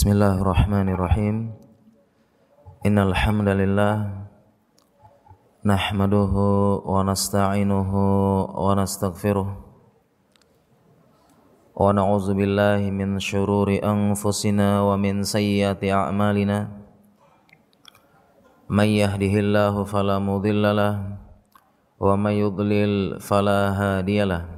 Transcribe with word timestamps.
Bismillahirrahmanirrahim. 0.00 1.52
Innal 2.88 3.12
hamdalillah 3.12 4.24
nahmaduhu 5.60 6.88
wa 6.88 7.04
nasta'inuhu 7.04 8.00
wa 8.48 8.80
nastaghfiruh 8.80 9.60
wa 11.76 11.84
na'udzu 11.92 12.32
billahi 12.32 12.88
min 12.88 13.20
shururi 13.20 13.84
anfusina 13.84 14.88
wa 14.88 14.96
min 14.96 15.20
sayyiati 15.20 15.92
a'malina. 15.92 16.72
May 18.72 19.04
yahdihillahu 19.04 19.84
fala 19.84 20.16
mudhillalah 20.16 21.20
wa 22.00 22.16
may 22.16 22.40
yudlil 22.40 23.20
fala 23.20 23.76
hadiyalah. 23.76 24.48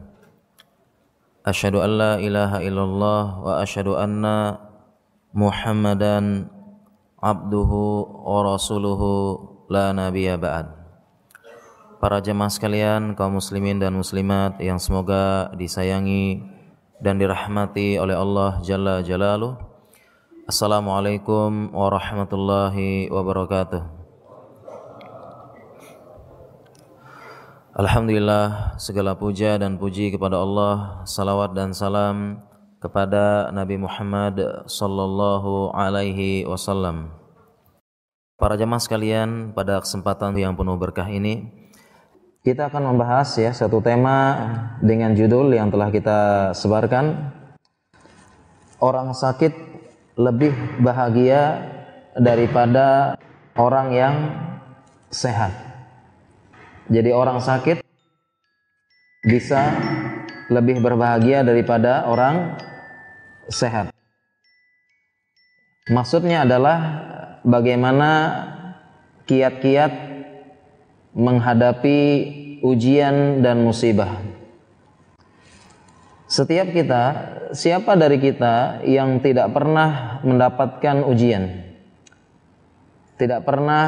Asyhadu 1.42 1.82
an 1.82 1.90
la 1.98 2.12
ilaha 2.22 2.62
illallah 2.62 3.42
wa 3.42 3.58
asyhadu 3.58 3.98
anna 3.98 4.70
محمدا 5.33 6.17
عبده 7.23 7.71
ورسوله 8.25 9.01
la 9.67 9.91
nabiyya 9.91 10.39
ba'd. 10.39 10.71
Para 11.99 12.23
jemaah 12.23 12.47
sekalian, 12.47 13.17
kaum 13.19 13.35
muslimin 13.35 13.81
dan 13.81 13.91
muslimat 13.99 14.55
yang 14.63 14.79
semoga 14.79 15.51
disayangi 15.59 16.39
dan 17.03 17.19
dirahmati 17.19 17.99
oleh 17.99 18.15
Allah 18.15 18.63
Jalla 18.63 19.03
Jalaluh. 19.03 19.59
Assalamualaikum 20.47 21.75
warahmatullahi 21.75 23.11
wabarakatuh. 23.11 23.83
Alhamdulillah 27.77 28.73
segala 28.81 29.13
puja 29.13 29.59
dan 29.59 29.77
puji 29.77 30.09
kepada 30.09 30.39
Allah, 30.39 31.03
salawat 31.05 31.53
dan 31.53 31.75
salam 31.75 32.41
kepada 32.82 33.54
Nabi 33.54 33.78
Muhammad 33.78 34.66
sallallahu 34.66 35.70
alaihi 35.70 36.42
wasallam. 36.42 37.14
Para 38.34 38.58
jemaah 38.58 38.82
sekalian, 38.82 39.54
pada 39.54 39.78
kesempatan 39.78 40.34
yang 40.34 40.58
penuh 40.58 40.74
berkah 40.74 41.06
ini 41.06 41.62
kita 42.42 42.66
akan 42.66 42.90
membahas 42.90 43.38
ya 43.38 43.54
satu 43.54 43.78
tema 43.78 44.34
dengan 44.82 45.14
judul 45.14 45.54
yang 45.54 45.70
telah 45.70 45.94
kita 45.94 46.50
sebarkan 46.58 47.30
orang 48.82 49.14
sakit 49.14 49.54
lebih 50.18 50.50
bahagia 50.82 51.62
daripada 52.18 53.14
orang 53.54 53.94
yang 53.94 54.14
sehat. 55.14 55.54
Jadi 56.90 57.14
orang 57.14 57.38
sakit 57.38 57.78
bisa 59.22 59.70
lebih 60.50 60.82
berbahagia 60.82 61.46
daripada 61.46 62.10
orang 62.10 62.58
sehat. 63.50 63.90
Maksudnya 65.90 66.46
adalah 66.46 66.78
bagaimana 67.42 68.10
kiat-kiat 69.26 69.92
menghadapi 71.12 72.00
ujian 72.62 73.42
dan 73.42 73.66
musibah. 73.66 74.22
Setiap 76.30 76.72
kita, 76.72 77.02
siapa 77.52 77.92
dari 77.92 78.16
kita 78.16 78.80
yang 78.88 79.20
tidak 79.20 79.52
pernah 79.52 80.22
mendapatkan 80.24 81.04
ujian? 81.04 81.60
Tidak 83.20 83.44
pernah 83.44 83.86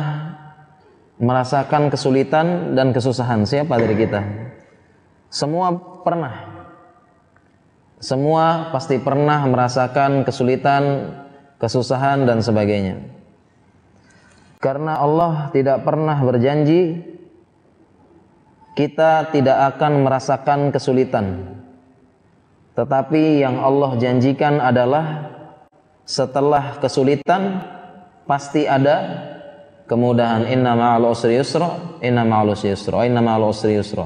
merasakan 1.17 1.89
kesulitan 1.89 2.77
dan 2.77 2.93
kesusahan. 2.93 3.49
Siapa 3.49 3.81
dari 3.81 3.97
kita? 3.97 4.21
Semua 5.33 5.73
pernah. 6.05 6.54
Semua 8.05 8.69
pasti 8.69 9.01
pernah 9.01 9.49
merasakan 9.49 10.29
kesulitan, 10.29 11.09
kesusahan 11.57 12.29
dan 12.29 12.45
sebagainya. 12.45 13.01
Karena 14.61 15.01
Allah 15.01 15.49
tidak 15.57 15.89
pernah 15.89 16.21
berjanji 16.21 17.01
kita 18.77 19.33
tidak 19.33 19.57
akan 19.73 20.05
merasakan 20.05 20.69
kesulitan. 20.69 21.57
Tetapi 22.77 23.41
yang 23.41 23.63
Allah 23.64 23.97
janjikan 23.97 24.61
adalah 24.61 25.31
setelah 26.05 26.77
kesulitan 26.85 27.64
pasti 28.29 28.69
ada 28.69 29.01
kemudahan. 29.89 30.45
Inna 30.51 30.77
ma'al 30.77 31.09
usri 31.09 31.41
yusra, 31.41 31.97
inna 32.05 32.27
ma'al 32.27 32.53
usri 32.53 32.75
yusra, 32.75 33.07
inna 33.09 33.25
ma'al 33.25 33.48
usri 33.48 33.79
yusra. 33.81 34.05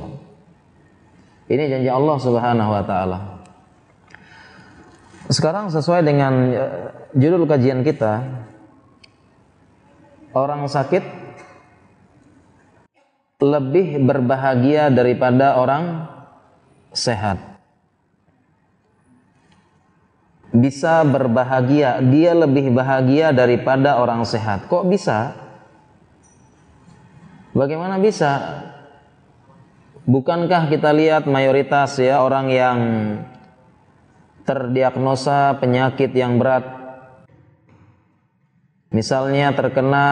Ini 1.50 1.64
janji 1.66 1.90
Allah 1.90 2.16
Subhanahu 2.20 2.70
wa 2.70 2.84
taala. 2.86 3.37
Sekarang 5.28 5.68
sesuai 5.68 6.00
dengan 6.08 6.32
uh, 6.56 6.88
judul 7.12 7.44
kajian 7.44 7.84
kita, 7.84 8.24
orang 10.32 10.64
sakit 10.64 11.04
lebih 13.38 14.02
berbahagia 14.02 14.88
daripada 14.88 15.60
orang 15.60 16.08
sehat. 16.96 17.38
Bisa 20.48 21.04
berbahagia, 21.04 22.00
dia 22.02 22.32
lebih 22.32 22.72
bahagia 22.72 23.30
daripada 23.30 24.00
orang 24.00 24.24
sehat. 24.24 24.64
Kok 24.66 24.88
bisa? 24.88 25.36
Bagaimana 27.52 28.00
bisa? 28.00 28.64
Bukankah 30.08 30.72
kita 30.72 30.88
lihat 30.96 31.28
mayoritas 31.28 32.00
ya 32.00 32.24
orang 32.24 32.48
yang 32.48 32.78
terdiagnosa 34.48 35.60
penyakit 35.60 36.08
yang 36.16 36.40
berat. 36.40 36.64
Misalnya 38.88 39.52
terkena 39.52 40.06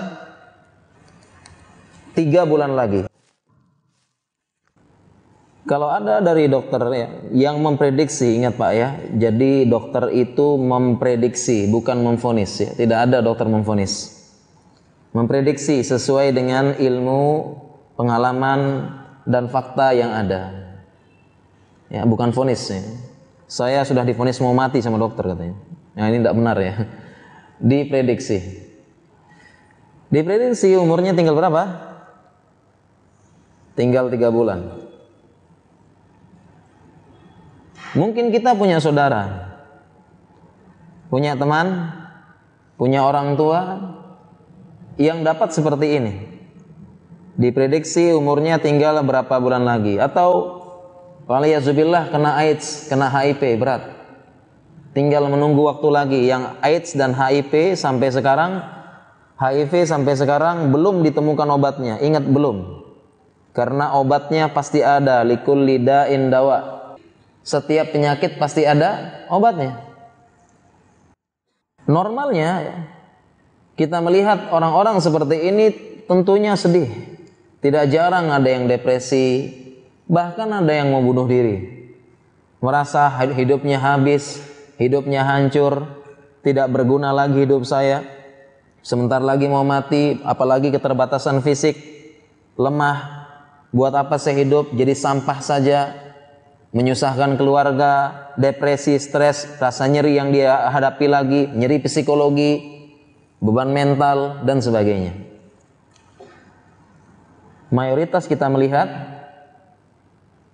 tiga 2.17 2.49
bulan 2.49 2.73
lagi. 2.73 3.05
Kalau 5.67 5.91
ada 5.91 6.23
dari 6.23 6.47
dokter 6.47 6.79
ya, 6.95 7.09
yang 7.35 7.59
memprediksi, 7.59 8.39
ingat 8.39 8.55
Pak 8.55 8.71
ya, 8.71 8.89
jadi 9.19 9.67
dokter 9.67 10.15
itu 10.15 10.55
memprediksi, 10.55 11.67
bukan 11.67 12.07
memfonis 12.07 12.63
ya. 12.63 12.71
Tidak 12.71 12.99
ada 13.11 13.19
dokter 13.19 13.51
memfonis. 13.51 14.15
Memprediksi 15.11 15.83
sesuai 15.83 16.31
dengan 16.31 16.71
ilmu, 16.79 17.23
pengalaman, 17.99 18.95
dan 19.27 19.51
fakta 19.51 19.91
yang 19.91 20.15
ada. 20.15 20.66
Ya, 21.87 22.03
bukan 22.03 22.35
fonis 22.35 22.67
ya. 22.67 22.83
Saya 23.47 23.81
sudah 23.87 24.03
difonis 24.03 24.43
mau 24.43 24.51
mati 24.51 24.83
sama 24.83 24.99
dokter 24.99 25.23
katanya. 25.23 25.55
Nah, 25.95 26.11
ini 26.11 26.19
tidak 26.19 26.35
benar 26.35 26.57
ya. 26.59 26.75
Diprediksi. 27.71 28.39
Diprediksi 30.11 30.75
umurnya 30.75 31.15
tinggal 31.15 31.39
berapa? 31.39 31.63
Tinggal 33.79 34.11
tiga 34.11 34.33
bulan. 34.35 34.87
Mungkin 37.97 38.29
kita 38.29 38.53
punya 38.59 38.77
saudara, 38.77 39.57
punya 41.09 41.33
teman, 41.33 41.97
punya 42.77 43.01
orang 43.05 43.41
tua 43.41 43.61
yang 45.01 45.25
dapat 45.25 45.53
seperti 45.53 45.87
ini. 45.97 46.15
Diprediksi 47.37 48.13
umurnya 48.17 48.57
tinggal 48.61 49.01
berapa 49.05 49.33
bulan 49.41 49.65
lagi 49.65 50.01
atau 50.01 50.56
Waliyazubillah 51.27 52.15
kena 52.15 52.39
AIDS, 52.39 52.87
kena 52.87 53.11
HIV 53.11 53.59
berat. 53.59 53.83
Tinggal 54.95 55.27
menunggu 55.27 55.67
waktu 55.67 55.89
lagi 55.91 56.21
yang 56.23 56.55
AIDS 56.63 56.95
dan 56.95 57.13
HIV 57.13 57.75
sampai 57.75 58.15
sekarang 58.15 58.63
HIV 59.37 59.85
sampai 59.85 60.15
sekarang 60.17 60.71
belum 60.71 61.03
ditemukan 61.03 61.49
obatnya. 61.51 61.99
Ingat 61.99 62.25
belum. 62.31 62.87
Karena 63.53 63.99
obatnya 63.99 64.49
pasti 64.55 64.81
ada 64.81 65.27
likul 65.27 65.67
lida 65.67 66.09
indawa. 66.09 66.95
Setiap 67.43 67.91
penyakit 67.91 68.39
pasti 68.39 68.63
ada 68.63 69.27
obatnya. 69.27 69.83
Normalnya 71.91 72.83
kita 73.75 73.99
melihat 73.99 74.49
orang-orang 74.55 75.03
seperti 75.03 75.53
ini 75.53 75.67
tentunya 76.07 76.55
sedih. 76.55 76.89
Tidak 77.61 77.91
jarang 77.91 78.31
ada 78.31 78.47
yang 78.47 78.71
depresi, 78.71 79.66
bahkan 80.07 80.49
ada 80.51 80.73
yang 80.73 80.95
mau 80.95 81.03
bunuh 81.03 81.27
diri. 81.27 81.87
Merasa 82.63 83.11
hidupnya 83.37 83.79
habis, 83.79 84.41
hidupnya 84.81 85.23
hancur, 85.23 85.87
tidak 86.41 86.71
berguna 86.73 87.13
lagi 87.13 87.45
hidup 87.45 87.67
saya. 87.67 88.07
Sebentar 88.87 89.19
lagi 89.19 89.51
mau 89.51 89.67
mati, 89.67 90.23
apalagi 90.23 90.71
keterbatasan 90.71 91.43
fisik, 91.43 91.75
lemah. 92.55 93.27
Buat 93.75 93.99
apa 93.99 94.17
saya 94.17 94.47
hidup? 94.47 94.73
Jadi 94.73 94.95
sampah 94.95 95.43
saja, 95.43 95.91
menyusahkan 96.71 97.35
keluarga, 97.35 98.31
depresi, 98.39 98.95
stres, 98.97 99.59
rasa 99.59 99.91
nyeri 99.91 100.17
yang 100.17 100.31
dia 100.31 100.71
hadapi 100.71 101.07
lagi, 101.11 101.51
nyeri 101.51 101.83
psikologi, 101.83 102.63
beban 103.43 103.75
mental, 103.75 104.47
dan 104.47 104.63
sebagainya. 104.63 105.19
Mayoritas 107.75 108.31
kita 108.31 108.47
melihat 108.47 109.16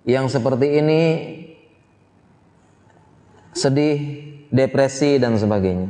yang 0.03 0.27
seperti 0.27 0.83
ini 0.83 1.01
sedih, 3.55 3.97
depresi 4.51 5.21
dan 5.21 5.39
sebagainya. 5.39 5.87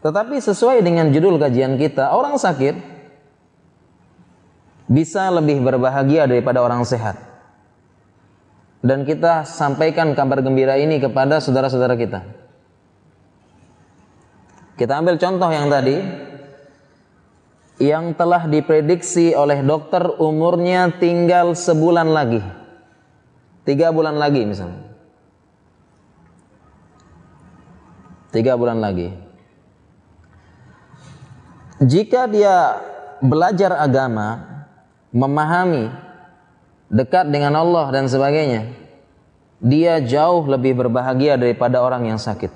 Tetapi 0.00 0.36
sesuai 0.40 0.80
dengan 0.80 1.12
judul 1.12 1.36
kajian 1.36 1.76
kita, 1.76 2.12
orang 2.12 2.40
sakit 2.40 2.76
bisa 4.90 5.28
lebih 5.30 5.62
berbahagia 5.62 6.26
daripada 6.26 6.64
orang 6.64 6.82
sehat. 6.82 7.20
Dan 8.80 9.04
kita 9.04 9.44
sampaikan 9.44 10.16
kabar 10.16 10.40
gembira 10.40 10.80
ini 10.80 10.96
kepada 10.98 11.36
saudara-saudara 11.38 12.00
kita. 12.00 12.24
Kita 14.80 14.96
ambil 14.96 15.20
contoh 15.20 15.52
yang 15.52 15.68
tadi 15.68 16.00
yang 17.80 18.16
telah 18.16 18.48
diprediksi 18.48 19.36
oleh 19.36 19.60
dokter 19.60 20.00
umurnya 20.16 20.88
tinggal 20.96 21.52
sebulan 21.52 22.08
lagi. 22.08 22.59
Tiga 23.64 23.92
bulan 23.92 24.16
lagi 24.16 24.42
misalnya. 24.48 24.90
Tiga 28.30 28.54
bulan 28.54 28.78
lagi. 28.78 29.10
Jika 31.80 32.28
dia 32.30 32.78
belajar 33.24 33.74
agama, 33.74 34.44
memahami, 35.10 35.90
dekat 36.92 37.26
dengan 37.32 37.58
Allah 37.58 37.90
dan 37.90 38.06
sebagainya, 38.06 38.70
dia 39.60 39.98
jauh 40.00 40.46
lebih 40.46 40.76
berbahagia 40.76 41.36
daripada 41.36 41.82
orang 41.82 42.06
yang 42.08 42.20
sakit. 42.20 42.52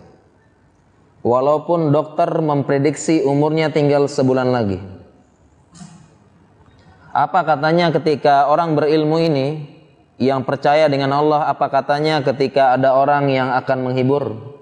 Walaupun 1.25 1.89
dokter 1.89 2.29
memprediksi 2.39 3.25
umurnya 3.25 3.73
tinggal 3.73 4.07
sebulan 4.07 4.53
lagi. 4.53 4.79
Apa 7.15 7.47
katanya 7.49 7.89
ketika 7.95 8.51
orang 8.53 8.77
berilmu 8.77 9.17
ini 9.23 9.74
yang 10.19 10.47
percaya 10.47 10.87
dengan 10.87 11.11
Allah, 11.15 11.51
apa 11.51 11.67
katanya 11.71 12.23
ketika 12.23 12.79
ada 12.79 12.95
orang 12.95 13.31
yang 13.31 13.51
akan 13.51 13.79
menghibur 13.91 14.55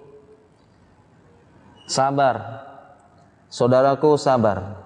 Sabar. 1.93 2.65
Saudaraku 3.53 4.17
sabar. 4.17 4.81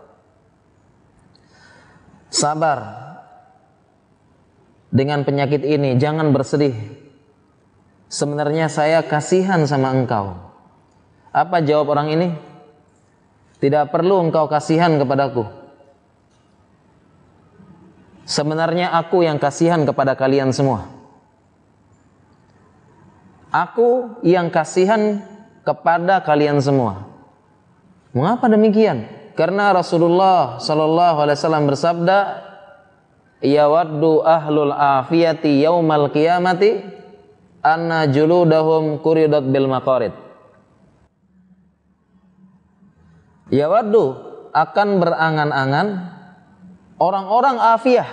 Sabar. 2.34 2.78
Dengan 4.90 5.22
penyakit 5.22 5.62
ini 5.62 5.94
jangan 6.02 6.34
bersedih. 6.34 6.74
Sebenarnya 8.10 8.66
saya 8.66 9.06
kasihan 9.06 9.62
sama 9.70 9.94
engkau. 9.94 10.34
Apa 11.30 11.62
jawab 11.62 11.94
orang 11.94 12.10
ini? 12.10 12.28
Tidak 13.62 13.92
perlu 13.94 14.26
engkau 14.26 14.50
kasihan 14.50 14.98
kepadaku. 14.98 15.46
Sebenarnya 18.26 18.90
aku 18.90 19.22
yang 19.22 19.38
kasihan 19.38 19.86
kepada 19.86 20.18
kalian 20.18 20.50
semua. 20.50 20.90
Aku 23.54 24.18
yang 24.26 24.50
kasihan 24.50 25.22
kepada 25.62 26.18
kalian 26.26 26.58
semua. 26.58 27.06
Mengapa 28.10 28.50
demikian? 28.50 29.06
Karena 29.38 29.70
Rasulullah 29.70 30.58
sallallahu 30.58 31.22
alaihi 31.22 31.38
wasallam 31.38 31.70
bersabda, 31.70 32.18
"Ya 33.46 33.70
waddu 33.70 34.26
ahlul 34.26 34.74
afiyati 34.74 35.62
yaumal 35.62 36.10
qiyamati 36.10 36.82
anna 37.62 38.10
juludahum 38.10 38.98
kuridat 39.06 39.46
bil 39.46 39.70
maqarid." 39.70 40.10
Ya 43.54 43.70
waddu 43.70 44.18
akan 44.50 44.88
berangan-angan 44.98 46.15
orang-orang 46.96 47.56
afiah, 47.60 48.08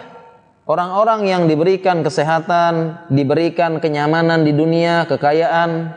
orang-orang 0.67 1.27
yang 1.27 1.43
diberikan 1.47 2.03
kesehatan, 2.03 3.07
diberikan 3.11 3.79
kenyamanan 3.79 4.43
di 4.43 4.51
dunia, 4.51 5.07
kekayaan, 5.07 5.95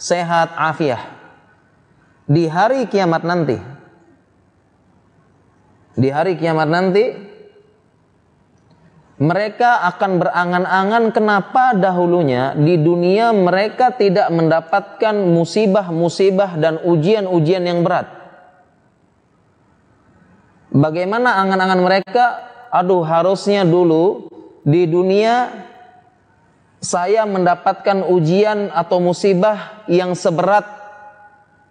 sehat, 0.00 0.52
afiah. 0.56 1.00
Di 2.24 2.48
hari 2.48 2.88
kiamat 2.88 3.22
nanti, 3.24 3.56
di 5.94 6.08
hari 6.08 6.40
kiamat 6.40 6.68
nanti, 6.72 7.04
mereka 9.14 9.86
akan 9.94 10.18
berangan-angan 10.18 11.04
kenapa 11.14 11.70
dahulunya 11.76 12.58
di 12.58 12.74
dunia 12.82 13.30
mereka 13.30 13.94
tidak 13.94 14.26
mendapatkan 14.34 15.14
musibah-musibah 15.14 16.58
dan 16.58 16.82
ujian-ujian 16.82 17.62
yang 17.62 17.86
berat. 17.86 18.23
Bagaimana 20.74 21.38
angan-angan 21.38 21.80
mereka? 21.86 22.24
Aduh, 22.74 23.06
harusnya 23.06 23.62
dulu 23.62 24.26
di 24.66 24.90
dunia 24.90 25.54
saya 26.82 27.22
mendapatkan 27.24 28.02
ujian 28.10 28.74
atau 28.74 28.98
musibah 28.98 29.86
yang 29.86 30.18
seberat 30.18 30.66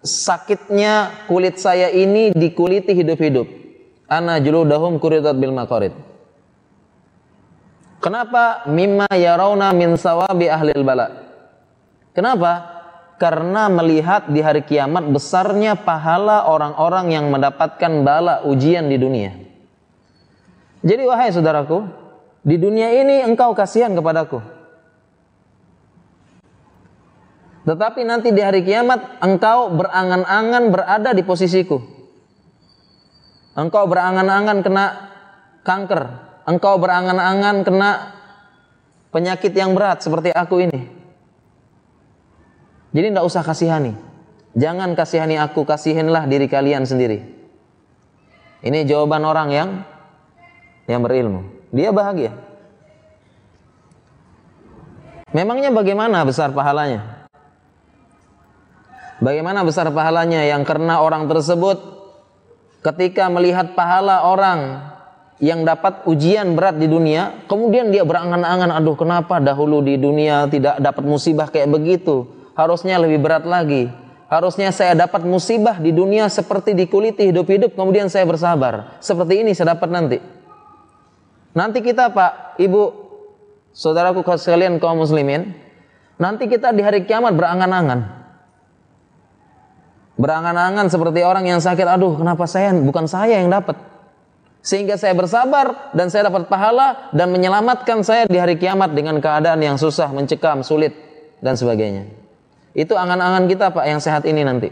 sakitnya 0.00 1.12
kulit 1.28 1.60
saya 1.60 1.92
ini 1.92 2.32
dikuliti 2.32 2.96
hidup-hidup. 2.96 3.44
Ana 4.08 4.40
juludahum 4.40 4.96
kuridat 4.96 5.36
bil 5.36 5.52
maqarid. 5.52 5.92
Kenapa? 8.00 8.64
Mimma 8.68 9.08
yarawna 9.12 9.72
min 9.76 10.00
sawabi 10.00 10.48
ahlil 10.48 10.80
bala. 10.80 11.12
Kenapa? 12.16 12.73
Karena 13.24 13.72
melihat 13.72 14.28
di 14.28 14.44
hari 14.44 14.68
kiamat 14.68 15.08
besarnya 15.08 15.80
pahala 15.80 16.44
orang-orang 16.44 17.08
yang 17.08 17.32
mendapatkan 17.32 18.04
bala 18.04 18.44
ujian 18.44 18.84
di 18.84 19.00
dunia. 19.00 19.32
Jadi 20.84 21.02
wahai 21.08 21.32
saudaraku, 21.32 21.88
di 22.44 22.60
dunia 22.60 22.92
ini 22.92 23.24
engkau 23.24 23.56
kasihan 23.56 23.96
kepadaku. 23.96 24.44
Tetapi 27.64 28.04
nanti 28.04 28.28
di 28.28 28.44
hari 28.44 28.60
kiamat 28.60 29.24
engkau 29.24 29.72
berangan-angan 29.72 30.68
berada 30.68 31.16
di 31.16 31.24
posisiku. 31.24 31.80
Engkau 33.56 33.88
berangan-angan 33.88 34.60
kena 34.60 34.86
kanker. 35.64 36.02
Engkau 36.44 36.76
berangan-angan 36.76 37.64
kena 37.64 37.90
penyakit 39.08 39.56
yang 39.56 39.72
berat 39.72 40.04
seperti 40.04 40.28
aku 40.28 40.60
ini. 40.60 41.03
Jadi 42.94 43.10
tidak 43.10 43.26
usah 43.26 43.42
kasihani. 43.42 43.92
Jangan 44.54 44.94
kasihani 44.94 45.34
aku, 45.34 45.66
kasihinlah 45.66 46.30
diri 46.30 46.46
kalian 46.46 46.86
sendiri. 46.86 47.26
Ini 48.62 48.86
jawaban 48.86 49.26
orang 49.26 49.48
yang 49.50 49.68
yang 50.86 51.02
berilmu. 51.02 51.42
Dia 51.74 51.90
bahagia. 51.90 52.32
Memangnya 55.34 55.74
bagaimana 55.74 56.22
besar 56.22 56.54
pahalanya? 56.54 57.26
Bagaimana 59.18 59.66
besar 59.66 59.90
pahalanya 59.90 60.46
yang 60.46 60.62
karena 60.62 61.02
orang 61.02 61.26
tersebut 61.26 61.82
ketika 62.86 63.26
melihat 63.26 63.74
pahala 63.74 64.22
orang 64.22 64.92
yang 65.42 65.66
dapat 65.66 66.06
ujian 66.06 66.54
berat 66.54 66.78
di 66.78 66.86
dunia, 66.86 67.42
kemudian 67.50 67.90
dia 67.90 68.06
berangan-angan, 68.06 68.70
aduh 68.70 68.94
kenapa 68.94 69.42
dahulu 69.42 69.82
di 69.82 69.98
dunia 69.98 70.46
tidak 70.46 70.78
dapat 70.78 71.02
musibah 71.02 71.50
kayak 71.50 71.74
begitu? 71.74 72.30
Harusnya 72.54 73.02
lebih 73.02 73.18
berat 73.18 73.42
lagi. 73.46 73.90
Harusnya 74.30 74.74
saya 74.74 74.98
dapat 74.98 75.22
musibah 75.22 75.78
di 75.78 75.94
dunia 75.94 76.26
seperti 76.26 76.74
dikuliti 76.74 77.30
hidup-hidup, 77.30 77.76
kemudian 77.78 78.10
saya 78.10 78.26
bersabar. 78.26 78.98
Seperti 78.98 79.46
ini 79.46 79.54
saya 79.54 79.76
dapat 79.76 79.90
nanti. 79.90 80.18
Nanti 81.54 81.78
kita 81.84 82.10
Pak, 82.10 82.58
Ibu, 82.58 82.82
saudaraku 83.70 84.26
sekalian 84.34 84.82
kaum 84.82 84.98
muslimin, 84.98 85.54
nanti 86.18 86.50
kita 86.50 86.74
di 86.74 86.82
hari 86.82 87.06
kiamat 87.06 87.34
berangan-angan. 87.38 88.00
Berangan-angan 90.14 90.86
seperti 90.90 91.26
orang 91.26 91.46
yang 91.46 91.58
sakit, 91.62 91.86
aduh 91.86 92.18
kenapa 92.18 92.46
saya 92.46 92.74
bukan 92.74 93.06
saya 93.06 93.38
yang 93.38 93.50
dapat. 93.50 93.78
Sehingga 94.64 94.96
saya 94.96 95.12
bersabar 95.12 95.92
dan 95.92 96.08
saya 96.08 96.32
dapat 96.32 96.48
pahala 96.48 97.12
dan 97.12 97.28
menyelamatkan 97.28 98.00
saya 98.00 98.24
di 98.24 98.40
hari 98.40 98.56
kiamat 98.56 98.96
dengan 98.96 99.20
keadaan 99.20 99.60
yang 99.60 99.76
susah, 99.76 100.08
mencekam, 100.08 100.64
sulit 100.64 100.96
dan 101.44 101.52
sebagainya. 101.52 102.23
Itu 102.74 102.98
angan-angan 102.98 103.46
kita 103.46 103.70
Pak 103.70 103.86
yang 103.86 104.02
sehat 104.02 104.26
ini 104.26 104.42
nanti. 104.42 104.68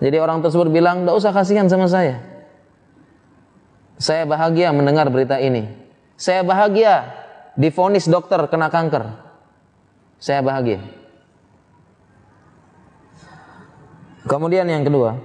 Jadi 0.00 0.16
orang 0.16 0.44
tersebut 0.44 0.68
bilang, 0.68 1.04
tidak 1.04 1.16
usah 1.16 1.32
kasihan 1.32 1.68
sama 1.68 1.88
saya. 1.88 2.20
Saya 4.00 4.24
bahagia 4.24 4.72
mendengar 4.72 5.08
berita 5.12 5.36
ini. 5.36 5.68
Saya 6.16 6.40
bahagia 6.40 7.04
difonis 7.56 8.08
dokter 8.08 8.40
kena 8.48 8.72
kanker. 8.72 9.08
Saya 10.16 10.40
bahagia. 10.40 10.80
Kemudian 14.24 14.68
yang 14.68 14.84
kedua, 14.84 15.20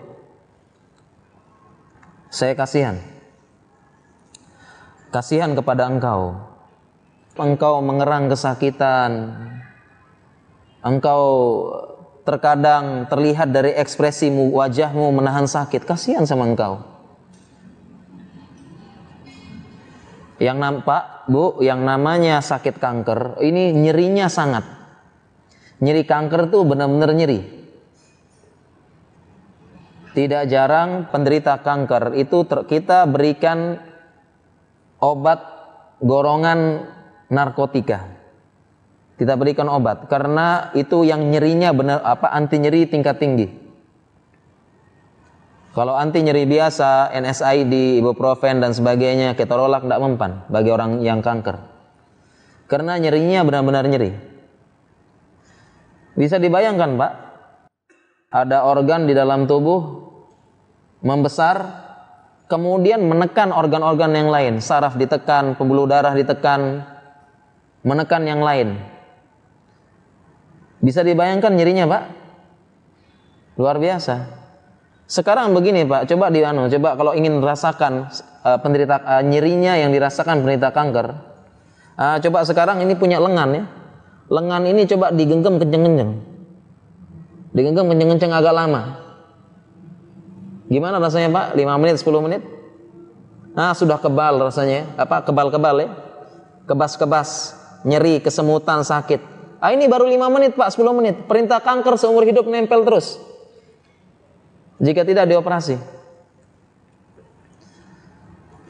saya 2.31 2.51
kasihan. 2.51 3.00
Kasihan 5.12 5.55
kepada 5.55 5.88
engkau. 5.88 6.35
Engkau 7.39 7.79
mengerang 7.79 8.27
kesakitan. 8.27 9.39
Engkau 10.85 11.25
terkadang 12.21 13.09
terlihat 13.09 13.49
dari 13.49 13.73
ekspresimu, 13.73 14.53
wajahmu 14.53 15.09
menahan 15.17 15.49
sakit. 15.49 15.81
Kasihan 15.81 16.29
sama 16.29 16.45
engkau. 16.45 16.77
Yang 20.37 20.57
nampak, 20.61 21.03
Bu, 21.25 21.57
yang 21.63 21.81
namanya 21.81 22.43
sakit 22.43 22.77
kanker, 22.77 23.41
ini 23.41 23.73
nyerinya 23.73 24.29
sangat. 24.29 24.67
Nyeri 25.81 26.05
kanker 26.05 26.53
tuh 26.53 26.67
benar-benar 26.67 27.17
nyeri. 27.17 27.41
Tidak 30.15 30.43
jarang 30.47 31.11
penderita 31.11 31.59
kanker 31.59 32.15
itu 32.15 32.47
ter, 32.47 32.63
kita 32.63 33.03
berikan 33.03 33.75
obat 35.03 35.43
gorongan 35.99 36.87
narkotika. 37.27 38.14
Kita 39.15 39.39
berikan 39.39 39.72
obat 39.72 40.12
karena 40.12 40.75
itu 40.75 41.07
yang 41.07 41.31
nyerinya 41.31 41.72
benar 41.72 42.03
apa 42.03 42.36
anti 42.36 42.60
nyeri 42.60 42.84
tingkat 42.91 43.15
tinggi. 43.15 43.48
Kalau 45.75 45.91
anti 45.91 46.24
nyeri 46.24 46.48
biasa, 46.48 47.12
NSAID, 47.12 48.00
ibuprofen 48.00 48.63
dan 48.63 48.72
sebagainya, 48.72 49.36
ketorolak 49.36 49.84
tidak 49.84 50.00
mempan 50.00 50.31
bagi 50.48 50.72
orang 50.72 51.03
yang 51.03 51.19
kanker. 51.19 51.60
Karena 52.72 52.95
nyerinya 52.95 53.43
benar-benar 53.43 53.84
nyeri. 53.84 54.15
Bisa 56.15 56.39
dibayangkan, 56.39 56.95
Pak? 56.95 57.12
Ada 58.31 58.63
organ 58.63 59.03
di 59.03 59.12
dalam 59.12 59.51
tubuh 59.51 59.84
membesar, 61.03 61.60
kemudian 62.48 63.03
menekan 63.03 63.51
organ-organ 63.51 64.15
yang 64.15 64.31
lain, 64.31 64.63
saraf 64.63 64.95
ditekan, 64.95 65.60
pembuluh 65.60 65.91
darah 65.91 66.15
ditekan, 66.15 66.88
menekan 67.84 68.24
yang 68.24 68.39
lain. 68.39 68.94
Bisa 70.85 71.01
dibayangkan 71.01 71.49
nyerinya, 71.49 71.89
Pak? 71.89 72.03
Luar 73.57 73.81
biasa. 73.81 74.45
Sekarang 75.09 75.49
begini, 75.57 75.81
Pak, 75.81 76.05
coba 76.05 76.29
di 76.29 76.45
anu, 76.45 76.69
coba 76.69 76.93
kalau 76.93 77.17
ingin 77.17 77.41
rasakan 77.41 78.05
uh, 78.45 78.57
penderita 78.61 79.01
uh, 79.01 79.23
nyerinya 79.25 79.73
yang 79.81 79.89
dirasakan 79.89 80.45
penderita 80.45 80.69
kanker. 80.69 81.07
Uh, 81.97 82.17
coba 82.21 82.45
sekarang 82.45 82.85
ini 82.85 82.93
punya 82.93 83.17
lengan 83.17 83.49
ya. 83.57 83.63
Lengan 84.29 84.61
ini 84.69 84.85
coba 84.85 85.09
digenggam 85.09 85.57
kenceng-kenceng. 85.57 86.21
Digenggam 87.57 87.89
kenceng-kenceng 87.89 88.33
agak 88.33 88.53
lama. 88.53 89.01
Gimana 90.69 91.01
rasanya 91.01 91.29
Pak? 91.33 91.45
5 91.57 91.81
menit, 91.81 91.95
10 92.01 92.25
menit? 92.25 92.41
Nah, 93.53 93.73
sudah 93.73 93.97
kebal 94.01 94.37
rasanya. 94.41 94.89
Apa? 94.97 95.25
Kebal-kebal 95.25 95.75
ya? 95.85 95.89
Kebas-kebas, 96.65 97.57
nyeri, 97.85 98.21
kesemutan, 98.21 98.81
sakit. 98.81 99.34
Ah, 99.65 99.74
ini 99.74 99.89
baru 99.89 100.05
5 100.05 100.29
menit 100.29 100.53
Pak, 100.53 100.77
10 100.77 100.93
menit. 100.93 101.25
Perintah 101.25 101.57
kanker 101.57 101.98
seumur 101.98 102.22
hidup 102.22 102.45
nempel 102.45 102.86
terus. 102.86 103.17
Jika 104.77 105.01
tidak 105.01 105.25
dioperasi. 105.25 105.81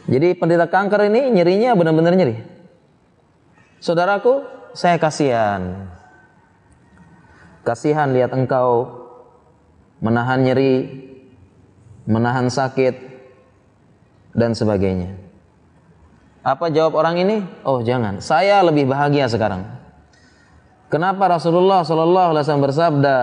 Jadi 0.07 0.39
penderita 0.39 0.71
kanker 0.71 1.11
ini 1.11 1.35
nyerinya 1.35 1.75
benar-benar 1.75 2.15
nyeri. 2.15 2.39
Saudaraku, 3.83 4.47
saya 4.71 4.95
kasihan. 4.95 5.91
Kasihan 7.67 8.15
lihat 8.15 8.31
engkau 8.31 8.87
menahan 9.99 10.47
nyeri, 10.47 10.79
menahan 12.07 12.47
sakit, 12.47 12.95
dan 14.31 14.55
sebagainya. 14.55 15.11
Apa 16.39 16.71
jawab 16.71 16.95
orang 16.95 17.19
ini? 17.19 17.43
Oh 17.67 17.83
jangan, 17.83 18.23
saya 18.23 18.63
lebih 18.63 18.87
bahagia 18.87 19.27
sekarang. 19.27 19.75
Kenapa 20.85 21.25
Rasulullah 21.27 21.81
Shallallahu 21.81 22.29
Alaihi 22.35 22.43
Wasallam 22.45 22.67
bersabda, 22.69 23.15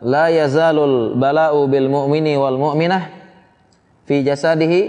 la 0.00 0.30
yazalul 0.30 1.18
bala'u 1.18 1.66
bil 1.66 1.90
mu'mini 1.90 2.38
wal 2.38 2.56
mu'minah 2.56 3.10
fi 4.06 4.22
jasadihi 4.22 4.80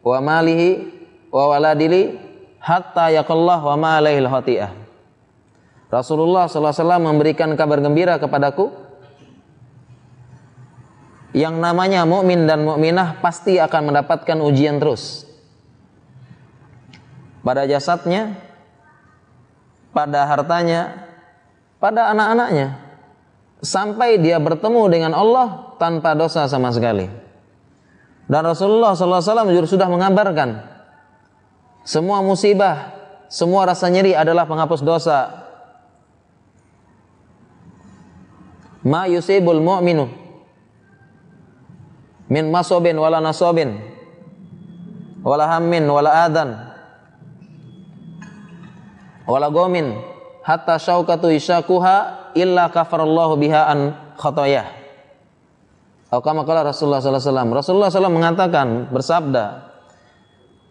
wa 0.00 0.18
malihi 0.24 0.88
wa 1.28 1.52
waladili 1.52 2.16
hatta 2.58 3.12
yaqallah 3.12 3.60
wa. 3.60 4.72
Rasulullah 5.90 6.48
Alaihi 6.48 6.80
Wasallam 6.80 7.02
memberikan 7.02 7.50
kabar 7.58 7.82
gembira 7.84 8.16
kepadaku 8.16 8.70
yang 11.36 11.60
namanya 11.62 12.02
mukmin 12.08 12.48
dan 12.48 12.66
mukminah 12.66 13.20
pasti 13.22 13.60
akan 13.60 13.92
mendapatkan 13.92 14.38
ujian 14.42 14.82
terus. 14.82 15.28
Pada 17.40 17.64
jasadnya, 17.64 18.36
pada 19.94 20.26
hartanya, 20.26 21.09
pada 21.80 22.12
anak-anaknya. 22.12 22.76
Sampai 23.60 24.16
dia 24.20 24.40
bertemu 24.40 24.82
dengan 24.88 25.12
Allah 25.12 25.76
tanpa 25.76 26.16
dosa 26.16 26.48
sama 26.48 26.72
sekali. 26.72 27.08
Dan 28.30 28.46
Rasulullah 28.46 28.94
SAW 28.94 29.66
sudah 29.66 29.88
mengabarkan 29.90 30.64
semua 31.82 32.22
musibah, 32.22 32.94
semua 33.26 33.66
rasa 33.66 33.90
nyeri 33.90 34.14
adalah 34.14 34.46
penghapus 34.46 34.80
dosa. 34.80 35.18
Ma 38.80 39.04
yusibul 39.04 39.60
mu'minu 39.60 40.08
min 42.30 42.48
masobin 42.48 42.96
wala 42.96 43.20
nasobin 43.20 43.76
wala 45.20 45.44
hammin 45.50 45.84
wala 45.84 46.24
adan 46.24 46.54
wala 49.28 49.52
gomin 49.52 50.00
hatta 50.44 50.76
syaukatu 50.80 51.28
isyakuha 51.32 52.32
illa 52.36 52.68
kafarallahu 52.72 53.36
biha 53.36 53.68
an 53.68 53.96
khotoyah 54.16 54.66
kama 56.10 56.42
kala 56.42 56.66
Rasulullah 56.66 56.98
SAW 56.98 57.54
Rasulullah 57.54 57.86
SAW 57.86 58.10
mengatakan 58.10 58.90
bersabda 58.90 59.70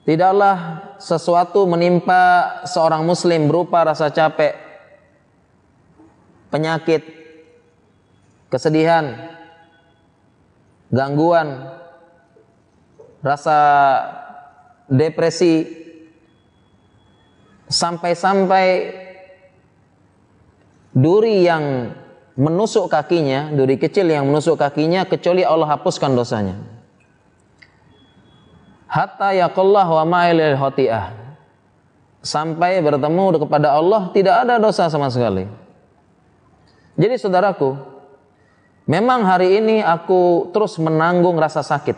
tidaklah 0.04 0.84
sesuatu 1.00 1.64
menimpa 1.64 2.64
seorang 2.68 3.08
muslim 3.08 3.48
berupa 3.48 3.88
rasa 3.88 4.12
capek 4.12 4.58
penyakit 6.52 7.06
kesedihan 8.50 9.38
gangguan, 10.90 11.70
rasa 13.22 13.60
depresi, 14.90 15.70
sampai-sampai 17.70 18.66
duri 21.00 21.48
yang 21.48 21.96
menusuk 22.36 22.92
kakinya, 22.92 23.52
duri 23.56 23.80
kecil 23.80 24.12
yang 24.12 24.28
menusuk 24.28 24.60
kakinya, 24.60 25.08
kecuali 25.08 25.48
Allah 25.48 25.80
hapuskan 25.80 26.12
dosanya. 26.12 26.60
Hatta 28.90 29.32
yaqullah 29.32 29.88
wa 29.88 30.04
ma'ilil 30.04 30.60
hoti'ah. 30.60 31.16
Sampai 32.20 32.84
bertemu 32.84 33.48
kepada 33.48 33.80
Allah 33.80 34.12
tidak 34.12 34.44
ada 34.44 34.60
dosa 34.60 34.92
sama 34.92 35.08
sekali. 35.08 35.48
Jadi 37.00 37.16
saudaraku, 37.16 38.00
Memang 38.90 39.22
hari 39.22 39.62
ini 39.62 39.86
aku 39.86 40.50
terus 40.50 40.82
menanggung 40.82 41.38
rasa 41.38 41.62
sakit. 41.62 41.94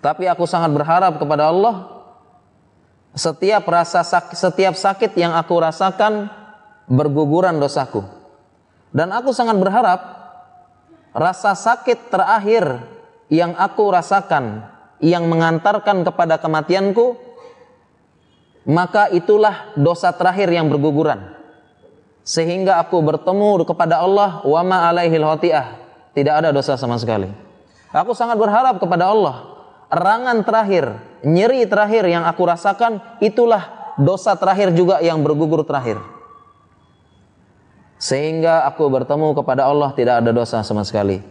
Tapi 0.00 0.24
aku 0.24 0.48
sangat 0.48 0.72
berharap 0.72 1.20
kepada 1.20 1.52
Allah 1.52 1.92
setiap 3.12 3.68
rasa 3.68 4.00
sakit, 4.00 4.32
setiap 4.32 4.72
sakit 4.72 5.12
yang 5.12 5.36
aku 5.36 5.60
rasakan 5.60 6.32
berguguran 6.90 7.56
dosaku. 7.60 8.04
Dan 8.94 9.10
aku 9.10 9.34
sangat 9.34 9.58
berharap 9.58 10.00
rasa 11.14 11.54
sakit 11.54 12.10
terakhir 12.10 12.64
yang 13.30 13.54
aku 13.58 13.90
rasakan 13.90 14.66
yang 15.02 15.26
mengantarkan 15.26 16.06
kepada 16.06 16.38
kematianku 16.38 17.18
maka 18.64 19.12
itulah 19.12 19.76
dosa 19.76 20.10
terakhir 20.12 20.48
yang 20.48 20.68
berguguran. 20.72 21.36
sehingga 22.24 22.80
aku 22.80 23.04
bertemu 23.04 23.68
kepada 23.68 24.00
Allah 24.00 24.40
wa 24.48 24.62
ma 24.64 24.88
alaihi 24.88 25.20
Tidak 26.16 26.32
ada 26.32 26.56
dosa 26.56 26.72
sama 26.80 26.96
sekali. 26.96 27.28
Aku 27.92 28.16
sangat 28.16 28.40
berharap 28.40 28.80
kepada 28.80 29.12
Allah. 29.12 29.52
Erangan 29.92 30.40
terakhir, 30.40 30.96
nyeri 31.20 31.68
terakhir 31.68 32.08
yang 32.08 32.24
aku 32.24 32.48
rasakan 32.48 32.98
itulah 33.20 33.92
dosa 34.00 34.32
terakhir 34.40 34.72
juga 34.72 35.04
yang 35.04 35.20
bergugur 35.20 35.68
terakhir. 35.68 36.00
Sehingga 38.04 38.68
aku 38.68 38.84
bertemu 38.92 39.32
kepada 39.32 39.64
Allah 39.64 39.88
tidak 39.96 40.20
ada 40.20 40.28
dosa 40.28 40.60
sama 40.60 40.84
sekali. 40.84 41.24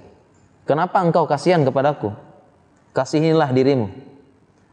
Kenapa 0.66 1.06
engkau 1.06 1.30
kasihan 1.30 1.62
kepadaku? 1.62 2.10
Kasihilah 2.98 3.54
dirimu. 3.54 3.94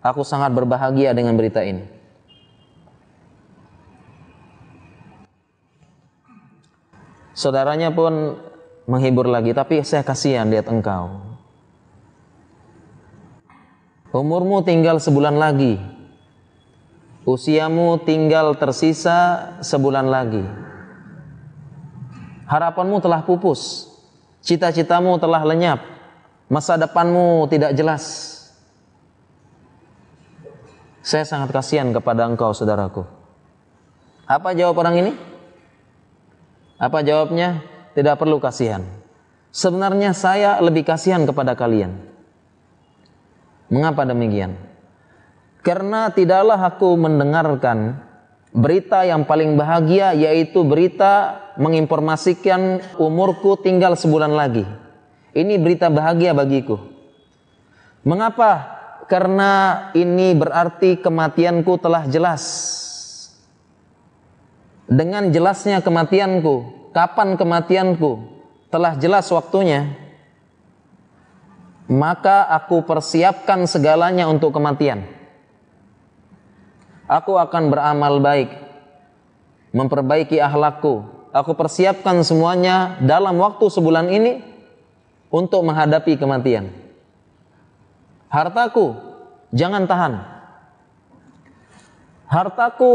Aku 0.01 0.25
sangat 0.25 0.49
berbahagia 0.57 1.13
dengan 1.13 1.37
berita 1.37 1.61
ini. 1.61 1.85
Saudaranya 7.37 7.93
pun 7.93 8.41
menghibur 8.89 9.29
lagi, 9.29 9.53
tapi 9.53 9.85
saya 9.85 10.01
kasihan 10.01 10.49
lihat 10.49 10.73
engkau. 10.73 11.21
Umurmu 14.17 14.65
tinggal 14.65 15.05
sebulan 15.05 15.37
lagi. 15.37 15.77
Usiamu 17.29 18.01
tinggal 18.09 18.57
tersisa 18.57 19.53
sebulan 19.61 20.09
lagi. 20.09 20.70
Harapanmu 22.51 22.99
telah 22.99 23.23
pupus. 23.23 23.87
Cita-citamu 24.43 25.23
telah 25.23 25.47
lenyap. 25.47 25.79
Masa 26.51 26.75
depanmu 26.75 27.47
tidak 27.47 27.79
jelas. 27.79 28.27
Saya 30.99 31.23
sangat 31.23 31.55
kasihan 31.55 31.95
kepada 31.95 32.27
engkau 32.27 32.51
saudaraku. 32.51 33.07
Apa 34.27 34.51
jawab 34.59 34.83
orang 34.83 34.99
ini? 34.99 35.13
Apa 36.75 37.07
jawabnya? 37.07 37.63
Tidak 37.95 38.19
perlu 38.19 38.43
kasihan. 38.43 38.83
Sebenarnya 39.55 40.11
saya 40.11 40.59
lebih 40.59 40.83
kasihan 40.83 41.23
kepada 41.23 41.55
kalian. 41.55 42.03
Mengapa 43.71 44.03
demikian? 44.03 44.59
Karena 45.63 46.11
tidaklah 46.11 46.59
aku 46.59 46.99
mendengarkan 46.99 48.10
berita 48.51 49.07
yang 49.07 49.23
paling 49.23 49.55
bahagia 49.55 50.15
yaitu 50.15 50.67
berita 50.67 51.39
menginformasikan 51.59 52.83
umurku 52.99 53.59
tinggal 53.59 53.95
sebulan 53.95 54.35
lagi. 54.35 54.67
Ini 55.31 55.59
berita 55.63 55.87
bahagia 55.87 56.35
bagiku. 56.35 56.79
Mengapa? 58.03 58.79
Karena 59.07 59.91
ini 59.95 60.35
berarti 60.39 60.99
kematianku 61.03 61.79
telah 61.83 62.07
jelas 62.07 62.43
dengan 64.91 65.31
jelasnya 65.31 65.79
kematianku, 65.87 66.91
kapan 66.91 67.39
kematianku 67.39 68.27
telah 68.75 68.99
jelas 68.99 69.31
waktunya, 69.31 69.95
maka 71.87 72.51
aku 72.51 72.83
persiapkan 72.83 73.71
segalanya 73.71 74.27
untuk 74.27 74.51
kematian. 74.51 75.20
Aku 77.11 77.35
akan 77.35 77.75
beramal 77.75 78.23
baik, 78.23 78.55
memperbaiki 79.75 80.39
akhlakku. 80.39 81.03
Aku 81.35 81.59
persiapkan 81.59 82.23
semuanya 82.23 82.95
dalam 83.03 83.35
waktu 83.43 83.67
sebulan 83.67 84.07
ini 84.07 84.47
untuk 85.27 85.67
menghadapi 85.67 86.15
kematian. 86.15 86.71
Hartaku 88.31 88.95
jangan 89.51 89.91
tahan 89.91 90.41
hartaku 92.31 92.93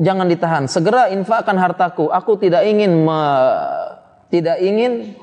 jangan 0.00 0.24
ditahan, 0.26 0.64
segera 0.64 1.12
infakkan 1.12 1.54
hartaku. 1.60 2.08
Aku 2.08 2.40
tidak 2.40 2.64
ingin 2.64 3.04
me, 3.04 3.20
tidak 4.32 4.56
ingin 4.64 5.14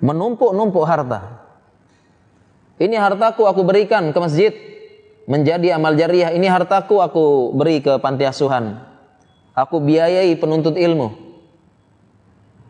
menumpuk-numpuk 0.00 0.82
harta. 0.88 1.44
Ini 2.80 2.96
hartaku 2.96 3.44
aku 3.44 3.60
berikan 3.68 4.16
ke 4.16 4.18
masjid 4.18 4.52
menjadi 5.28 5.76
amal 5.76 5.92
jariah. 5.94 6.32
Ini 6.32 6.48
hartaku 6.48 7.04
aku 7.04 7.52
beri 7.52 7.84
ke 7.84 8.00
panti 8.00 8.24
asuhan. 8.24 8.80
Aku 9.52 9.78
biayai 9.84 10.32
penuntut 10.40 10.80
ilmu. 10.80 11.12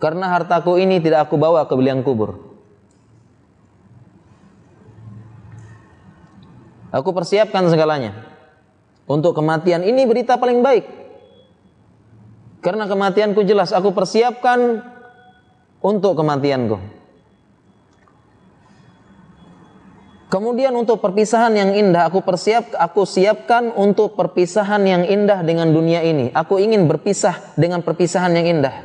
Karena 0.03 0.35
hartaku 0.35 0.77
ini 0.83 0.99
tidak 0.99 1.31
aku 1.31 1.39
bawa 1.39 1.65
ke 1.71 1.75
beliang 1.79 2.03
kubur. 2.03 2.43
Aku 6.91 7.15
persiapkan 7.15 7.63
segalanya. 7.71 8.27
Untuk 9.07 9.39
kematian 9.39 9.87
ini 9.87 10.05
berita 10.05 10.37
paling 10.37 10.61
baik. 10.61 10.85
Karena 12.59 12.91
kematianku 12.91 13.47
jelas, 13.47 13.71
aku 13.71 13.95
persiapkan 13.95 14.83
untuk 15.79 16.19
kematianku. 16.19 16.98
Kemudian 20.29 20.77
untuk 20.77 21.01
perpisahan 21.01 21.57
yang 21.57 21.73
indah, 21.73 22.05
aku 22.05 22.21
persiap, 22.21 22.77
aku 22.77 23.09
siapkan 23.09 23.73
untuk 23.73 24.13
perpisahan 24.13 24.85
yang 24.85 25.03
indah 25.09 25.41
dengan 25.41 25.73
dunia 25.73 26.05
ini. 26.05 26.29
Aku 26.37 26.61
ingin 26.61 26.85
berpisah 26.85 27.57
dengan 27.57 27.81
perpisahan 27.81 28.37
yang 28.37 28.61
indah. 28.61 28.85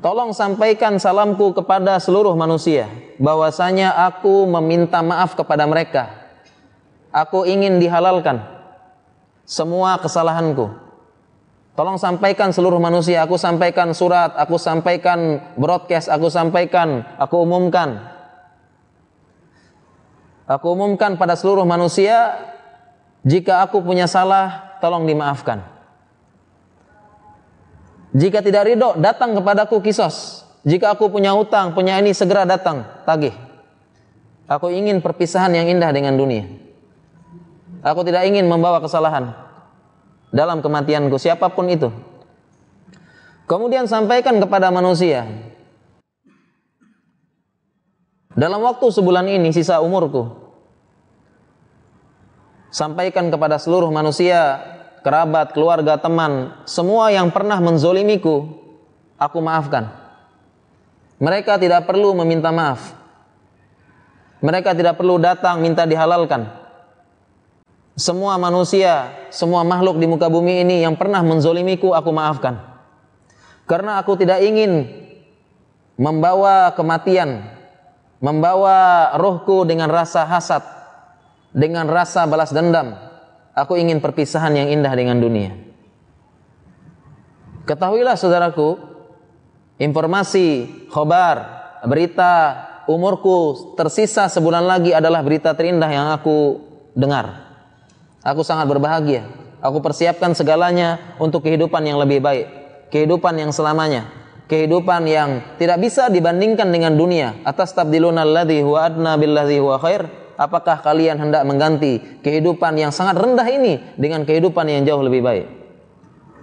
Tolong 0.00 0.30
sampaikan 0.32 1.02
salamku 1.02 1.50
kepada 1.52 1.98
seluruh 1.98 2.32
manusia 2.38 2.88
bahwasanya 3.18 4.06
aku 4.06 4.46
meminta 4.46 5.02
maaf 5.02 5.34
kepada 5.34 5.66
mereka. 5.66 6.08
Aku 7.10 7.42
ingin 7.42 7.82
dihalalkan 7.82 8.40
semua 9.42 9.98
kesalahanku. 9.98 10.70
Tolong 11.74 11.98
sampaikan 11.98 12.54
seluruh 12.54 12.78
manusia, 12.78 13.26
aku 13.26 13.34
sampaikan 13.34 13.90
surat, 13.98 14.30
aku 14.38 14.62
sampaikan 14.62 15.42
broadcast, 15.58 16.06
aku 16.06 16.30
sampaikan, 16.30 17.02
aku 17.18 17.42
umumkan. 17.42 18.19
Aku 20.50 20.74
umumkan 20.74 21.14
pada 21.14 21.38
seluruh 21.38 21.62
manusia 21.62 22.34
jika 23.22 23.62
aku 23.62 23.78
punya 23.86 24.10
salah, 24.10 24.74
tolong 24.82 25.06
dimaafkan. 25.06 25.62
Jika 28.10 28.42
tidak 28.42 28.66
ridho, 28.66 28.98
datang 28.98 29.38
kepadaku 29.38 29.78
kisos. 29.78 30.42
Jika 30.66 30.90
aku 30.90 31.06
punya 31.06 31.30
utang, 31.38 31.70
punya 31.70 32.02
ini 32.02 32.10
segera 32.10 32.42
datang, 32.42 32.82
tagih. 33.06 33.32
Aku 34.50 34.74
ingin 34.74 34.98
perpisahan 34.98 35.54
yang 35.54 35.70
indah 35.70 35.94
dengan 35.94 36.18
dunia. 36.18 36.50
Aku 37.86 38.02
tidak 38.02 38.26
ingin 38.26 38.50
membawa 38.50 38.82
kesalahan 38.82 39.30
dalam 40.34 40.58
kematianku, 40.58 41.14
siapa 41.14 41.46
pun 41.54 41.70
itu. 41.70 41.94
Kemudian 43.46 43.86
sampaikan 43.86 44.42
kepada 44.42 44.74
manusia. 44.74 45.26
Dalam 48.34 48.62
waktu 48.62 48.86
sebulan 48.90 49.26
ini 49.30 49.54
sisa 49.54 49.78
umurku. 49.78 50.39
Sampaikan 52.70 53.34
kepada 53.34 53.58
seluruh 53.58 53.90
manusia 53.90 54.62
kerabat, 55.02 55.52
keluarga, 55.56 55.98
teman, 55.98 56.54
semua 56.68 57.10
yang 57.10 57.32
pernah 57.34 57.58
menzolimiku, 57.58 58.46
aku 59.18 59.38
maafkan. 59.42 59.90
Mereka 61.20 61.60
tidak 61.60 61.84
perlu 61.84 62.16
meminta 62.16 62.48
maaf. 62.48 62.96
Mereka 64.40 64.72
tidak 64.72 64.96
perlu 64.96 65.20
datang 65.20 65.60
minta 65.60 65.84
dihalalkan. 65.84 66.48
Semua 67.92 68.40
manusia, 68.40 69.12
semua 69.28 69.60
makhluk 69.60 70.00
di 70.00 70.08
muka 70.08 70.32
bumi 70.32 70.64
ini 70.64 70.80
yang 70.80 70.96
pernah 70.96 71.20
menzolimiku, 71.20 71.92
aku 71.92 72.08
maafkan. 72.08 72.56
Karena 73.68 74.00
aku 74.00 74.16
tidak 74.16 74.40
ingin 74.40 74.88
membawa 76.00 76.72
kematian, 76.72 77.44
membawa 78.24 79.12
rohku 79.20 79.68
dengan 79.68 79.92
rasa 79.92 80.24
hasad, 80.24 80.64
dengan 81.50 81.90
rasa 81.90 82.26
balas 82.30 82.54
dendam, 82.54 83.10
Aku 83.60 83.74
ingin 83.74 83.98
perpisahan 83.98 84.54
yang 84.54 84.70
indah 84.70 84.94
dengan 84.94 85.18
dunia. 85.18 85.52
Ketahuilah 87.66 88.14
saudaraku, 88.14 88.78
informasi, 89.76 90.70
khobar, 90.88 91.44
berita, 91.84 92.56
umurku 92.86 93.74
tersisa 93.74 94.30
sebulan 94.30 94.64
lagi 94.64 94.94
adalah 94.94 95.20
berita 95.20 95.52
terindah 95.52 95.90
yang 95.90 96.06
aku 96.14 96.62
dengar. 96.94 97.52
Aku 98.22 98.46
sangat 98.46 98.70
berbahagia. 98.70 99.26
Aku 99.60 99.84
persiapkan 99.84 100.32
segalanya 100.32 101.18
untuk 101.20 101.44
kehidupan 101.44 101.84
yang 101.84 102.00
lebih 102.00 102.24
baik, 102.24 102.46
kehidupan 102.88 103.36
yang 103.36 103.52
selamanya, 103.52 104.08
kehidupan 104.48 105.04
yang 105.04 105.44
tidak 105.60 105.84
bisa 105.84 106.08
dibandingkan 106.08 106.72
dengan 106.72 106.96
dunia. 106.96 107.36
Atas 107.44 107.76
tabdiluna 107.76 108.24
alladhi 108.24 108.64
huwa 108.64 108.88
adna 108.88 109.20
billadhi 109.20 109.60
huwa 109.60 109.76
khair 109.76 110.08
Apakah 110.40 110.80
kalian 110.80 111.20
hendak 111.20 111.44
mengganti 111.44 112.00
kehidupan 112.24 112.72
yang 112.80 112.88
sangat 112.88 113.20
rendah 113.20 113.44
ini 113.44 113.76
dengan 114.00 114.24
kehidupan 114.24 114.64
yang 114.72 114.88
jauh 114.88 115.04
lebih 115.04 115.20
baik? 115.20 115.46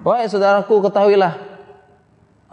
Wahai 0.06 0.30
saudaraku, 0.30 0.86
ketahuilah, 0.86 1.34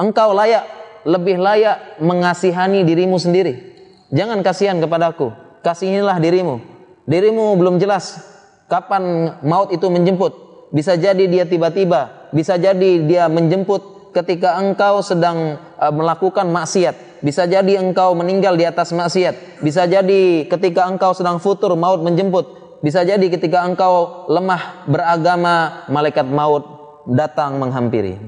engkau 0.01 0.33
layak, 0.33 0.65
lebih 1.05 1.37
layak 1.37 2.01
mengasihani 2.01 2.81
dirimu 2.89 3.21
sendiri. 3.21 3.77
Jangan 4.09 4.41
kasihan 4.41 4.81
kepadaku, 4.81 5.37
kasihilah 5.61 6.17
dirimu. 6.17 6.65
Dirimu 7.05 7.61
belum 7.61 7.77
jelas 7.77 8.25
kapan 8.73 9.37
maut 9.45 9.69
itu 9.69 9.85
menjemput. 9.93 10.33
Bisa 10.73 10.97
jadi 10.97 11.29
dia 11.29 11.45
tiba-tiba 11.45 12.25
bisa 12.35 12.59
jadi 12.59 13.07
dia 13.07 13.31
menjemput 13.31 13.94
ketika 14.15 14.57
engkau 14.63 15.03
sedang 15.03 15.59
uh, 15.77 15.91
melakukan 15.91 16.47
maksiat. 16.49 17.21
Bisa 17.21 17.51
jadi 17.51 17.83
engkau 17.83 18.15
meninggal 18.15 18.55
di 18.55 18.63
atas 18.63 18.95
maksiat. 18.95 19.61
Bisa 19.61 19.91
jadi 19.91 20.47
ketika 20.47 20.87
engkau 20.87 21.11
sedang 21.13 21.43
futur 21.43 21.75
maut 21.75 22.01
menjemput. 22.01 22.79
Bisa 22.85 23.03
jadi 23.03 23.27
ketika 23.27 23.67
engkau 23.67 24.29
lemah 24.31 24.87
beragama 24.87 25.89
malaikat 25.91 26.29
maut 26.29 26.63
datang 27.11 27.57
menghampiri. 27.59 28.21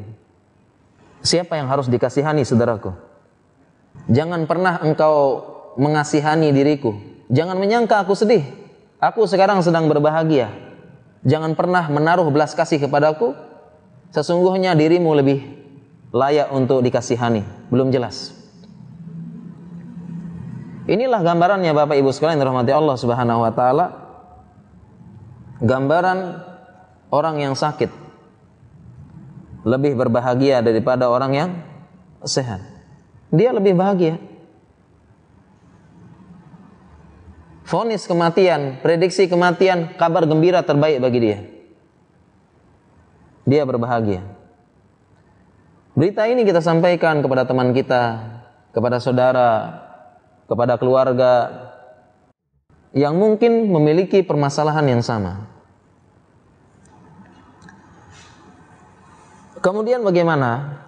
Siapa 1.20 1.61
yang 1.61 1.68
harus 1.68 1.87
dikasihani 1.92 2.42
saudaraku? 2.42 2.92
Jangan 4.09 4.49
pernah 4.49 4.81
engkau 4.81 5.44
mengasihani 5.77 6.53
diriku. 6.57 6.96
Jangan 7.29 7.59
menyangka 7.59 8.01
aku 8.01 8.16
sedih. 8.16 8.46
Aku 8.96 9.29
sekarang 9.29 9.61
sedang 9.61 9.90
berbahagia. 9.92 10.49
Jangan 11.27 11.59
pernah 11.59 11.90
menaruh 11.90 12.31
belas 12.31 12.55
kasih 12.55 12.81
kepadaku. 12.81 13.35
Sesungguhnya 14.14 14.72
dirimu 14.79 15.11
lebih 15.12 15.65
layak 16.14 16.51
untuk 16.55 16.83
dikasihani. 16.83 17.71
Belum 17.71 17.90
jelas. 17.90 18.37
Inilah 20.87 21.19
gambarannya 21.19 21.75
Bapak 21.75 21.99
Ibu 21.99 22.14
sekalian 22.14 22.38
rahmati 22.38 22.71
Allah 22.71 22.95
Subhanahu 22.95 23.42
wa 23.42 23.51
taala. 23.51 23.87
Gambaran 25.59 26.19
orang 27.11 27.42
yang 27.42 27.55
sakit 27.59 27.90
lebih 29.66 29.99
berbahagia 29.99 30.62
daripada 30.62 31.11
orang 31.11 31.33
yang 31.35 31.51
sehat. 32.23 32.62
Dia 33.35 33.51
lebih 33.51 33.75
bahagia. 33.75 34.23
Fonis 37.66 38.07
kematian, 38.07 38.79
prediksi 38.79 39.27
kematian, 39.27 39.99
kabar 39.99 40.23
gembira 40.23 40.62
terbaik 40.62 41.03
bagi 41.03 41.19
dia. 41.19 41.38
Dia 43.42 43.66
berbahagia. 43.66 44.23
Berita 45.96 46.28
ini 46.28 46.44
kita 46.44 46.61
sampaikan 46.61 47.24
kepada 47.24 47.48
teman 47.48 47.72
kita, 47.72 48.20
kepada 48.76 49.00
saudara, 49.00 49.80
kepada 50.44 50.76
keluarga 50.76 51.32
yang 52.92 53.16
mungkin 53.16 53.72
memiliki 53.72 54.20
permasalahan 54.20 54.85
yang 54.92 55.00
sama. 55.00 55.48
Kemudian 59.64 60.04
bagaimana 60.04 60.85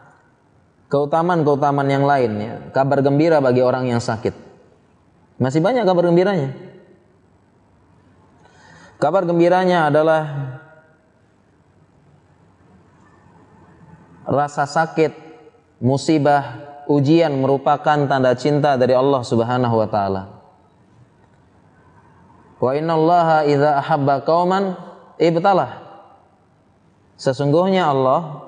keutamaan-keutamaan 0.93 1.89
yang 1.89 2.05
lainnya, 2.05 2.69
kabar 2.77 3.01
gembira 3.01 3.41
bagi 3.41 3.65
orang 3.65 3.89
yang 3.89 4.05
sakit. 4.05 4.37
Masih 5.41 5.65
banyak 5.65 5.89
kabar 5.89 6.05
gembiranya. 6.05 6.53
Kabar 9.01 9.25
gembiranya 9.25 9.89
adalah 9.89 10.23
rasa 14.29 14.69
sakit, 14.69 15.17
musibah, 15.81 16.69
ujian 16.85 17.33
merupakan 17.33 18.05
tanda 18.05 18.37
cinta 18.37 18.77
dari 18.77 18.93
Allah 18.93 19.25
Subhanahu 19.25 19.75
wa 19.81 19.89
taala. 19.89 20.23
Wa 22.61 22.77
innallaha 22.77 23.49
idza 23.49 23.81
ahabba 23.81 24.21
qauman 24.29 24.77
ibtalah. 25.17 25.89
Sesungguhnya 27.19 27.89
Allah 27.89 28.45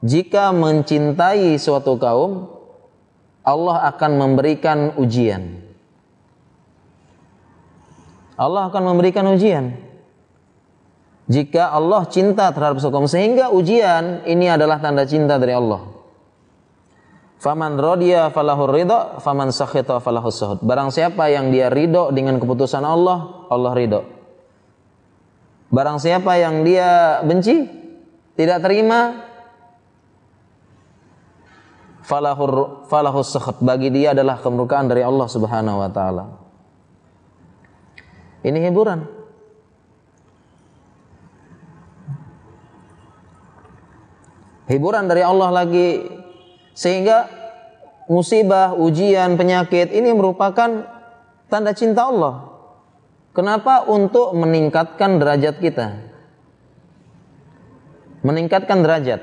jika 0.00 0.50
mencintai 0.56 1.60
suatu 1.60 2.00
kaum, 2.00 2.48
Allah 3.44 3.92
akan 3.92 4.10
memberikan 4.16 4.96
ujian. 4.96 5.60
Allah 8.40 8.72
akan 8.72 8.82
memberikan 8.96 9.28
ujian. 9.28 9.76
Jika 11.30 11.70
Allah 11.70 12.10
cinta 12.10 12.50
terhadap 12.50 12.82
seorang 12.82 13.06
sehingga 13.06 13.54
ujian 13.54 14.26
ini 14.26 14.50
adalah 14.50 14.82
tanda 14.82 15.06
cinta 15.06 15.38
dari 15.38 15.54
Allah. 15.54 15.86
Faman 17.38 17.78
rodiya 17.78 18.34
falahur 18.34 18.74
ridho, 18.74 19.22
faman 19.22 19.54
sakhita 19.54 20.02
falahus 20.02 20.42
suhud. 20.42 20.58
Barang 20.66 20.90
siapa 20.90 21.30
yang 21.30 21.54
dia 21.54 21.70
ridho 21.70 22.10
dengan 22.10 22.36
keputusan 22.42 22.82
Allah, 22.82 23.46
Allah 23.46 23.72
ridho. 23.78 24.02
Barang 25.70 26.02
siapa 26.02 26.34
yang 26.34 26.66
dia 26.66 27.22
benci, 27.22 27.62
tidak 28.34 28.66
terima, 28.66 29.22
falahur 32.02 32.84
falahus 32.90 33.30
suhud. 33.30 33.62
Bagi 33.62 33.94
dia 33.94 34.18
adalah 34.18 34.42
kemurkaan 34.42 34.90
dari 34.90 35.06
Allah 35.06 35.30
Subhanahu 35.30 35.78
wa 35.78 35.90
taala. 35.94 36.24
Ini 38.42 38.58
hiburan. 38.66 39.19
Hiburan 44.70 45.10
dari 45.10 45.26
Allah 45.26 45.50
lagi 45.50 46.06
sehingga 46.78 47.26
musibah, 48.06 48.78
ujian, 48.78 49.34
penyakit 49.34 49.90
ini 49.90 50.14
merupakan 50.14 50.86
tanda 51.50 51.74
cinta 51.74 52.06
Allah. 52.06 52.46
Kenapa? 53.34 53.86
Untuk 53.90 54.30
meningkatkan 54.38 55.18
derajat 55.18 55.58
kita. 55.58 55.98
Meningkatkan 58.22 58.86
derajat. 58.86 59.20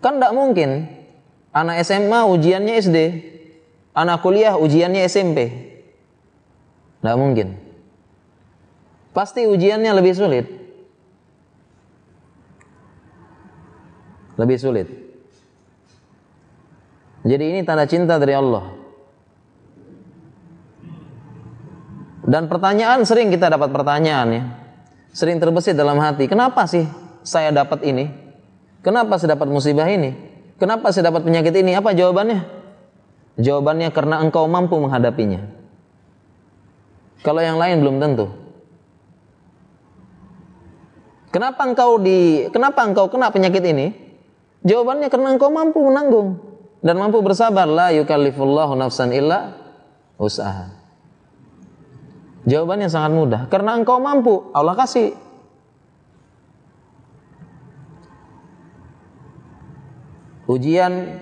Kan 0.00 0.16
tidak 0.16 0.32
mungkin 0.32 0.88
anak 1.52 1.84
SMA 1.84 2.20
ujiannya 2.32 2.74
SD, 2.80 2.98
anak 3.92 4.24
kuliah 4.24 4.56
ujiannya 4.56 5.04
SMP. 5.04 5.38
Tidak 7.00 7.16
mungkin. 7.16 7.60
Pasti 9.12 9.44
ujiannya 9.44 9.92
lebih 9.92 10.16
sulit. 10.16 10.59
Lebih 14.40 14.56
sulit. 14.56 14.88
Jadi 17.20 17.44
ini 17.52 17.60
tanda 17.60 17.84
cinta 17.84 18.16
dari 18.16 18.32
Allah. 18.32 18.72
Dan 22.24 22.48
pertanyaan 22.48 23.04
sering 23.04 23.28
kita 23.28 23.52
dapat 23.52 23.68
pertanyaan 23.68 24.28
ya. 24.32 24.42
Sering 25.12 25.36
terbesit 25.36 25.76
dalam 25.76 26.00
hati. 26.00 26.24
Kenapa 26.24 26.64
sih 26.64 26.88
saya 27.20 27.52
dapat 27.52 27.84
ini? 27.84 28.08
Kenapa 28.80 29.20
saya 29.20 29.36
dapat 29.36 29.52
musibah 29.52 29.84
ini? 29.92 30.16
Kenapa 30.56 30.88
saya 30.88 31.12
dapat 31.12 31.28
penyakit 31.28 31.52
ini? 31.60 31.76
Apa 31.76 31.92
jawabannya? 31.92 32.40
Jawabannya 33.36 33.92
karena 33.92 34.24
engkau 34.24 34.48
mampu 34.48 34.80
menghadapinya. 34.80 35.44
Kalau 37.20 37.44
yang 37.44 37.60
lain 37.60 37.84
belum 37.84 38.00
tentu. 38.00 38.32
Kenapa 41.28 41.62
engkau 41.68 42.00
di 42.00 42.48
kenapa 42.48 42.88
engkau 42.88 43.12
kena 43.12 43.28
penyakit 43.28 43.62
ini? 43.68 44.09
Jawabannya 44.60 45.08
karena 45.08 45.28
engkau 45.32 45.48
mampu 45.48 45.80
menanggung 45.80 46.36
dan 46.84 46.96
mampu 47.00 47.20
bersabar 47.24 47.64
la 47.64 47.92
yukallifullahu 47.96 48.76
nafsan 48.76 49.12
illa 49.12 49.56
usaha. 50.20 50.72
Jawabannya 52.44 52.88
sangat 52.88 53.12
mudah 53.12 53.42
karena 53.48 53.76
engkau 53.76 54.00
mampu 54.00 54.48
Allah 54.52 54.76
kasih 54.76 55.16
ujian 60.48 61.20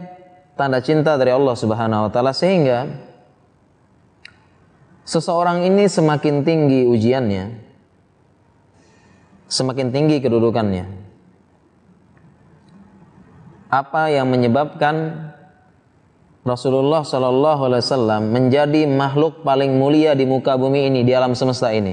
tanda 0.59 0.83
cinta 0.83 1.15
dari 1.15 1.31
Allah 1.31 1.55
Subhanahu 1.55 2.07
wa 2.07 2.11
taala 2.11 2.35
sehingga 2.35 2.91
seseorang 5.07 5.63
ini 5.63 5.87
semakin 5.87 6.43
tinggi 6.43 6.89
ujiannya, 6.91 7.45
semakin 9.47 9.95
tinggi 9.95 10.19
kedudukannya. 10.19 11.08
Apa 13.69 14.09
yang 14.09 14.33
menyebabkan 14.33 15.29
Rasulullah 16.41 17.05
Shallallahu 17.05 17.69
Alaihi 17.69 17.85
Wasallam 17.85 18.33
menjadi 18.33 18.89
makhluk 18.89 19.45
paling 19.45 19.77
mulia 19.77 20.17
di 20.17 20.25
muka 20.25 20.57
bumi 20.57 20.89
ini 20.89 21.05
di 21.05 21.13
alam 21.13 21.37
semesta 21.37 21.69
ini? 21.69 21.93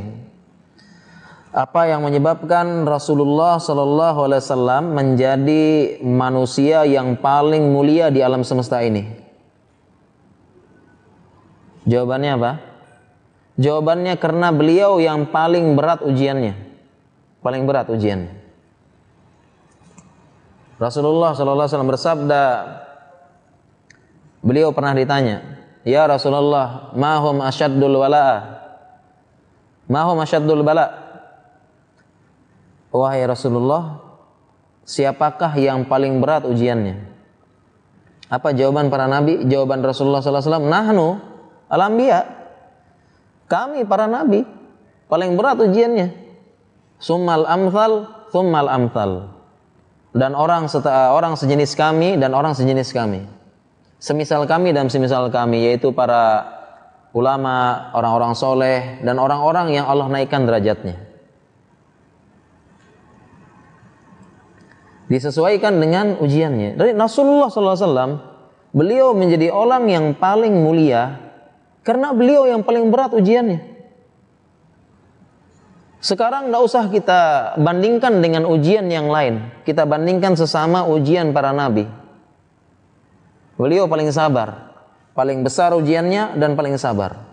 Apa 1.52 1.92
yang 1.92 2.08
menyebabkan 2.08 2.88
Rasulullah 2.88 3.60
Shallallahu 3.60 4.20
Alaihi 4.24 4.44
Wasallam 4.44 4.84
menjadi 4.96 5.64
manusia 6.00 6.88
yang 6.88 7.20
paling 7.20 7.68
mulia 7.68 8.08
di 8.08 8.24
alam 8.24 8.48
semesta 8.48 8.80
ini? 8.80 9.12
Jawabannya 11.84 12.32
apa? 12.40 12.52
Jawabannya 13.60 14.16
karena 14.16 14.52
beliau 14.56 15.04
yang 15.04 15.28
paling 15.28 15.76
berat 15.76 16.04
ujiannya. 16.08 16.56
Paling 17.44 17.68
berat 17.68 17.92
ujiannya. 17.92 18.45
Rasulullah 20.76 21.32
SAW 21.32 21.88
bersabda, 21.88 22.44
beliau 24.44 24.76
pernah 24.76 24.92
ditanya, 24.92 25.56
Ya 25.86 26.04
Rasulullah, 26.10 26.92
mahum 26.98 27.40
asyaddul 27.46 27.96
wala'ah? 27.96 28.42
Mahum 29.86 30.18
asyaddul 30.18 30.66
bala' 30.66 31.06
Wahai 32.96 33.28
Rasulullah, 33.28 34.00
siapakah 34.88 35.52
yang 35.60 35.84
paling 35.86 36.24
berat 36.24 36.48
ujiannya? 36.48 37.12
Apa 38.32 38.56
jawaban 38.56 38.88
para 38.88 39.06
nabi? 39.06 39.44
Jawaban 39.46 39.84
Rasulullah 39.84 40.24
SAW, 40.24 40.64
Nahnu 40.64 41.20
al-anbiya. 41.68 42.24
Kami 43.52 43.84
para 43.86 44.08
nabi 44.08 44.48
paling 45.12 45.36
berat 45.36 45.60
ujiannya. 45.60 46.24
Summal 46.98 47.44
amthal, 47.46 48.08
summal 48.32 48.72
amthal. 48.72 49.35
Dan 50.16 50.32
orang 50.32 50.72
orang 51.12 51.36
sejenis 51.36 51.76
kami 51.76 52.16
dan 52.16 52.32
orang 52.32 52.56
sejenis 52.56 52.96
kami. 52.96 53.28
Semisal 54.00 54.48
kami 54.48 54.72
dan 54.72 54.88
semisal 54.88 55.28
kami 55.28 55.68
yaitu 55.68 55.92
para 55.92 56.56
ulama, 57.12 57.92
orang-orang 57.92 58.32
soleh 58.32 59.04
dan 59.04 59.20
orang-orang 59.20 59.76
yang 59.76 59.86
Allah 59.92 60.08
naikkan 60.08 60.48
derajatnya. 60.48 60.96
Disesuaikan 65.12 65.76
dengan 65.84 66.16
ujiannya. 66.18 66.80
Dari 66.80 66.92
Rasulullah 66.96 67.52
SAW, 67.52 68.20
beliau 68.72 69.12
menjadi 69.14 69.52
orang 69.52 69.86
yang 69.92 70.06
paling 70.16 70.56
mulia 70.64 71.20
karena 71.84 72.16
beliau 72.16 72.48
yang 72.48 72.64
paling 72.64 72.88
berat 72.88 73.12
ujiannya. 73.12 73.75
Sekarang 76.06 76.54
tidak 76.54 76.62
usah 76.62 76.86
kita 76.86 77.22
bandingkan 77.58 78.22
dengan 78.22 78.46
ujian 78.46 78.86
yang 78.94 79.10
lain. 79.10 79.42
Kita 79.66 79.90
bandingkan 79.90 80.38
sesama 80.38 80.86
ujian 80.86 81.34
para 81.34 81.50
nabi. 81.50 81.90
Beliau 83.58 83.90
paling 83.90 84.14
sabar. 84.14 84.70
Paling 85.18 85.42
besar 85.42 85.74
ujiannya 85.74 86.38
dan 86.38 86.54
paling 86.54 86.78
sabar. 86.78 87.26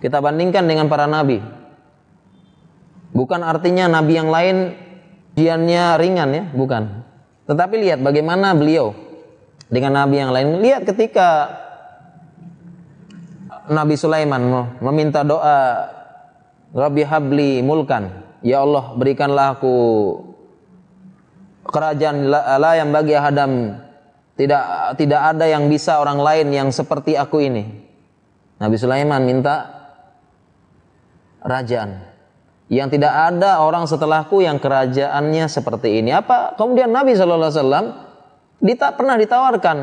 Kita 0.00 0.24
bandingkan 0.24 0.64
dengan 0.64 0.88
para 0.88 1.04
nabi. 1.04 1.44
Bukan 3.12 3.44
artinya 3.44 3.84
nabi 3.92 4.16
yang 4.16 4.32
lain 4.32 4.56
ujiannya 5.36 5.84
ringan 6.00 6.30
ya, 6.32 6.44
bukan. 6.56 7.04
Tetapi 7.44 7.76
lihat 7.84 8.00
bagaimana 8.00 8.56
beliau 8.56 8.96
dengan 9.68 10.00
nabi 10.00 10.24
yang 10.24 10.32
lain. 10.32 10.64
Lihat 10.64 10.88
ketika 10.88 11.60
Nabi 13.68 13.96
Sulaiman 13.96 14.72
meminta 14.80 15.20
doa 15.20 15.88
Rabbi 16.74 17.06
habli 17.06 17.62
mulkan. 17.62 18.10
Ya 18.42 18.60
Allah, 18.60 18.92
berikanlah 18.98 19.56
aku 19.56 19.76
kerajaan 21.64 22.28
la 22.28 22.72
yang 22.76 22.92
bagi 22.92 23.16
Adam 23.16 23.78
tidak 24.34 24.98
tidak 24.98 25.20
ada 25.22 25.46
yang 25.46 25.70
bisa 25.70 26.02
orang 26.02 26.18
lain 26.18 26.50
yang 26.50 26.68
seperti 26.74 27.14
aku 27.14 27.40
ini. 27.40 27.64
Nabi 28.58 28.76
Sulaiman 28.76 29.22
minta 29.22 29.70
kerajaan 31.40 32.04
yang 32.68 32.90
tidak 32.90 33.14
ada 33.14 33.62
orang 33.62 33.86
setelahku 33.86 34.42
yang 34.42 34.58
kerajaannya 34.58 35.46
seperti 35.46 36.02
ini. 36.02 36.10
Apa 36.10 36.58
kemudian 36.58 36.90
Nabi 36.90 37.14
Shallallahu 37.14 37.48
Alaihi 37.48 37.60
Wasallam 37.62 37.86
dita 38.58 38.88
pernah 38.98 39.14
ditawarkan 39.14 39.78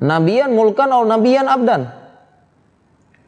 Nabian 0.00 0.56
mulkan 0.56 0.88
atau 0.88 1.04
Nabian 1.04 1.44
abdan. 1.44 1.92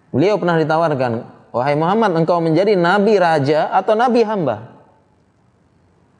Beliau 0.09 0.41
pernah 0.41 0.57
ditawarkan 0.57 1.32
Wahai 1.53 1.77
Muhammad, 1.77 2.17
engkau 2.17 2.41
menjadi 2.41 2.73
nabi 2.73 3.21
raja 3.21 3.69
atau 3.69 3.93
nabi 3.93 4.25
hamba? 4.25 4.73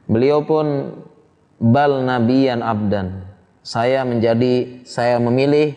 Beliau 0.05 0.45
pun 0.45 0.93
bal 1.57 2.05
nabiyan 2.05 2.61
abdan. 2.61 3.25
Saya 3.65 4.05
menjadi 4.05 4.85
saya 4.85 5.17
memilih 5.17 5.73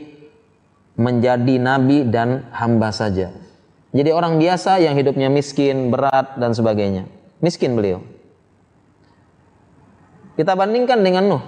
menjadi 1.00 1.56
nabi 1.56 2.04
dan 2.04 2.44
hamba 2.52 2.92
saja. 2.92 3.32
Jadi 3.96 4.12
orang 4.12 4.36
biasa 4.36 4.76
yang 4.76 4.92
hidupnya 4.92 5.32
miskin, 5.32 5.88
berat 5.88 6.36
dan 6.36 6.52
sebagainya. 6.52 7.08
Miskin 7.40 7.72
beliau. 7.72 8.04
Kita 10.36 10.52
bandingkan 10.52 11.00
dengan 11.00 11.32
Nuh. 11.32 11.44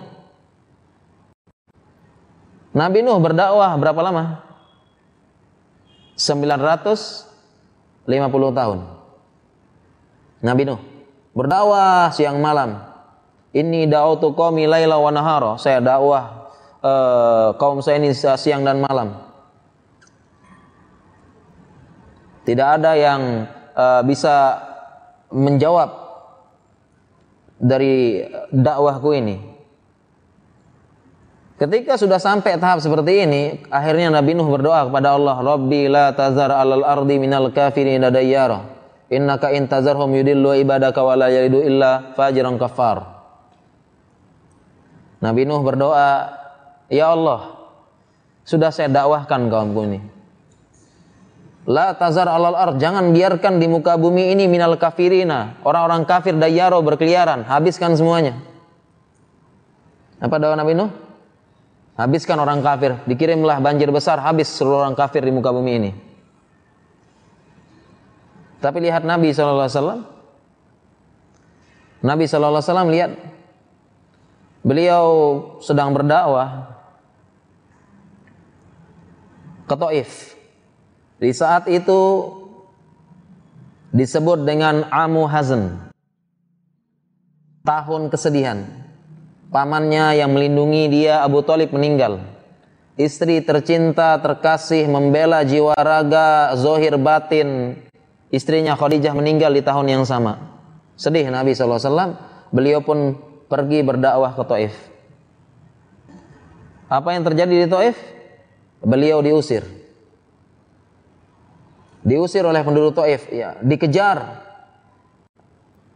Nabi 2.72 3.04
Nuh 3.04 3.20
berdakwah 3.20 3.76
berapa 3.76 4.00
lama? 4.00 4.24
900 6.16 7.27
50 8.08 8.56
tahun. 8.56 8.78
Nabi 10.40 10.62
Nuh 10.64 10.80
berdakwah 11.36 12.08
siang 12.10 12.40
malam. 12.40 12.80
Ini 13.52 13.88
da'utu 13.88 14.32
qaumi 14.32 14.64
laila 14.64 14.96
wa 14.96 15.12
nahara. 15.12 15.60
Saya 15.60 15.84
dakwah 15.84 16.50
uh, 16.80 17.52
kaum 17.60 17.84
saya 17.84 18.00
ini 18.00 18.16
siang 18.16 18.64
dan 18.64 18.80
malam. 18.80 19.12
Tidak 22.48 22.68
ada 22.80 22.96
yang 22.96 23.44
uh, 23.76 24.00
bisa 24.08 24.56
menjawab 25.28 25.92
dari 27.60 28.24
dakwahku 28.48 29.12
ini. 29.12 29.36
Ketika 31.58 31.98
sudah 31.98 32.22
sampai 32.22 32.54
tahap 32.54 32.78
seperti 32.78 33.26
ini, 33.26 33.42
akhirnya 33.66 34.14
Nabi 34.14 34.30
Nuh 34.38 34.46
berdoa 34.46 34.86
kepada 34.86 35.18
Allah, 35.18 35.42
"Rabbi 35.42 35.90
la 35.90 36.14
tazar 36.14 36.54
'alal 36.54 36.86
ardi 36.86 37.18
minal 37.18 37.50
kafirin 37.50 37.98
dayyara. 37.98 38.62
Innaka 39.10 39.50
in 39.50 39.66
tazarhum 39.66 40.14
yudillu 40.14 40.54
ibadaka 40.54 41.02
wa 41.02 41.18
la 41.18 41.26
yalidu 41.26 41.58
illa 41.58 42.14
fajiran 42.14 42.54
kafar." 42.62 43.02
Nabi 45.18 45.42
Nuh 45.50 45.58
berdoa, 45.66 46.30
"Ya 46.94 47.10
Allah, 47.10 47.58
sudah 48.46 48.70
saya 48.70 48.86
dakwahkan 48.86 49.50
kaumku 49.50 49.82
ini. 49.82 49.98
La 51.66 51.90
tazar 51.98 52.30
'alal 52.30 52.54
ard, 52.54 52.78
jangan 52.78 53.10
biarkan 53.10 53.58
di 53.58 53.66
muka 53.66 53.98
bumi 53.98 54.30
ini 54.30 54.46
minal 54.46 54.78
kafirina, 54.78 55.58
orang-orang 55.66 56.06
kafir 56.06 56.38
dayyaro 56.38 56.78
berkeliaran, 56.86 57.42
habiskan 57.50 57.98
semuanya." 57.98 58.38
Apa 60.22 60.38
doa 60.38 60.54
Nabi 60.54 60.78
Nuh? 60.78 61.07
Habiskan 61.98 62.38
orang 62.38 62.62
kafir, 62.62 62.94
dikirimlah 63.10 63.58
banjir 63.58 63.90
besar, 63.90 64.22
habis 64.22 64.46
seluruh 64.54 64.86
orang 64.86 64.94
kafir 64.94 65.18
di 65.18 65.34
muka 65.34 65.50
bumi 65.50 65.72
ini. 65.82 65.90
Tapi 68.62 68.78
lihat 68.86 69.02
Nabi 69.02 69.34
SAW. 69.34 70.06
Nabi 71.98 72.24
SAW 72.30 72.86
lihat 72.86 73.18
beliau 74.62 75.06
sedang 75.58 75.90
berdakwah 75.90 76.70
ke 79.66 79.74
Taif. 79.74 80.38
Di 81.18 81.34
saat 81.34 81.66
itu 81.66 82.30
disebut 83.90 84.46
dengan 84.46 84.86
Amu 84.94 85.26
Hazan. 85.26 85.90
Tahun 87.66 88.06
kesedihan 88.06 88.87
pamannya 89.48 90.20
yang 90.20 90.32
melindungi 90.32 90.88
dia 90.92 91.24
Abu 91.24 91.40
Talib 91.44 91.72
meninggal. 91.72 92.20
Istri 92.98 93.46
tercinta, 93.46 94.18
terkasih, 94.18 94.90
membela 94.90 95.46
jiwa 95.46 95.76
raga, 95.78 96.50
zohir 96.58 96.98
batin. 96.98 97.78
Istrinya 98.28 98.74
Khadijah 98.74 99.14
meninggal 99.14 99.54
di 99.54 99.62
tahun 99.62 99.86
yang 99.86 100.04
sama. 100.04 100.36
Sedih 100.98 101.30
Nabi 101.30 101.54
SAW. 101.54 102.18
Beliau 102.50 102.82
pun 102.82 103.14
pergi 103.46 103.86
berdakwah 103.86 104.34
ke 104.34 104.44
Taif. 104.44 104.74
Apa 106.90 107.14
yang 107.14 107.22
terjadi 107.22 107.54
di 107.64 107.68
Taif? 107.70 107.96
Beliau 108.82 109.22
diusir. 109.22 109.62
Diusir 112.02 112.42
oleh 112.42 112.66
penduduk 112.66 112.98
Taif, 112.98 113.30
ya, 113.30 113.54
dikejar 113.62 114.48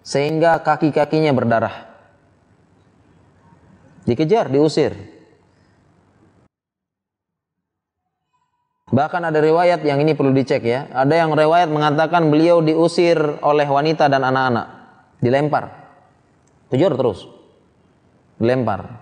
sehingga 0.02 0.58
kaki-kakinya 0.62 1.30
berdarah. 1.34 1.91
Dikejar, 4.02 4.50
diusir. 4.50 4.94
Bahkan 8.92 9.22
ada 9.24 9.40
riwayat 9.40 9.80
yang 9.88 10.04
ini 10.04 10.12
perlu 10.12 10.36
dicek 10.36 10.60
ya. 10.68 10.84
Ada 10.92 11.24
yang 11.24 11.32
riwayat 11.32 11.72
mengatakan 11.72 12.28
beliau 12.28 12.60
diusir 12.60 13.16
oleh 13.40 13.64
wanita 13.64 14.04
dan 14.12 14.20
anak-anak. 14.20 14.66
Dilempar. 15.22 15.64
Tujur 16.68 16.92
terus. 16.92 17.24
Dilempar. 18.36 19.00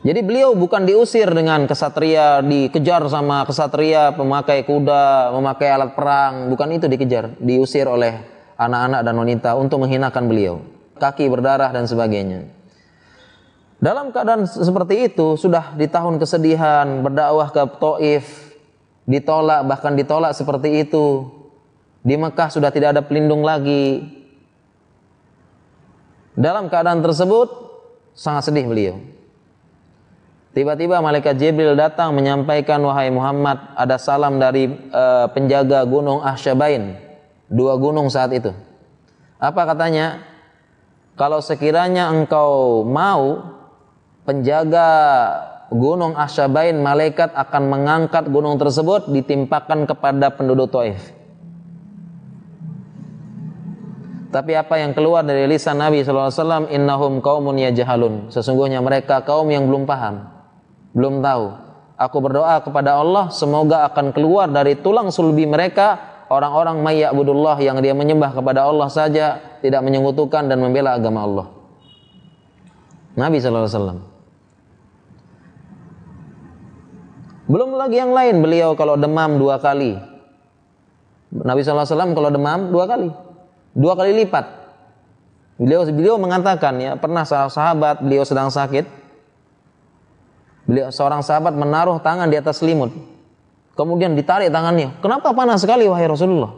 Jadi 0.00 0.20
beliau 0.24 0.56
bukan 0.56 0.88
diusir 0.88 1.28
dengan 1.30 1.68
kesatria, 1.68 2.40
dikejar 2.40 3.04
sama 3.12 3.44
kesatria 3.44 4.16
pemakai 4.16 4.64
kuda, 4.66 5.30
memakai 5.36 5.68
alat 5.70 5.92
perang. 5.94 6.50
Bukan 6.50 6.74
itu 6.74 6.90
dikejar. 6.90 7.38
Diusir 7.38 7.86
oleh 7.86 8.18
anak-anak 8.58 9.00
dan 9.06 9.14
wanita 9.14 9.50
untuk 9.54 9.84
menghinakan 9.86 10.26
beliau. 10.26 10.64
Kaki 10.98 11.30
berdarah 11.30 11.70
dan 11.70 11.86
sebagainya. 11.86 12.59
Dalam 13.80 14.12
keadaan 14.12 14.44
seperti 14.44 15.08
itu, 15.08 15.40
sudah 15.40 15.72
di 15.72 15.88
tahun 15.88 16.20
kesedihan, 16.20 17.00
berdakwah 17.00 17.48
ke 17.48 17.64
Taif, 17.80 18.24
ditolak, 19.08 19.64
bahkan 19.64 19.96
ditolak 19.96 20.36
seperti 20.36 20.84
itu. 20.84 21.32
Di 22.04 22.20
Mekah 22.20 22.52
sudah 22.52 22.68
tidak 22.68 22.92
ada 22.92 23.02
pelindung 23.04 23.40
lagi. 23.40 24.04
Dalam 26.36 26.68
keadaan 26.68 27.00
tersebut, 27.00 27.48
sangat 28.12 28.52
sedih 28.52 28.68
beliau. 28.68 28.96
Tiba-tiba 30.52 31.00
malaikat 31.00 31.40
Jibril 31.40 31.72
datang 31.72 32.12
menyampaikan, 32.12 32.84
"Wahai 32.84 33.08
Muhammad, 33.08 33.64
ada 33.80 33.96
salam 33.96 34.36
dari 34.36 34.68
uh, 34.92 35.24
penjaga 35.32 35.88
gunung 35.88 36.20
Ahsyabain." 36.20 37.00
Dua 37.48 37.80
gunung 37.80 38.12
saat 38.12 38.30
itu. 38.36 38.52
Apa 39.40 39.64
katanya? 39.72 40.20
Kalau 41.16 41.40
sekiranya 41.42 42.12
engkau 42.12 42.82
mau 42.86 43.59
penjaga 44.30 44.88
gunung 45.74 46.14
Asyabain 46.14 46.78
malaikat 46.78 47.34
akan 47.34 47.66
mengangkat 47.66 48.30
gunung 48.30 48.54
tersebut 48.62 49.10
ditimpakan 49.10 49.90
kepada 49.90 50.30
penduduk 50.30 50.70
Taif. 50.70 51.02
Tapi 54.30 54.54
apa 54.54 54.78
yang 54.78 54.94
keluar 54.94 55.26
dari 55.26 55.50
lisan 55.50 55.82
Nabi 55.82 56.06
SAW, 56.06 56.70
innahum 56.70 57.18
kaumun 57.18 57.58
yajhalun. 57.58 58.30
Sesungguhnya 58.30 58.78
mereka 58.78 59.26
kaum 59.26 59.50
yang 59.50 59.66
belum 59.66 59.90
paham, 59.90 60.30
belum 60.94 61.18
tahu. 61.18 61.50
Aku 61.98 62.22
berdoa 62.22 62.62
kepada 62.62 63.02
Allah, 63.02 63.34
semoga 63.34 63.82
akan 63.90 64.14
keluar 64.14 64.46
dari 64.46 64.78
tulang 64.78 65.10
sulbi 65.10 65.50
mereka 65.50 65.98
orang-orang 66.30 66.78
mayyabudullah 66.78 67.58
yang 67.58 67.82
dia 67.82 67.90
menyembah 67.90 68.30
kepada 68.30 68.70
Allah 68.70 68.86
saja, 68.86 69.58
tidak 69.58 69.82
menyekutukan 69.82 70.46
dan 70.46 70.62
membela 70.62 70.94
agama 70.94 71.26
Allah. 71.26 71.46
Nabi 73.18 73.42
SAW. 73.42 74.09
Belum 77.50 77.74
lagi 77.74 77.98
yang 77.98 78.14
lain, 78.14 78.38
beliau 78.38 78.78
kalau 78.78 78.94
demam 78.94 79.34
dua 79.34 79.58
kali. 79.58 79.98
Nabi 81.34 81.66
SAW 81.66 82.14
kalau 82.14 82.30
demam 82.30 82.70
dua 82.70 82.86
kali 82.86 83.10
dua 83.74 83.98
kali 83.98 84.22
lipat. 84.22 84.46
Beliau 85.60 85.84
beliau 85.90 86.16
mengatakan 86.16 86.78
ya 86.80 86.94
pernah 86.96 87.26
sahabat 87.26 88.00
beliau 88.00 88.22
sedang 88.22 88.48
sakit. 88.48 88.86
Beliau 90.64 90.94
seorang 90.94 91.26
sahabat 91.26 91.52
menaruh 91.58 91.98
tangan 91.98 92.30
di 92.30 92.38
atas 92.38 92.62
selimut. 92.62 92.94
Kemudian 93.74 94.14
ditarik 94.14 94.54
tangannya. 94.54 94.94
Kenapa 95.02 95.34
panas 95.34 95.66
sekali 95.66 95.90
wahai 95.90 96.06
Rasulullah? 96.06 96.54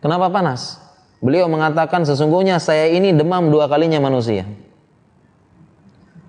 Kenapa 0.00 0.32
panas? 0.32 0.80
Beliau 1.20 1.48
mengatakan 1.52 2.04
sesungguhnya 2.04 2.56
saya 2.56 2.88
ini 2.88 3.12
demam 3.12 3.52
dua 3.52 3.68
kalinya 3.68 4.00
manusia. 4.00 4.48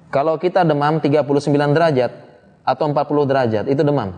Kalau 0.08 0.40
kita 0.40 0.64
demam 0.64 1.04
39 1.04 1.48
derajat 1.76 2.27
atau 2.68 2.92
40 2.92 3.00
derajat 3.32 3.66
itu 3.72 3.80
demam. 3.80 4.12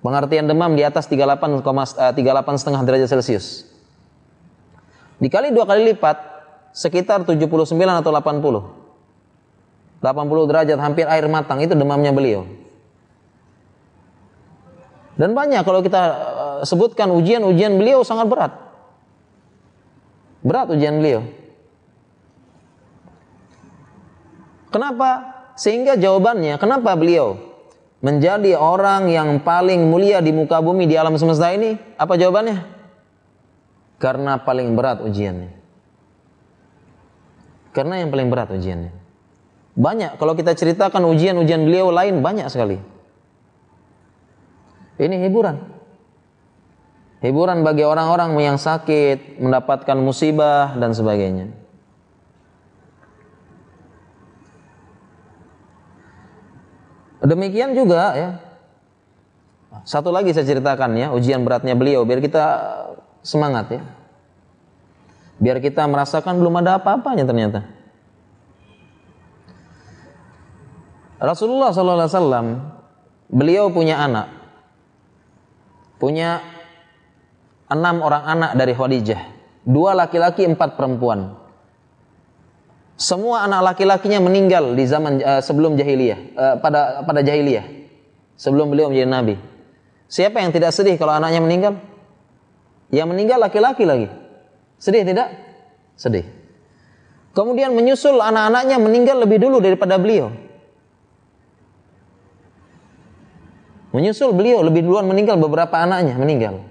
Pengertian 0.00 0.48
demam 0.48 0.72
di 0.72 0.80
atas 0.80 1.04
38, 1.04 1.60
38 2.16 2.16
setengah 2.56 2.80
derajat 2.88 3.08
Celcius. 3.12 3.68
Dikali 5.20 5.52
dua 5.52 5.68
kali 5.68 5.92
lipat 5.92 6.16
sekitar 6.72 7.28
79 7.28 7.68
atau 7.76 8.08
80. 8.08 10.00
80 10.00 10.48
derajat 10.48 10.78
hampir 10.80 11.04
air 11.04 11.28
matang 11.28 11.60
itu 11.60 11.76
demamnya 11.76 12.12
beliau. 12.16 12.48
Dan 15.16 15.32
banyak 15.32 15.64
kalau 15.64 15.80
kita 15.80 16.02
eh, 16.04 16.60
sebutkan 16.68 17.08
ujian-ujian 17.12 17.76
beliau 17.76 18.04
sangat 18.04 18.28
berat. 18.28 18.52
Berat 20.44 20.68
ujian 20.72 21.00
beliau. 21.00 21.24
Kenapa? 24.68 25.35
Sehingga 25.56 25.96
jawabannya, 25.96 26.60
kenapa 26.60 26.92
beliau 26.94 27.40
menjadi 28.04 28.54
orang 28.60 29.08
yang 29.08 29.40
paling 29.40 29.88
mulia 29.88 30.20
di 30.20 30.30
muka 30.30 30.60
bumi 30.60 30.84
di 30.84 31.00
alam 31.00 31.16
semesta 31.16 31.48
ini? 31.48 31.80
Apa 31.96 32.20
jawabannya? 32.20 32.60
Karena 33.96 34.36
paling 34.36 34.76
berat 34.76 35.00
ujiannya. 35.00 35.50
Karena 37.72 38.04
yang 38.04 38.12
paling 38.12 38.28
berat 38.28 38.52
ujiannya. 38.52 38.92
Banyak 39.76 40.16
kalau 40.16 40.32
kita 40.32 40.56
ceritakan 40.56 41.04
ujian-ujian 41.08 41.64
beliau 41.64 41.92
lain 41.92 42.20
banyak 42.20 42.48
sekali. 42.48 42.80
Ini 44.96 45.16
hiburan. 45.28 45.56
Hiburan 47.20 47.64
bagi 47.64 47.84
orang-orang 47.84 48.36
yang 48.40 48.56
sakit, 48.60 49.40
mendapatkan 49.40 49.96
musibah 50.00 50.76
dan 50.76 50.92
sebagainya. 50.92 51.52
Demikian 57.26 57.74
juga 57.74 58.14
ya. 58.14 58.30
Satu 59.82 60.14
lagi 60.14 60.30
saya 60.30 60.46
ceritakan 60.46 60.94
ya, 60.94 61.10
ujian 61.10 61.42
beratnya 61.42 61.74
beliau 61.74 62.06
biar 62.06 62.22
kita 62.22 62.44
semangat 63.26 63.66
ya. 63.76 63.82
Biar 65.36 65.60
kita 65.60 65.84
merasakan 65.84 66.38
belum 66.38 66.62
ada 66.64 66.80
apa-apanya 66.80 67.26
ternyata. 67.26 67.60
Rasulullah 71.20 71.72
SAW 71.72 72.60
beliau 73.28 73.68
punya 73.72 74.00
anak, 74.00 74.32
punya 75.96 76.40
enam 77.68 78.00
orang 78.00 78.22
anak 78.24 78.50
dari 78.54 78.72
Khadijah, 78.72 79.20
dua 79.66 79.92
laki-laki 79.96 80.46
empat 80.46 80.76
perempuan. 80.78 81.45
Semua 82.96 83.44
anak 83.44 83.76
laki-lakinya 83.76 84.24
meninggal 84.24 84.72
di 84.72 84.88
zaman 84.88 85.20
uh, 85.20 85.44
sebelum 85.44 85.76
jahiliyah, 85.76 86.18
uh, 86.32 86.54
pada 86.64 87.04
pada 87.04 87.20
jahiliyah, 87.20 87.68
sebelum 88.40 88.72
beliau 88.72 88.88
menjadi 88.88 89.08
nabi. 89.08 89.36
Siapa 90.08 90.40
yang 90.40 90.48
tidak 90.48 90.72
sedih 90.72 90.96
kalau 90.96 91.12
anaknya 91.12 91.44
meninggal? 91.44 91.76
Yang 92.88 93.08
meninggal 93.12 93.38
laki-laki 93.42 93.84
lagi. 93.84 94.08
Sedih 94.80 95.04
tidak? 95.04 95.28
Sedih. 95.92 96.24
Kemudian 97.36 97.76
menyusul 97.76 98.16
anak-anaknya 98.16 98.80
meninggal 98.80 99.20
lebih 99.20 99.44
dulu 99.44 99.60
daripada 99.60 100.00
beliau. 100.00 100.32
Menyusul 103.92 104.32
beliau 104.32 104.64
lebih 104.64 104.84
duluan 104.84 105.04
meninggal 105.04 105.36
beberapa 105.36 105.76
anaknya 105.76 106.16
meninggal. 106.16 106.64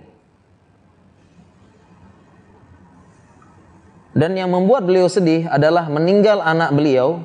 Dan 4.16 4.40
yang 4.40 4.48
membuat 4.48 4.88
beliau 4.88 5.12
sedih 5.12 5.52
adalah 5.52 5.92
meninggal 5.92 6.40
anak 6.40 6.72
beliau 6.72 7.20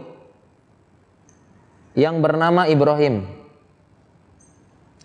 yang 1.94 2.18
bernama 2.18 2.66
Ibrahim. 2.66 3.30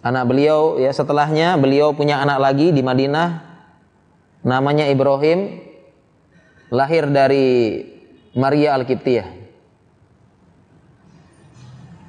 Anak 0.01 0.25
beliau 0.25 0.81
ya 0.81 0.89
setelahnya 0.89 1.57
beliau 1.61 1.93
punya 1.93 2.21
anak 2.21 2.41
lagi 2.41 2.73
di 2.73 2.81
Madinah 2.81 3.41
namanya 4.45 4.89
Ibrahim 4.89 5.61
lahir 6.73 7.05
dari 7.09 7.81
Maria 8.33 8.77
Al-Kiptiyah. 8.77 9.45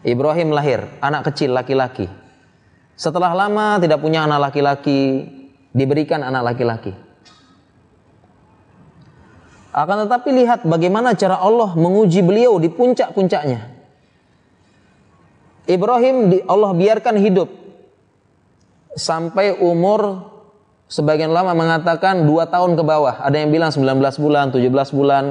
Ibrahim 0.06 0.54
lahir, 0.54 0.86
anak 1.02 1.32
kecil 1.32 1.50
laki-laki. 1.50 2.06
Setelah 2.94 3.34
lama 3.34 3.76
tidak 3.82 4.00
punya 4.00 4.22
anak 4.24 4.50
laki-laki, 4.50 5.26
diberikan 5.74 6.22
anak 6.22 6.54
laki-laki. 6.54 7.05
Akan 9.76 10.08
tetapi 10.08 10.32
lihat 10.32 10.64
bagaimana 10.64 11.12
cara 11.12 11.36
Allah 11.36 11.76
menguji 11.76 12.24
beliau 12.24 12.56
di 12.56 12.72
puncak-puncaknya. 12.72 13.76
Ibrahim 15.68 16.40
Allah 16.48 16.72
biarkan 16.72 17.20
hidup 17.20 17.52
sampai 18.96 19.60
umur 19.60 20.32
Sebagian 20.86 21.34
lama 21.34 21.50
mengatakan 21.50 22.22
dua 22.22 22.46
tahun 22.46 22.78
ke 22.78 22.82
bawah. 22.86 23.18
Ada 23.18 23.42
yang 23.42 23.50
bilang 23.50 23.74
19 23.74 23.98
bulan, 24.22 24.54
17 24.54 24.70
bulan, 24.94 25.24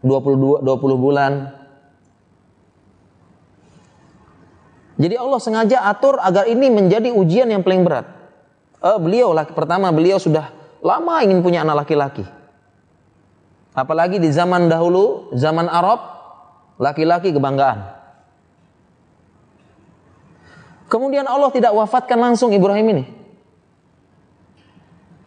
22, 0.00 0.64
20 0.64 0.96
bulan. 0.96 1.32
Jadi 4.96 5.14
Allah 5.16 5.40
sengaja 5.40 5.84
atur 5.84 6.16
agar 6.20 6.48
ini 6.48 6.72
menjadi 6.72 7.12
ujian 7.12 7.48
yang 7.52 7.60
paling 7.60 7.84
berat. 7.84 8.08
Eh, 8.80 8.98
beliau 9.00 9.36
laki 9.36 9.52
pertama 9.52 9.92
beliau 9.92 10.16
sudah 10.16 10.48
lama 10.80 11.20
ingin 11.24 11.44
punya 11.44 11.60
anak 11.60 11.84
laki-laki. 11.84 12.24
Apalagi 13.80 14.20
di 14.20 14.28
zaman 14.28 14.68
dahulu, 14.68 15.32
zaman 15.32 15.64
Arab, 15.64 16.04
laki-laki 16.76 17.32
kebanggaan. 17.32 17.96
Kemudian 20.92 21.24
Allah 21.24 21.48
tidak 21.48 21.72
wafatkan 21.72 22.20
langsung 22.20 22.52
Ibrahim 22.52 22.86
ini. 22.92 23.04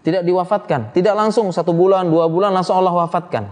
Tidak 0.06 0.22
diwafatkan. 0.22 0.94
Tidak 0.94 1.16
langsung 1.18 1.50
satu 1.50 1.74
bulan, 1.74 2.14
dua 2.14 2.30
bulan 2.30 2.54
langsung 2.54 2.78
Allah 2.78 2.94
wafatkan. 2.94 3.50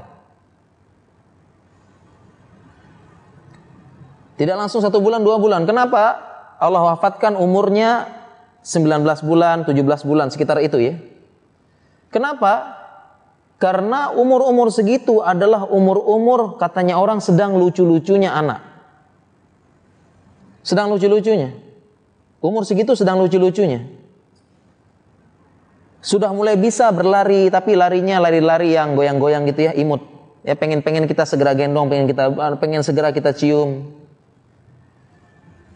Tidak 4.37 4.57
langsung 4.57 4.85
satu 4.85 5.01
bulan, 5.01 5.25
dua 5.25 5.41
bulan. 5.41 5.65
Kenapa? 5.65 6.19
Allah 6.61 6.93
wafatkan 6.93 7.33
umurnya 7.39 8.05
19 8.61 9.01
bulan, 9.25 9.65
17 9.65 10.05
bulan, 10.05 10.29
sekitar 10.29 10.61
itu 10.61 10.77
ya. 10.77 10.93
Kenapa? 12.13 12.80
Karena 13.61 14.09
umur-umur 14.09 14.73
segitu 14.73 15.21
adalah 15.21 15.69
umur-umur 15.69 16.57
katanya 16.57 16.97
orang 16.97 17.21
sedang 17.21 17.61
lucu-lucunya 17.61 18.33
anak. 18.33 18.57
Sedang 20.65 20.89
lucu-lucunya. 20.89 21.53
Umur 22.41 22.65
segitu 22.65 22.97
sedang 22.97 23.21
lucu-lucunya 23.21 24.01
sudah 26.01 26.33
mulai 26.33 26.57
bisa 26.57 26.89
berlari 26.89 27.53
tapi 27.53 27.77
larinya 27.77 28.17
lari-lari 28.17 28.73
yang 28.73 28.97
goyang-goyang 28.97 29.45
gitu 29.53 29.69
ya 29.69 29.73
imut 29.77 30.01
ya 30.41 30.57
pengen-pengen 30.57 31.05
kita 31.05 31.29
segera 31.29 31.53
gendong 31.53 31.93
pengen 31.93 32.09
kita 32.09 32.33
pengen 32.57 32.81
segera 32.81 33.13
kita 33.13 33.37
cium 33.37 33.85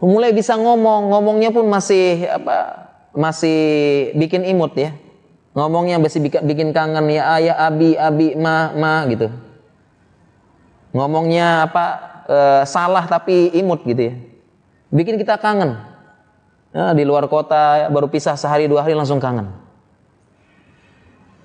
mulai 0.02 0.34
bisa 0.34 0.58
ngomong 0.58 1.14
ngomongnya 1.14 1.54
pun 1.54 1.70
masih 1.70 2.26
apa 2.26 2.90
masih 3.14 3.58
bikin 4.18 4.42
imut 4.50 4.74
ya 4.74 4.98
ngomongnya 5.56 5.97
masih 5.97 6.20
bikin, 6.20 6.41
bikin 6.43 6.70
kangen 6.76 7.08
ya 7.08 7.39
ayah 7.39 7.56
abi 7.66 7.95
abi 7.95 8.28
ma 8.36 8.76
ma 8.76 9.08
gitu 9.08 9.32
ngomongnya 10.91 11.66
apa 11.72 11.86
e, 12.28 12.38
salah 12.68 13.08
tapi 13.08 13.56
imut 13.56 13.88
gitu 13.88 14.12
ya 14.12 14.14
bikin 14.91 15.16
kita 15.16 15.39
kangen 15.39 15.80
ya, 16.76 16.91
di 16.91 17.08
luar 17.08 17.26
kota 17.32 17.88
baru 17.88 18.12
pisah 18.12 18.36
sehari 18.36 18.68
dua 18.68 18.84
hari 18.84 18.93
langsung 18.93 19.24
kangen 19.24 19.66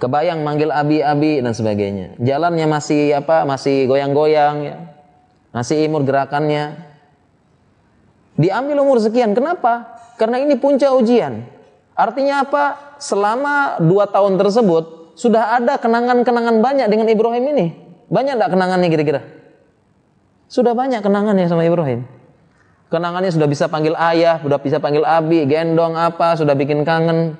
kebayang 0.00 0.40
manggil 0.40 0.72
abi-abi 0.72 1.44
dan 1.44 1.52
sebagainya. 1.52 2.16
Jalannya 2.16 2.66
masih 2.66 3.20
apa? 3.20 3.44
Masih 3.44 3.84
goyang-goyang 3.84 4.56
ya. 4.64 4.76
Masih 5.52 5.84
imur 5.84 6.02
gerakannya. 6.08 6.88
Diambil 8.40 8.80
umur 8.80 8.96
sekian. 9.04 9.36
Kenapa? 9.36 10.00
Karena 10.16 10.40
ini 10.40 10.56
puncak 10.56 10.88
ujian. 10.96 11.44
Artinya 12.00 12.48
apa? 12.48 12.96
Selama 12.96 13.76
dua 13.84 14.08
tahun 14.08 14.40
tersebut 14.40 15.12
sudah 15.20 15.60
ada 15.60 15.76
kenangan-kenangan 15.76 16.64
banyak 16.64 16.88
dengan 16.88 17.04
Ibrahim 17.12 17.44
ini. 17.52 17.66
Banyak 18.08 18.40
tidak 18.40 18.50
kenangannya 18.56 18.88
kira-kira? 18.88 19.20
Sudah 20.48 20.72
banyak 20.72 21.04
kenangannya 21.04 21.44
sama 21.44 21.68
Ibrahim. 21.68 22.08
Kenangannya 22.90 23.30
sudah 23.30 23.46
bisa 23.46 23.70
panggil 23.70 23.94
ayah, 23.94 24.40
sudah 24.42 24.58
bisa 24.58 24.82
panggil 24.82 25.06
abi, 25.06 25.46
gendong 25.46 25.94
apa, 25.94 26.34
sudah 26.34 26.56
bikin 26.58 26.82
kangen. 26.82 27.38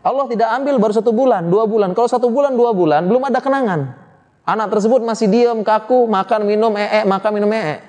Allah 0.00 0.26
tidak 0.30 0.48
ambil 0.54 0.78
baru 0.78 0.94
satu 0.94 1.10
bulan, 1.10 1.50
dua 1.50 1.66
bulan. 1.66 1.96
Kalau 1.96 2.08
satu 2.08 2.30
bulan, 2.30 2.54
dua 2.54 2.70
bulan, 2.76 3.10
belum 3.10 3.26
ada 3.26 3.42
kenangan. 3.42 3.80
Anak 4.46 4.70
tersebut 4.72 5.02
masih 5.02 5.26
diam, 5.28 5.60
kaku, 5.66 6.06
makan, 6.06 6.46
minum, 6.46 6.72
ee, 6.78 7.02
makan, 7.04 7.30
minum, 7.36 7.50
ee. 7.52 7.82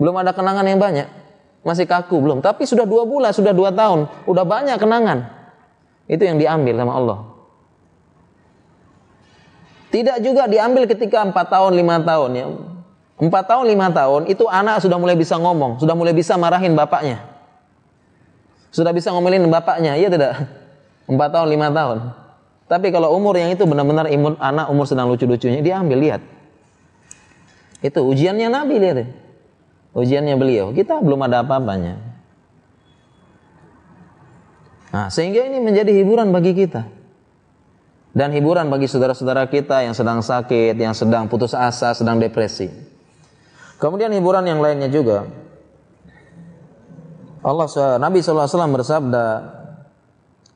Belum 0.00 0.16
ada 0.18 0.34
kenangan 0.34 0.66
yang 0.66 0.80
banyak. 0.80 1.21
Masih 1.62 1.86
kaku, 1.86 2.18
belum. 2.18 2.42
Tapi 2.42 2.66
sudah 2.66 2.82
dua 2.82 3.06
bulan, 3.06 3.30
sudah 3.30 3.54
dua 3.54 3.70
tahun. 3.70 4.10
Udah 4.26 4.42
banyak 4.42 4.76
kenangan. 4.82 5.30
Itu 6.10 6.26
yang 6.26 6.36
diambil 6.42 6.74
sama 6.74 6.92
Allah. 6.98 7.18
Tidak 9.92 10.24
juga 10.24 10.48
diambil 10.50 10.88
ketika 10.88 11.22
empat 11.22 11.52
tahun, 11.52 11.78
lima 11.78 12.02
tahun 12.02 12.30
ya. 12.34 12.46
Empat 13.22 13.44
tahun, 13.46 13.64
lima 13.70 13.86
tahun, 13.92 14.26
itu 14.26 14.48
anak 14.50 14.82
sudah 14.82 14.98
mulai 14.98 15.14
bisa 15.14 15.38
ngomong, 15.38 15.78
sudah 15.78 15.94
mulai 15.94 16.10
bisa 16.10 16.34
marahin 16.34 16.74
bapaknya. 16.74 17.22
Sudah 18.72 18.90
bisa 18.90 19.12
ngomelin 19.12 19.46
bapaknya, 19.46 19.94
iya 19.94 20.08
tidak? 20.10 20.48
Empat 21.06 21.30
tahun, 21.30 21.52
lima 21.52 21.68
tahun. 21.70 22.10
Tapi 22.66 22.88
kalau 22.88 23.12
umur 23.14 23.36
yang 23.36 23.52
itu 23.52 23.68
benar-benar 23.68 24.08
imun 24.08 24.34
anak 24.40 24.72
umur 24.72 24.88
sedang 24.88 25.12
lucu-lucunya, 25.12 25.60
diambil, 25.60 26.00
lihat. 26.00 26.22
Itu 27.84 28.00
ujiannya 28.08 28.48
Nabi, 28.48 28.74
lihat 28.80 28.96
ya. 28.96 29.06
Ujiannya 29.92 30.40
beliau, 30.40 30.72
kita 30.72 31.04
belum 31.04 31.28
ada 31.28 31.44
apa-apanya. 31.44 32.00
Nah, 34.92 35.08
sehingga 35.08 35.44
ini 35.48 35.60
menjadi 35.60 35.88
hiburan 35.92 36.32
bagi 36.32 36.52
kita 36.52 36.84
dan 38.12 38.28
hiburan 38.32 38.68
bagi 38.68 38.84
saudara-saudara 38.88 39.48
kita 39.48 39.84
yang 39.84 39.96
sedang 39.96 40.20
sakit, 40.20 40.76
yang 40.76 40.92
sedang 40.92 41.32
putus 41.32 41.56
asa, 41.56 41.96
sedang 41.96 42.20
depresi. 42.20 42.68
Kemudian 43.80 44.12
hiburan 44.12 44.44
yang 44.44 44.60
lainnya 44.60 44.92
juga. 44.92 45.28
Allah 47.42 47.66
Nabi 47.98 48.22
SAW 48.22 48.46
bersabda, 48.70 49.24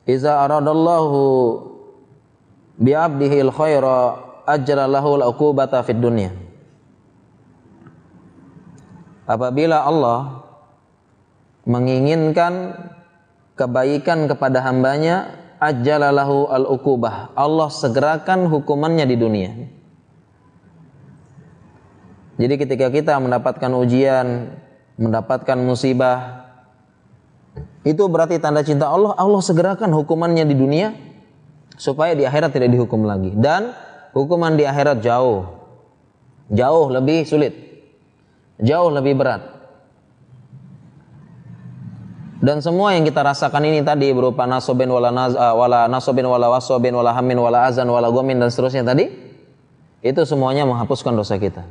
"Iza 0.07 0.39
aradallahu 0.39 1.19
bi'abdihi 2.79 3.43
al-khaira 3.43 3.97
ajra 4.47 4.87
lahu 4.87 5.19
al-uqubata 5.19 5.83
fid 5.83 5.99
dunya." 5.99 6.46
Apabila 9.27 9.83
Allah 9.83 10.47
menginginkan 11.67 12.79
kebaikan 13.59 14.31
kepada 14.31 14.63
hambanya, 14.63 15.35
ajjalalahu 15.59 16.47
al-uqubah. 16.47 17.35
Allah 17.35 17.67
segerakan 17.67 18.47
hukumannya 18.47 19.03
di 19.03 19.17
dunia. 19.19 19.51
Jadi 22.37 22.53
ketika 22.55 22.87
kita 22.93 23.17
mendapatkan 23.17 23.71
ujian, 23.73 24.55
mendapatkan 24.95 25.57
musibah, 25.57 26.47
itu 27.81 28.05
berarti 28.05 28.37
tanda 28.37 28.61
cinta 28.61 28.87
Allah. 28.87 29.17
Allah 29.17 29.41
segerakan 29.41 29.89
hukumannya 29.91 30.45
di 30.45 30.55
dunia 30.55 30.93
supaya 31.75 32.13
di 32.13 32.23
akhirat 32.23 32.53
tidak 32.53 32.69
dihukum 32.69 33.03
lagi. 33.09 33.33
Dan 33.33 33.73
hukuman 34.13 34.53
di 34.53 34.69
akhirat 34.69 35.01
jauh, 35.01 35.49
jauh 36.53 36.87
lebih 36.93 37.25
sulit, 37.25 37.66
jauh 38.61 38.89
lebih 38.89 39.17
berat. 39.17 39.57
Dan 42.37 42.61
semua 42.61 42.93
yang 42.93 43.01
kita 43.01 43.25
rasakan 43.25 43.65
ini 43.65 43.81
tadi 43.81 44.13
berupa 44.13 44.45
nasobin 44.45 44.93
wala 44.93 45.09
naz, 45.09 45.33
uh, 45.33 45.57
wala 45.57 45.89
nasobin 45.89 46.21
wala 46.29 46.53
wasobin 46.53 46.93
wala 46.93 47.09
hamin 47.17 47.41
wala 47.41 47.65
azan 47.65 47.89
wala 47.89 48.13
gomin 48.13 48.37
dan 48.37 48.53
seterusnya 48.53 48.85
tadi 48.85 49.09
itu 50.05 50.21
semuanya 50.21 50.61
menghapuskan 50.69 51.17
dosa 51.17 51.41
kita. 51.41 51.65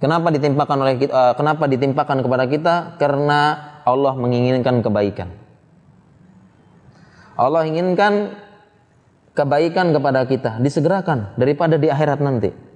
Kenapa 0.00 0.32
ditimpakan 0.32 0.76
oleh 0.82 0.94
kita, 0.96 1.12
uh, 1.12 1.32
kenapa 1.36 1.68
ditimpakan 1.68 2.24
kepada 2.24 2.44
kita? 2.48 2.74
Karena 2.96 3.40
Allah 3.84 4.16
menginginkan 4.16 4.80
kebaikan. 4.80 5.28
Allah 7.36 7.68
inginkan 7.68 8.32
kebaikan 9.36 9.92
kepada 9.92 10.24
kita, 10.24 10.50
disegerakan 10.64 11.36
daripada 11.36 11.76
di 11.76 11.92
akhirat 11.92 12.24
nanti. 12.24 12.71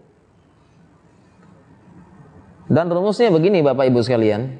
Dan 2.66 2.90
rumusnya 2.90 3.30
begini 3.30 3.62
Bapak 3.62 3.86
Ibu 3.86 4.02
sekalian. 4.02 4.58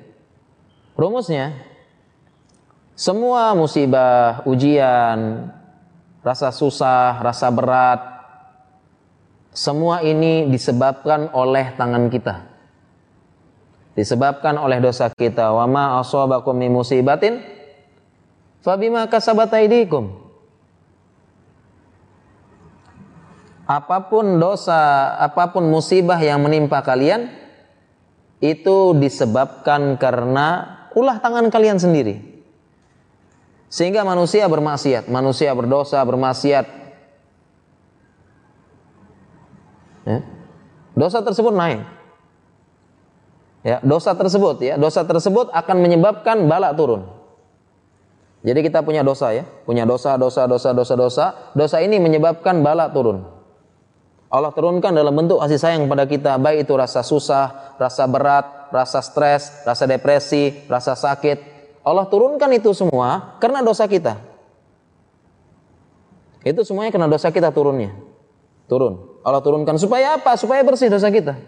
Rumusnya 0.94 1.58
semua 2.96 3.52
musibah, 3.52 4.40
ujian, 4.48 5.50
rasa 6.24 6.48
susah, 6.48 7.20
rasa 7.20 7.52
berat, 7.52 8.00
semua 9.52 10.00
ini 10.04 10.48
disebabkan 10.52 11.28
oleh 11.32 11.76
tangan 11.76 12.08
kita. 12.08 12.46
Disebabkan 13.96 14.56
oleh 14.60 14.80
dosa 14.80 15.08
kita. 15.12 15.52
Wa 15.52 15.64
ma 15.64 15.96
asabakum 16.00 16.56
min 16.56 16.72
musibatin 16.72 17.40
fabima 18.60 19.08
kasabat. 19.08 19.52
Apa 23.66 23.98
pun 24.06 24.38
dosa, 24.38 25.10
apa 25.18 25.50
pun 25.50 25.66
musibah 25.66 26.22
yang 26.22 26.38
menimpa 26.38 26.84
kalian 26.86 27.45
itu 28.40 28.92
disebabkan 28.96 29.96
karena 29.96 30.76
ulah 30.92 31.20
tangan 31.20 31.48
kalian 31.48 31.80
sendiri. 31.80 32.20
Sehingga 33.66 34.06
manusia 34.06 34.46
bermaksiat, 34.46 35.10
manusia 35.10 35.52
berdosa, 35.52 36.00
bermaksiat. 36.06 36.66
Ya. 40.06 40.18
Dosa 40.96 41.18
tersebut 41.20 41.52
naik. 41.52 41.82
Ya, 43.66 43.82
dosa 43.82 44.14
tersebut 44.14 44.62
ya, 44.62 44.78
dosa 44.78 45.02
tersebut 45.02 45.50
akan 45.50 45.76
menyebabkan 45.82 46.46
balak 46.46 46.78
turun. 46.78 47.02
Jadi 48.46 48.62
kita 48.62 48.86
punya 48.86 49.02
dosa 49.02 49.34
ya, 49.34 49.42
punya 49.66 49.82
dosa, 49.82 50.14
dosa, 50.14 50.46
dosa, 50.46 50.70
dosa, 50.70 50.94
dosa. 50.94 51.26
Dosa 51.50 51.82
ini 51.82 51.98
menyebabkan 51.98 52.62
balak 52.62 52.94
turun. 52.94 53.26
Allah 54.26 54.50
turunkan 54.50 54.90
dalam 54.90 55.14
bentuk 55.14 55.38
kasih 55.38 55.58
sayang 55.58 55.86
pada 55.86 56.02
kita, 56.02 56.34
baik 56.36 56.66
itu 56.66 56.74
rasa 56.74 57.06
susah, 57.06 57.78
rasa 57.78 58.04
berat, 58.10 58.74
rasa 58.74 58.98
stres, 58.98 59.62
rasa 59.62 59.86
depresi, 59.86 60.66
rasa 60.66 60.98
sakit, 60.98 61.38
Allah 61.86 62.02
turunkan 62.10 62.50
itu 62.50 62.74
semua 62.74 63.38
karena 63.38 63.62
dosa 63.62 63.86
kita. 63.86 64.18
Itu 66.42 66.66
semuanya 66.66 66.90
karena 66.90 67.06
dosa 67.06 67.30
kita 67.30 67.54
turunnya. 67.54 67.94
Turun. 68.66 69.22
Allah 69.22 69.42
turunkan 69.42 69.78
supaya 69.78 70.18
apa? 70.18 70.34
Supaya 70.34 70.66
bersih 70.66 70.90
dosa 70.90 71.06
kita. 71.10 71.38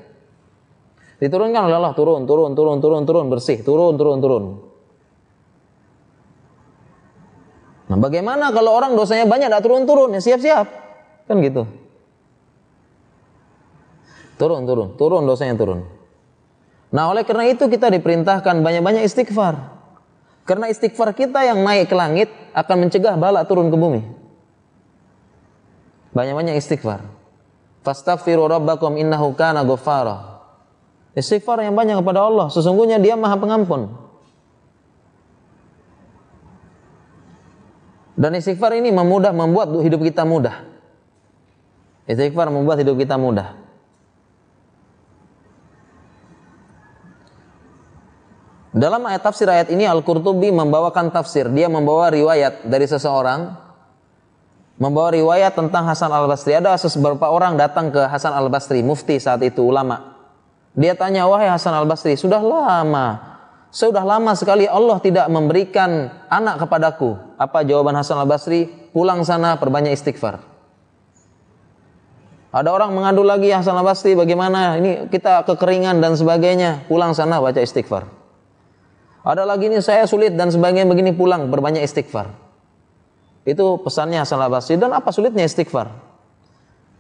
Diturunkan 1.19 1.67
oleh 1.67 1.75
Allah 1.83 1.95
turun, 1.99 2.27
turun, 2.31 2.55
turun, 2.55 2.79
turun, 2.79 3.03
turun, 3.03 3.27
bersih, 3.27 3.59
turun, 3.67 3.99
turun, 3.99 4.19
turun. 4.23 4.45
Nah, 7.91 7.99
bagaimana 7.99 8.55
kalau 8.55 8.79
orang 8.79 8.95
dosanya 8.95 9.27
banyak 9.27 9.51
tidak 9.51 9.63
turun-turun? 9.67 10.15
Ya 10.15 10.23
siap-siap. 10.23 10.67
Kan 11.27 11.43
gitu. 11.43 11.67
Turun, 14.39 14.63
turun, 14.65 14.95
turun 14.95 15.23
dosanya 15.27 15.59
turun. 15.59 15.83
Nah, 16.95 17.11
oleh 17.11 17.27
karena 17.27 17.51
itu 17.51 17.67
kita 17.67 17.91
diperintahkan 17.93 18.63
banyak-banyak 18.65 19.05
istighfar. 19.05 19.77
Karena 20.49 20.73
istighfar 20.73 21.13
kita 21.13 21.45
yang 21.45 21.61
naik 21.61 21.93
ke 21.93 21.97
langit 21.99 22.33
akan 22.57 22.89
mencegah 22.89 23.19
bala 23.21 23.45
turun 23.45 23.69
ke 23.69 23.77
bumi. 23.77 24.01
Banyak-banyak 26.17 26.57
istighfar. 26.57 27.05
Fastaghfiru 27.85 28.49
rabbakum 28.49 28.97
innahu 28.97 29.37
kana 29.37 29.67
ghaffara. 29.67 30.41
Istighfar 31.13 31.61
yang 31.61 31.77
banyak 31.77 32.01
kepada 32.01 32.25
Allah, 32.25 32.47
sesungguhnya 32.49 32.97
Dia 33.03 33.19
Maha 33.19 33.37
Pengampun. 33.37 33.91
Dan 38.19 38.35
istighfar 38.35 38.75
ini 38.75 38.91
memudah 38.91 39.31
membuat 39.31 39.71
hidup 39.83 40.01
kita 40.03 40.25
mudah. 40.25 40.65
Istighfar 42.09 42.49
membuat 42.49 42.81
hidup 42.81 42.97
kita 42.97 43.21
mudah. 43.21 43.68
Dalam 48.79 49.03
ayat 49.11 49.27
tafsir 49.27 49.51
ayat 49.51 49.75
ini 49.75 49.91
Al-Qurtubi 49.91 50.55
membawakan 50.55 51.11
tafsir. 51.11 51.51
Dia 51.51 51.67
membawa 51.67 52.15
riwayat 52.15 52.63
dari 52.63 52.87
seseorang 52.87 53.51
membawa 54.79 55.11
riwayat 55.11 55.59
tentang 55.59 55.83
Hasan 55.91 56.15
Al-Basri. 56.15 56.55
Ada 56.55 56.79
beberapa 56.95 57.27
orang 57.27 57.59
datang 57.59 57.91
ke 57.91 57.99
Hasan 58.07 58.31
Al-Basri, 58.31 58.87
mufti 58.87 59.19
saat 59.19 59.43
itu 59.43 59.67
ulama. 59.67 60.15
Dia 60.79 60.95
tanya, 60.95 61.27
"Wahai 61.27 61.51
Hasan 61.51 61.75
Al-Basri, 61.75 62.15
sudah 62.15 62.39
lama 62.39 63.27
sudah 63.69 64.01
lama 64.01 64.33
sekali 64.39 64.65
Allah 64.71 65.03
tidak 65.03 65.27
memberikan 65.27 66.15
anak 66.31 66.63
kepadaku." 66.63 67.19
Apa 67.35 67.67
jawaban 67.67 67.99
Hasan 67.99 68.23
Al-Basri? 68.23 68.79
pulang 68.99 69.23
sana 69.23 69.55
perbanyak 69.61 69.95
istighfar. 69.95 70.43
Ada 72.49 72.73
orang 72.73 72.97
mengadu 72.97 73.21
lagi 73.23 73.53
salah 73.61 73.85
pasti 73.85 74.17
bagaimana 74.17 74.81
ini 74.81 75.07
kita 75.13 75.45
kekeringan 75.45 76.01
dan 76.01 76.17
sebagainya, 76.17 76.89
pulang 76.89 77.13
sana 77.13 77.39
baca 77.39 77.61
istighfar. 77.61 78.09
Ada 79.29 79.45
lagi 79.45 79.69
ini 79.69 79.85
saya 79.85 80.09
sulit 80.09 80.33
dan 80.41 80.49
sebagainya 80.49 80.89
begini 80.89 81.13
pulang 81.13 81.53
berbanyak 81.53 81.85
istighfar. 81.85 82.33
Itu 83.45 83.77
pesannya 83.85 84.25
Hasan 84.25 84.41
al-Basri 84.41 84.81
dan 84.81 84.97
apa 84.97 85.13
sulitnya 85.13 85.45
istighfar? 85.45 85.93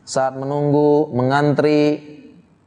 Saat 0.04 0.36
menunggu, 0.36 1.08
mengantri, 1.16 2.04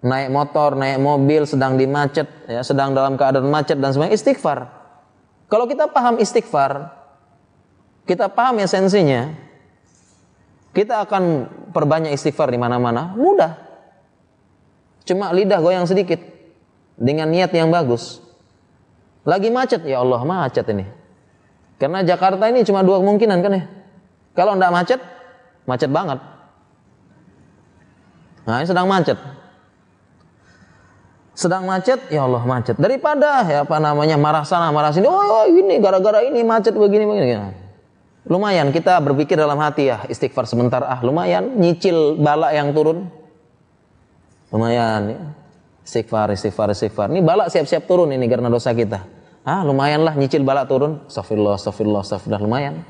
naik 0.02 0.34
motor, 0.34 0.74
naik 0.74 0.98
mobil, 0.98 1.46
sedang 1.46 1.78
di 1.78 1.86
macet, 1.86 2.26
ya, 2.50 2.66
sedang 2.66 2.98
dalam 2.98 3.14
keadaan 3.14 3.54
macet 3.54 3.78
dan 3.78 3.94
sebagainya 3.94 4.18
istighfar. 4.18 4.66
Kalau 5.46 5.70
kita 5.70 5.94
paham 5.94 6.18
istighfar, 6.18 6.90
kita 8.10 8.34
paham 8.34 8.66
esensinya, 8.66 9.30
kita 10.74 11.06
akan 11.06 11.50
perbanyak 11.70 12.18
istighfar 12.18 12.50
di 12.50 12.58
mana-mana, 12.58 13.14
mudah. 13.14 13.62
Cuma 15.06 15.30
lidah 15.30 15.62
goyang 15.62 15.86
sedikit 15.86 16.18
dengan 16.98 17.30
niat 17.30 17.54
yang 17.54 17.70
bagus. 17.70 18.21
Lagi 19.22 19.54
macet, 19.54 19.86
ya 19.86 20.02
Allah 20.02 20.22
macet 20.26 20.66
ini. 20.74 20.86
Karena 21.78 22.02
Jakarta 22.02 22.42
ini 22.50 22.66
cuma 22.66 22.82
dua 22.82 23.02
kemungkinan 23.02 23.38
kan 23.42 23.52
ya. 23.54 23.64
Kalau 24.34 24.58
tidak 24.58 24.72
macet, 24.74 25.00
macet 25.66 25.90
banget. 25.90 26.20
Nah 28.46 28.62
ini 28.62 28.68
sedang 28.70 28.90
macet. 28.90 29.18
Sedang 31.38 31.66
macet, 31.66 31.98
ya 32.10 32.26
Allah 32.26 32.42
macet. 32.46 32.78
Daripada 32.78 33.46
ya 33.46 33.66
apa 33.66 33.78
namanya 33.78 34.18
marah 34.18 34.46
sana 34.46 34.74
marah 34.74 34.94
sini. 34.94 35.06
Oh 35.10 35.46
ini 35.50 35.78
gara-gara 35.78 36.22
ini 36.26 36.42
macet 36.42 36.74
begini 36.74 37.06
begini. 37.06 37.34
Lumayan 38.30 38.70
kita 38.70 39.02
berpikir 39.02 39.34
dalam 39.34 39.58
hati 39.58 39.90
ya 39.90 40.06
istighfar 40.06 40.46
sebentar 40.46 40.86
ah 40.86 41.02
lumayan 41.02 41.58
nyicil 41.58 42.18
bala 42.22 42.54
yang 42.54 42.70
turun. 42.74 43.10
Lumayan 44.54 45.02
ya. 45.10 45.22
Istighfar, 45.82 46.30
istighfar, 46.34 46.70
istighfar. 46.72 47.08
Ini 47.10 47.26
balak 47.26 47.50
siap-siap 47.50 47.90
turun 47.90 48.14
ini 48.14 48.30
karena 48.30 48.48
dosa 48.54 48.70
kita. 48.72 49.02
Ah, 49.42 49.66
lumayan 49.66 50.06
lah 50.06 50.14
nyicil 50.14 50.46
balak 50.46 50.70
turun. 50.70 51.02
Astagfirullah, 51.10 51.58
astagfirullah, 51.58 52.02
astagfirullah, 52.06 52.42
lumayan. 52.42 52.86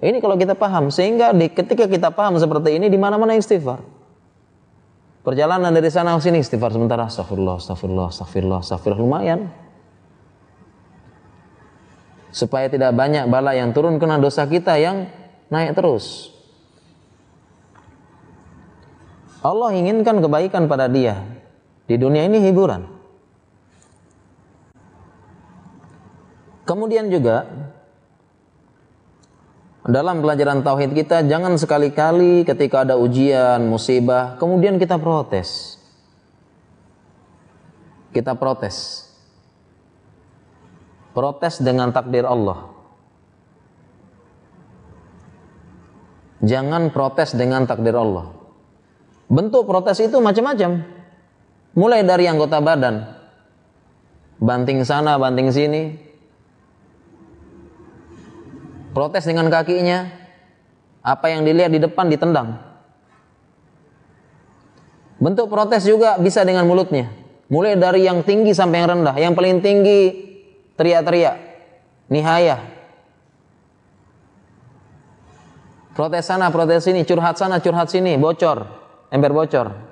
Ini 0.00 0.22
kalau 0.22 0.38
kita 0.38 0.54
paham, 0.54 0.88
sehingga 0.94 1.34
di, 1.34 1.50
ketika 1.50 1.90
kita 1.90 2.14
paham 2.14 2.38
seperti 2.38 2.78
ini, 2.78 2.86
di 2.86 2.96
mana-mana 2.96 3.34
istighfar. 3.34 3.82
Perjalanan 5.20 5.68
dari 5.74 5.90
sana 5.92 6.16
ke 6.16 6.22
sini 6.22 6.40
istighfar 6.40 6.70
sementara. 6.70 7.10
Astagfirullah, 7.10 7.58
astagfirullah, 7.58 8.08
astagfirullah, 8.14 8.60
astagfirullah, 8.62 9.02
lumayan. 9.02 9.40
Supaya 12.30 12.70
tidak 12.70 12.94
banyak 12.94 13.26
bala 13.26 13.58
yang 13.58 13.74
turun 13.74 13.98
kena 13.98 14.22
dosa 14.22 14.46
kita 14.46 14.78
yang 14.78 15.10
naik 15.50 15.74
terus. 15.74 16.30
Allah 19.42 19.74
inginkan 19.74 20.22
kebaikan 20.22 20.70
pada 20.70 20.86
dia. 20.86 21.39
Di 21.90 21.98
dunia 21.98 22.22
ini 22.22 22.38
hiburan. 22.38 22.86
Kemudian 26.62 27.10
juga 27.10 27.50
dalam 29.82 30.22
pelajaran 30.22 30.62
tauhid 30.62 30.94
kita 30.94 31.26
jangan 31.26 31.58
sekali-kali 31.58 32.46
ketika 32.46 32.86
ada 32.86 32.94
ujian, 32.94 33.66
musibah, 33.66 34.38
kemudian 34.38 34.78
kita 34.78 35.02
protes. 35.02 35.82
Kita 38.14 38.38
protes. 38.38 39.10
Protes 41.10 41.58
dengan 41.58 41.90
takdir 41.90 42.22
Allah. 42.22 42.70
Jangan 46.38 46.94
protes 46.94 47.34
dengan 47.34 47.66
takdir 47.66 47.98
Allah. 47.98 48.30
Bentuk 49.26 49.66
protes 49.66 49.98
itu 49.98 50.22
macam-macam. 50.22 50.99
Mulai 51.74 52.02
dari 52.02 52.26
anggota 52.26 52.58
badan. 52.58 53.06
Banting 54.40 54.82
sana, 54.82 55.14
banting 55.20 55.54
sini. 55.54 55.82
Protes 58.90 59.22
dengan 59.22 59.46
kakinya. 59.46 60.10
Apa 61.00 61.30
yang 61.30 61.46
dilihat 61.46 61.70
di 61.70 61.80
depan 61.80 62.10
ditendang. 62.10 62.58
Bentuk 65.20 65.52
protes 65.52 65.86
juga 65.86 66.18
bisa 66.18 66.42
dengan 66.42 66.66
mulutnya. 66.66 67.12
Mulai 67.52 67.78
dari 67.78 68.08
yang 68.08 68.26
tinggi 68.26 68.50
sampai 68.50 68.82
yang 68.82 68.88
rendah. 68.98 69.14
Yang 69.14 69.32
paling 69.38 69.56
tinggi 69.62 70.00
teriak-teriak. 70.74 71.36
Nihaya. 72.10 72.58
Protes 75.94 76.26
sana, 76.26 76.50
protes 76.50 76.82
sini, 76.82 77.04
curhat 77.06 77.36
sana, 77.36 77.60
curhat 77.60 77.92
sini, 77.92 78.16
bocor, 78.16 78.66
ember 79.12 79.30
bocor 79.36 79.89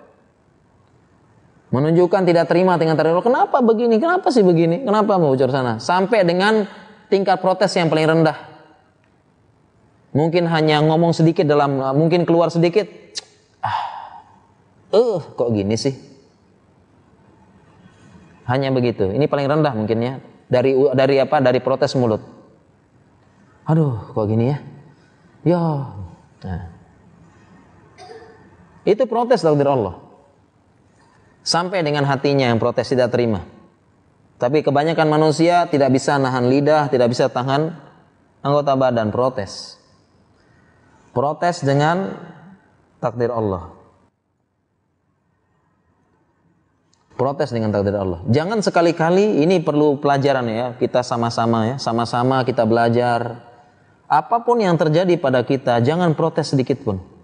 menunjukkan 1.69 2.25
tidak 2.25 2.49
terima 2.49 2.81
dengan 2.81 2.97
takdir 2.97 3.21
Kenapa 3.21 3.61
begini? 3.61 4.01
Kenapa 4.01 4.33
sih 4.33 4.41
begini? 4.41 4.85
Kenapa 4.85 5.21
mau 5.21 5.33
bocor 5.33 5.53
sana? 5.53 5.77
Sampai 5.77 6.25
dengan 6.25 6.65
tingkat 7.13 7.41
protes 7.45 7.77
yang 7.77 7.93
paling 7.93 8.09
rendah. 8.09 8.39
Mungkin 10.17 10.49
hanya 10.49 10.81
ngomong 10.81 11.13
sedikit 11.13 11.45
dalam 11.45 11.77
mungkin 11.93 12.25
keluar 12.25 12.49
sedikit. 12.49 12.89
Ah. 13.61 14.25
Uh, 14.89 15.21
kok 15.21 15.53
gini 15.53 15.77
sih? 15.77 15.93
Hanya 18.49 18.73
begitu. 18.73 19.13
Ini 19.13 19.29
paling 19.29 19.45
rendah 19.45 19.77
mungkin 19.77 19.99
ya. 20.01 20.13
Dari 20.49 20.73
dari 20.97 21.21
apa? 21.21 21.45
Dari 21.45 21.61
protes 21.61 21.93
mulut. 21.93 22.25
Aduh, 23.69 24.17
kok 24.17 24.25
gini 24.25 24.49
ya? 24.49 24.59
Ya. 25.45 25.65
Nah. 26.49 26.65
Itu 28.89 29.05
protes 29.05 29.45
takdir 29.45 29.69
Allah 29.69 30.08
sampai 31.49 31.81
dengan 31.81 32.05
hatinya 32.05 32.53
yang 32.53 32.61
protes 32.61 32.93
tidak 32.93 33.09
terima. 33.09 33.41
Tapi 34.37 34.61
kebanyakan 34.61 35.09
manusia 35.09 35.65
tidak 35.73 35.97
bisa 35.97 36.21
nahan 36.21 36.53
lidah, 36.53 36.93
tidak 36.93 37.09
bisa 37.09 37.33
tahan 37.33 37.73
anggota 38.45 38.77
badan 38.77 39.09
protes. 39.09 39.81
Protes 41.17 41.65
dengan 41.65 42.15
takdir 43.01 43.33
Allah. 43.33 43.73
Protes 47.19 47.51
dengan 47.51 47.75
takdir 47.75 47.99
Allah. 47.99 48.23
Jangan 48.31 48.63
sekali-kali 48.63 49.43
ini 49.43 49.59
perlu 49.59 49.99
pelajaran 49.99 50.47
ya, 50.47 50.67
kita 50.79 51.03
sama-sama 51.03 51.75
ya, 51.75 51.77
sama-sama 51.83 52.47
kita 52.47 52.63
belajar. 52.63 53.43
Apa 54.07 54.47
pun 54.47 54.63
yang 54.63 54.79
terjadi 54.79 55.19
pada 55.19 55.43
kita, 55.43 55.83
jangan 55.83 56.15
protes 56.15 56.55
sedikit 56.55 56.79
pun. 56.87 57.18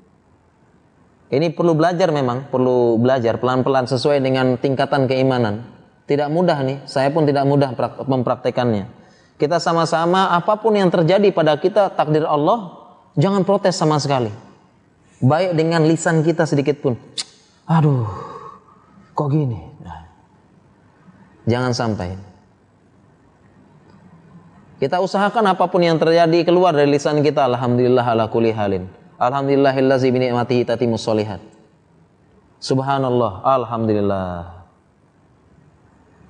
Ini 1.34 1.50
perlu 1.50 1.74
belajar 1.74 2.14
memang, 2.14 2.46
perlu 2.46 2.94
belajar 2.94 3.42
pelan-pelan 3.42 3.90
sesuai 3.90 4.22
dengan 4.22 4.54
tingkatan 4.54 5.10
keimanan. 5.10 5.66
Tidak 6.06 6.30
mudah 6.30 6.62
nih, 6.62 6.78
saya 6.86 7.10
pun 7.10 7.26
tidak 7.26 7.42
mudah 7.42 7.74
mempraktekannya. 8.06 8.86
Kita 9.34 9.58
sama-sama 9.58 10.30
apa 10.30 10.54
pun 10.62 10.78
yang 10.78 10.94
terjadi 10.94 11.34
pada 11.34 11.58
kita 11.58 11.90
takdir 11.90 12.22
Allah, 12.22 12.70
jangan 13.18 13.42
protes 13.42 13.74
sama 13.74 13.98
sekali. 13.98 14.30
Baik 15.18 15.58
dengan 15.58 15.82
lisan 15.82 16.22
kita 16.22 16.46
sedikit 16.46 16.78
pun. 16.78 16.94
Aduh, 17.66 18.06
kok 19.18 19.26
gini? 19.34 19.58
Nah, 19.82 20.06
jangan 21.50 21.74
sampai. 21.74 22.14
Kita 24.78 25.02
usahakan 25.02 25.50
apa 25.50 25.66
pun 25.66 25.82
yang 25.82 25.98
terjadi 25.98 26.46
keluar 26.46 26.76
dari 26.76 26.94
lisan 26.94 27.24
kita. 27.24 27.48
Alhamdulillah 27.50 28.06
ala 28.06 28.30
kulli 28.30 28.54
halin. 28.54 28.86
Alhamdulillahillazi 29.18 30.08
bi 30.10 30.18
ni'matihi 30.26 30.66
tatimus 30.66 31.06
solihat. 31.06 31.38
Subhanallah, 32.58 33.44
alhamdulillah. 33.44 34.66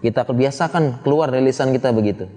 Kita 0.04 0.28
kebiasakan 0.28 1.00
keluar 1.00 1.32
dari 1.32 1.48
lisan 1.48 1.72
kita 1.72 1.88
begitu. 1.94 2.28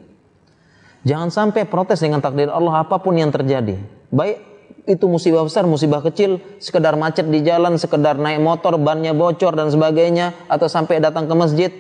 Jangan 1.04 1.30
sampai 1.32 1.68
protes 1.68 2.00
dengan 2.00 2.24
takdir 2.24 2.48
Allah 2.48 2.88
apa 2.88 2.96
pun 3.00 3.16
yang 3.20 3.32
terjadi. 3.32 3.76
Baik 4.08 4.40
itu 4.88 5.04
musibah 5.12 5.44
besar, 5.44 5.68
musibah 5.68 6.00
kecil, 6.00 6.40
sekedar 6.64 6.96
macet 6.96 7.28
di 7.28 7.44
jalan, 7.44 7.76
sekedar 7.76 8.16
naik 8.16 8.40
motor, 8.40 8.80
bannya 8.80 9.12
bocor 9.12 9.52
dan 9.52 9.68
sebagainya, 9.68 10.32
atau 10.48 10.72
sampai 10.72 11.04
datang 11.04 11.28
ke 11.28 11.36
masjid, 11.36 11.72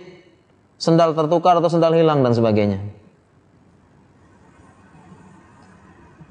sendal 0.76 1.15
tertukar 1.15 1.55
atau 1.55 1.72
sendal 1.72 1.95
hilang 1.95 2.20
dan 2.20 2.36
sebagainya. 2.36 2.84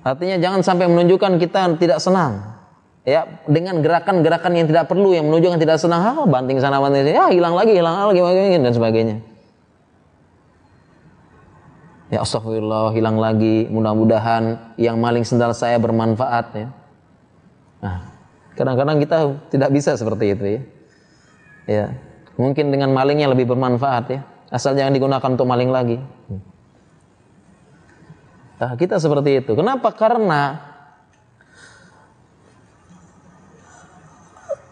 Artinya 0.07 0.39
jangan 0.39 0.63
sampai 0.63 0.87
menunjukkan 0.87 1.43
kita 1.43 1.75
tidak 1.83 1.99
senang. 1.99 2.55
Ya, 3.03 3.43
dengan 3.47 3.83
gerakan-gerakan 3.83 4.55
yang 4.55 4.67
tidak 4.71 4.87
perlu 4.87 5.15
yang 5.15 5.27
menunjukkan 5.27 5.59
tidak 5.63 5.79
senang, 5.83 6.03
ah, 6.03 6.27
banting 6.27 6.59
sana 6.59 6.79
banting 6.79 7.07
sini, 7.07 7.15
ya 7.15 7.31
hilang 7.31 7.55
lagi, 7.55 7.75
hilang 7.75 8.11
lagi, 8.11 8.19
dan 8.59 8.71
sebagainya. 8.75 9.17
Ya 12.07 12.23
astagfirullah, 12.23 12.95
hilang 12.95 13.19
lagi. 13.19 13.67
Mudah-mudahan 13.67 14.75
yang 14.79 14.99
maling 14.99 15.27
sendal 15.27 15.51
saya 15.55 15.79
bermanfaat 15.83 16.47
ya. 16.55 16.69
Nah, 17.83 17.99
kadang-kadang 18.55 19.03
kita 19.03 19.19
tidak 19.51 19.71
bisa 19.75 19.99
seperti 19.99 20.35
itu 20.35 20.45
ya. 20.47 20.61
Ya, 21.67 21.85
mungkin 22.39 22.71
dengan 22.71 22.95
malingnya 22.95 23.27
lebih 23.31 23.51
bermanfaat 23.51 24.05
ya. 24.11 24.21
Asal 24.55 24.79
jangan 24.79 24.95
digunakan 24.95 25.31
untuk 25.35 25.47
maling 25.51 25.71
lagi. 25.75 25.99
Nah, 28.57 28.73
kita 28.75 28.97
seperti 28.97 29.45
itu. 29.45 29.53
Kenapa? 29.53 29.93
Karena 29.93 30.57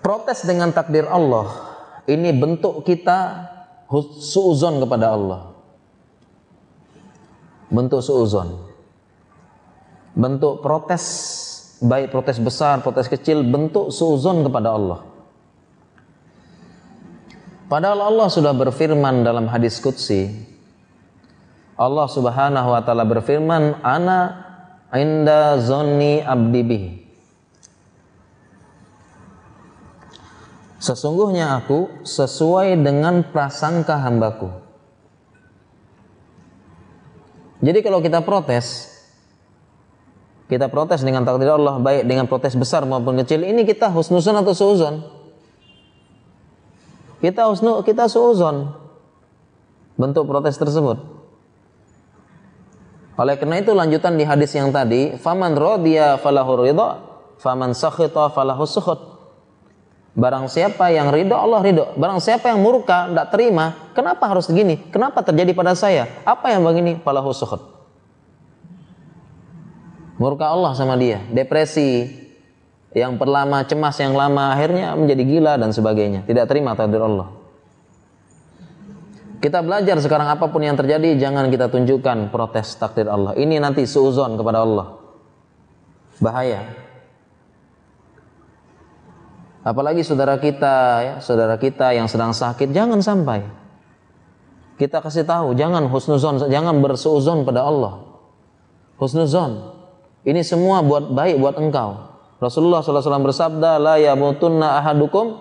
protes 0.00 0.44
dengan 0.44 0.72
takdir 0.72 1.04
Allah 1.04 1.48
ini 2.08 2.32
bentuk 2.32 2.84
kita 2.84 3.48
suuzon 4.20 4.80
kepada 4.80 5.12
Allah. 5.12 5.40
Bentuk 7.72 8.00
suuzon. 8.00 8.72
Bentuk 10.14 10.62
protes 10.62 11.04
baik 11.84 12.08
protes 12.08 12.40
besar, 12.40 12.80
protes 12.80 13.10
kecil, 13.10 13.44
bentuk 13.44 13.92
suuzon 13.92 14.46
kepada 14.46 14.72
Allah. 14.72 15.00
Padahal 17.68 18.12
Allah 18.12 18.28
sudah 18.30 18.52
berfirman 18.54 19.24
dalam 19.24 19.48
hadis 19.48 19.80
Qudsi, 19.80 20.28
Allah 21.74 22.06
Subhanahu 22.06 22.68
wa 22.70 22.80
taala 22.86 23.02
berfirman, 23.02 23.82
"Ana 23.82 24.46
inda 24.94 25.58
zonni 25.58 26.22
abdi 26.22 26.62
bihi." 26.62 26.90
Sesungguhnya 30.78 31.56
aku 31.56 32.04
sesuai 32.04 32.76
dengan 32.76 33.24
prasangka 33.24 33.96
hambaku. 34.04 34.52
Jadi 37.64 37.80
kalau 37.80 38.04
kita 38.04 38.20
protes, 38.20 38.92
kita 40.52 40.68
protes 40.68 41.00
dengan 41.00 41.24
takdir 41.24 41.48
Allah 41.48 41.80
baik 41.80 42.04
dengan 42.04 42.28
protes 42.28 42.52
besar 42.52 42.84
maupun 42.84 43.16
kecil, 43.24 43.40
ini 43.48 43.64
kita 43.64 43.88
husnuzon 43.88 44.36
atau 44.44 44.52
suuzon? 44.52 44.94
Kita 47.24 47.48
husnu, 47.48 47.80
kita 47.80 48.04
suuzon 48.04 48.76
bentuk 49.96 50.28
protes 50.28 50.60
tersebut. 50.60 51.13
Oleh 53.14 53.38
karena 53.38 53.62
itu 53.62 53.70
lanjutan 53.70 54.18
di 54.18 54.26
hadis 54.26 54.50
yang 54.58 54.74
tadi, 54.74 55.14
faman 55.18 55.54
radiya 55.54 56.18
falahu 56.18 56.66
ridha, 56.66 56.98
faman 57.38 57.70
sakhita 57.70 58.34
falahu 58.34 58.66
sukhut. 58.66 59.14
Barang 60.14 60.46
siapa 60.46 60.94
yang 60.94 61.10
ridho 61.10 61.34
Allah 61.34 61.62
ridho. 61.62 61.90
Barang 61.98 62.22
siapa 62.22 62.50
yang 62.50 62.62
murka 62.62 63.10
tidak 63.10 63.34
terima, 63.34 63.90
kenapa 63.98 64.30
harus 64.30 64.46
begini? 64.46 64.78
Kenapa 64.90 65.22
terjadi 65.26 65.50
pada 65.54 65.74
saya? 65.74 66.06
Apa 66.22 66.54
yang 66.54 66.62
begini? 66.62 67.02
Falahu 67.02 67.34
sukhut. 67.34 67.62
Murka 70.14 70.46
Allah 70.46 70.78
sama 70.78 70.94
dia, 70.94 71.18
depresi, 71.34 72.06
yang 72.94 73.18
perlama 73.18 73.66
cemas 73.66 73.98
yang 73.98 74.14
lama 74.14 74.54
akhirnya 74.54 74.94
menjadi 74.94 75.22
gila 75.26 75.52
dan 75.58 75.74
sebagainya. 75.74 76.22
Tidak 76.30 76.46
terima 76.46 76.78
takdir 76.78 77.02
Allah. 77.02 77.43
Kita 79.44 79.60
belajar 79.60 80.00
sekarang 80.00 80.32
apa 80.32 80.48
pun 80.48 80.64
yang 80.64 80.72
terjadi 80.72 81.20
jangan 81.20 81.52
kita 81.52 81.68
tunjukkan 81.68 82.32
protes 82.32 82.80
takdir 82.80 83.12
Allah. 83.12 83.36
Ini 83.36 83.60
nanti 83.60 83.84
suuzon 83.84 84.40
kepada 84.40 84.64
Allah. 84.64 84.96
Bahaya. 86.16 86.64
Apalagi 89.60 90.00
saudara 90.00 90.40
kita 90.40 90.76
ya, 91.04 91.14
saudara 91.20 91.60
kita 91.60 91.92
yang 91.92 92.08
sedang 92.08 92.32
sakit 92.32 92.72
jangan 92.72 93.04
sampai 93.04 93.44
kita 94.80 95.04
kasih 95.04 95.28
tahu 95.28 95.52
jangan 95.52 95.92
husnuzon, 95.92 96.48
jangan 96.48 96.80
bersuuzon 96.80 97.44
pada 97.44 97.68
Allah. 97.68 98.00
Husnuzon. 98.96 99.76
Ini 100.24 100.40
semua 100.40 100.80
buat 100.80 101.12
baik 101.12 101.36
buat 101.36 101.60
engkau. 101.60 102.16
Rasulullah 102.40 102.80
SAW 102.80 103.28
bersabda, 103.28 103.76
la 103.76 104.00
yamutunna 104.00 104.80
ahadukum 104.80 105.36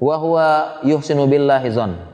wa 0.00 0.14
huwa 0.16 0.48
yuhsinu 0.88 1.28
billahi 1.28 1.68
zon. 1.68 2.09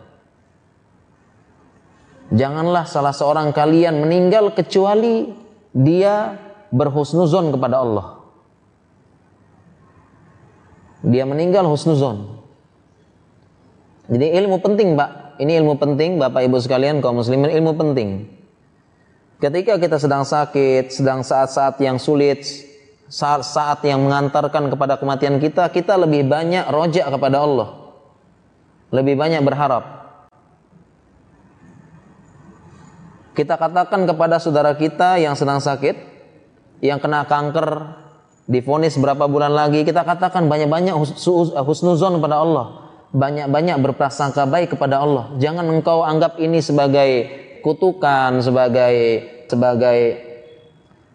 Janganlah 2.35 2.91
salah 2.91 3.15
seorang 3.15 3.55
kalian 3.55 4.03
meninggal 4.03 4.51
kecuali 4.51 5.31
dia 5.71 6.35
berhusnuzon 6.75 7.55
kepada 7.55 7.79
Allah 7.83 8.17
dia 11.07 11.23
meninggal 11.23 11.63
husnuzon. 11.71 12.35
Jadi 14.11 14.27
ilmu 14.43 14.59
penting, 14.59 14.99
Pak. 14.99 15.39
Ini 15.39 15.63
ilmu 15.63 15.79
penting, 15.79 16.19
Bapak 16.19 16.43
Ibu 16.43 16.59
sekalian, 16.59 16.99
kaum 16.99 17.23
muslimin, 17.23 17.53
ilmu 17.55 17.79
penting. 17.79 18.27
Ketika 19.39 19.79
kita 19.79 20.03
sedang 20.03 20.27
sakit, 20.27 20.91
sedang 20.91 21.23
saat-saat 21.23 21.79
yang 21.79 22.01
sulit, 22.01 22.43
saat-saat 23.07 23.85
yang 23.87 24.03
mengantarkan 24.03 24.73
kepada 24.73 24.99
kematian 24.99 25.37
kita, 25.39 25.69
kita 25.71 25.95
lebih 25.95 26.27
banyak 26.27 26.67
rojak 26.73 27.07
kepada 27.07 27.45
Allah. 27.45 27.69
Lebih 28.91 29.15
banyak 29.15 29.43
berharap. 29.45 29.85
Kita 33.37 33.61
katakan 33.61 34.09
kepada 34.09 34.41
saudara 34.41 34.73
kita 34.73 35.21
yang 35.21 35.37
sedang 35.37 35.61
sakit, 35.61 35.93
yang 36.81 36.97
kena 36.97 37.29
kanker, 37.29 37.69
difonis 38.49 38.97
berapa 38.97 39.29
bulan 39.29 39.53
lagi 39.53 39.85
kita 39.85 40.09
katakan 40.09 40.49
banyak-banyak 40.49 40.97
husnuzon 41.61 42.17
kepada 42.17 42.41
Allah. 42.41 42.67
Banyak-banyak 43.13 43.77
berprasangka 43.85 44.49
baik 44.49 44.73
kepada 44.73 45.05
Allah. 45.05 45.37
Jangan 45.37 45.69
engkau 45.69 46.01
anggap 46.01 46.41
ini 46.41 46.65
sebagai 46.65 47.29
kutukan 47.61 48.41
sebagai 48.41 48.95
sebagai 49.53 49.99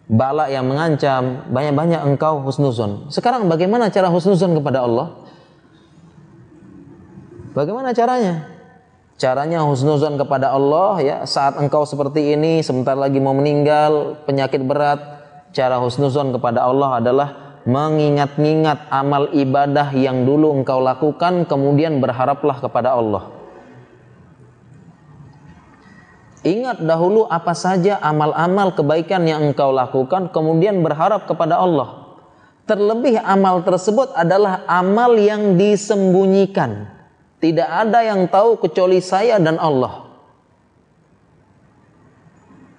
bala 0.06 0.46
yang 0.46 0.70
mengancam. 0.70 1.42
Banyak-banyak 1.50 2.06
engkau 2.06 2.38
husnuzon. 2.46 3.10
Sekarang 3.10 3.50
bagaimana 3.50 3.90
cara 3.90 4.06
husnuzon 4.14 4.54
kepada 4.62 4.86
Allah? 4.86 5.10
Bagaimana 7.52 7.90
caranya 7.90 8.51
caranya 9.20 9.64
husnuzon 9.64 10.16
kepada 10.16 10.52
Allah 10.52 11.00
ya 11.00 11.16
saat 11.28 11.56
engkau 11.56 11.84
seperti 11.88 12.34
ini 12.34 12.64
sebentar 12.64 12.96
lagi 12.96 13.20
mau 13.20 13.36
meninggal 13.36 14.22
penyakit 14.24 14.62
berat 14.64 15.00
cara 15.52 15.78
husnuzon 15.78 16.32
kepada 16.32 16.64
Allah 16.64 16.98
adalah 16.98 17.28
mengingat-ingat 17.62 18.90
amal 18.90 19.30
ibadah 19.30 19.94
yang 19.94 20.26
dulu 20.26 20.50
engkau 20.58 20.82
lakukan 20.82 21.46
kemudian 21.46 22.02
berharaplah 22.02 22.58
kepada 22.58 22.98
Allah. 22.98 23.30
Ingat 26.42 26.82
dahulu 26.82 27.30
apa 27.30 27.54
saja 27.54 28.02
amal-amal 28.02 28.74
kebaikan 28.74 29.22
yang 29.30 29.54
engkau 29.54 29.70
lakukan 29.70 30.34
kemudian 30.34 30.82
berharap 30.82 31.30
kepada 31.30 31.62
Allah. 31.62 32.18
Terlebih 32.66 33.22
amal 33.22 33.62
tersebut 33.62 34.10
adalah 34.18 34.66
amal 34.66 35.14
yang 35.14 35.54
disembunyikan. 35.54 36.90
Tidak 37.42 37.66
ada 37.66 38.06
yang 38.06 38.30
tahu 38.30 38.54
kecuali 38.62 39.02
saya 39.02 39.42
dan 39.42 39.58
Allah. 39.58 40.06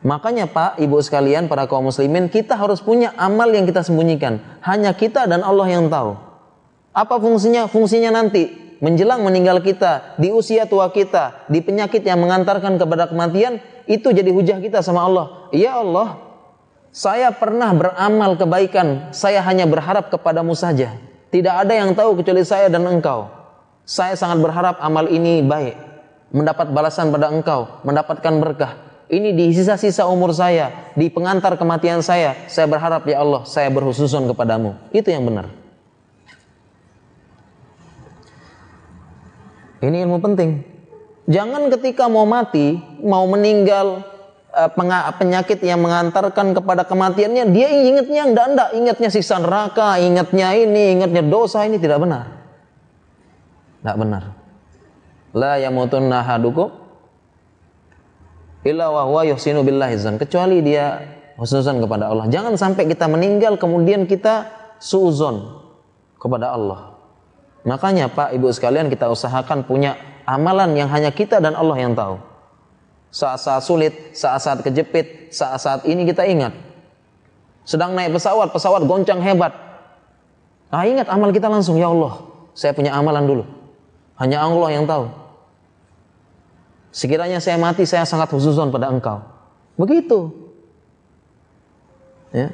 Makanya 0.07 0.47
Pak, 0.47 0.80
Ibu 0.80 1.03
sekalian, 1.03 1.51
para 1.51 1.68
kaum 1.68 1.91
muslimin, 1.91 2.32
kita 2.32 2.55
harus 2.55 2.80
punya 2.80 3.11
amal 3.20 3.51
yang 3.51 3.68
kita 3.68 3.84
sembunyikan. 3.84 4.39
Hanya 4.64 4.95
kita 4.95 5.28
dan 5.28 5.43
Allah 5.43 5.68
yang 5.68 5.91
tahu. 5.91 6.16
Apa 6.95 7.20
fungsinya? 7.20 7.68
Fungsinya 7.68 8.16
nanti 8.16 8.55
menjelang 8.80 9.24
meninggal 9.24 9.59
kita, 9.59 10.16
di 10.16 10.32
usia 10.32 10.68
tua 10.68 10.91
kita, 10.91 11.47
di 11.51 11.59
penyakit 11.64 12.03
yang 12.03 12.20
mengantarkan 12.24 12.80
kepada 12.80 13.07
kematian, 13.11 13.59
itu 13.88 14.11
jadi 14.16 14.32
hujah 14.32 14.59
kita 14.64 14.80
sama 14.80 15.07
Allah. 15.07 15.51
Ya 15.55 15.76
Allah, 15.80 16.20
saya 16.91 17.32
pernah 17.36 17.72
beramal 17.72 18.39
kebaikan, 18.39 19.11
saya 19.11 19.43
hanya 19.43 19.68
berharap 19.68 20.07
kepadamu 20.07 20.55
saja. 20.55 20.95
Tidak 21.32 21.51
ada 21.51 21.74
yang 21.76 21.91
tahu 21.95 22.20
kecuali 22.20 22.43
saya 22.47 22.72
dan 22.72 22.88
engkau. 22.88 23.42
Saya 23.84 24.15
sangat 24.15 24.39
berharap 24.39 24.79
amal 24.79 25.11
ini 25.11 25.43
baik, 25.43 25.75
mendapat 26.31 26.71
balasan 26.71 27.11
pada 27.11 27.27
engkau, 27.27 27.84
mendapatkan 27.84 28.34
berkah 28.39 28.73
ini 29.13 29.29
di 29.36 29.53
sisa-sisa 29.53 30.09
umur 30.09 30.34
saya, 30.34 30.89
di 30.97 31.05
pengantar 31.11 31.53
kematian 31.53 32.01
saya, 32.01 32.34
saya 32.49 32.65
berharap 32.65 33.05
ya 33.05 33.21
Allah, 33.21 33.45
saya 33.45 33.69
berhususun 33.69 34.25
kepadamu. 34.34 34.73
Itu 34.89 35.13
yang 35.13 35.29
benar. 35.29 35.53
Ini 39.84 40.07
ilmu 40.07 40.17
penting. 40.17 40.63
Jangan 41.29 41.69
ketika 41.77 42.09
mau 42.09 42.25
mati, 42.25 42.79
mau 43.03 43.27
meninggal, 43.29 44.01
eh, 44.55 44.69
penyakit 45.19 45.61
yang 45.61 45.84
mengantarkan 45.84 46.57
kepada 46.57 46.81
kematiannya, 46.88 47.51
dia 47.53 47.67
ingatnya 47.69 48.23
enggak 48.34 48.45
enggak, 48.49 48.69
ingatnya 48.73 49.09
siksa 49.13 49.38
neraka, 49.43 50.01
ingatnya 50.01 50.57
ini, 50.57 50.97
ingatnya 50.99 51.21
dosa, 51.21 51.67
ini 51.67 51.77
tidak 51.77 52.01
benar. 52.01 52.42
Tidak 53.84 53.99
benar. 53.99 54.31
La 55.36 55.59
yamutunna 55.59 56.23
hadukum 56.23 56.71
illa 58.63 58.88
wa 58.88 59.03
huwa 59.03 59.27
yuhsinu 59.27 59.59
billahi 59.59 59.99
zan 59.99 60.15
kecuali 60.15 60.63
dia 60.63 61.03
husnuzan 61.36 61.84
kepada 61.84 62.07
Allah. 62.07 62.31
Jangan 62.31 62.55
sampai 62.55 62.88
kita 62.88 63.11
meninggal 63.11 63.59
kemudian 63.59 64.07
kita 64.07 64.47
suuzon 64.79 65.59
kepada 66.15 66.55
Allah. 66.55 66.95
Makanya 67.67 68.07
Pak 68.07 68.31
Ibu 68.31 68.55
sekalian 68.55 68.88
kita 68.88 69.11
usahakan 69.11 69.67
punya 69.67 69.99
amalan 70.23 70.79
yang 70.79 70.88
hanya 70.88 71.11
kita 71.11 71.43
dan 71.43 71.51
Allah 71.51 71.75
yang 71.75 71.91
tahu. 71.91 72.23
Saat-saat 73.11 73.67
sulit, 73.67 73.93
saat-saat 74.15 74.63
kejepit, 74.63 75.36
saat-saat 75.36 75.84
ini 75.84 76.07
kita 76.07 76.23
ingat. 76.23 76.55
Sedang 77.67 77.99
naik 77.99 78.15
pesawat, 78.15 78.47
pesawat 78.55 78.88
goncang 78.88 79.19
hebat. 79.19 79.51
Nah 80.71 80.88
ingat 80.88 81.11
amal 81.11 81.36
kita 81.36 81.51
langsung, 81.51 81.75
ya 81.75 81.91
Allah, 81.91 82.23
saya 82.55 82.71
punya 82.71 82.95
amalan 82.95 83.27
dulu. 83.27 83.43
Hanya 84.18 84.45
Allah 84.45 84.70
yang 84.70 84.86
tahu. 84.86 85.09
Sekiranya 86.93 87.41
saya 87.41 87.57
mati, 87.57 87.89
saya 87.89 88.05
sangat 88.05 88.30
husuzon 88.30 88.70
pada 88.70 88.93
engkau. 88.93 89.26
Begitu. 89.74 90.30
Ya. 92.30 92.53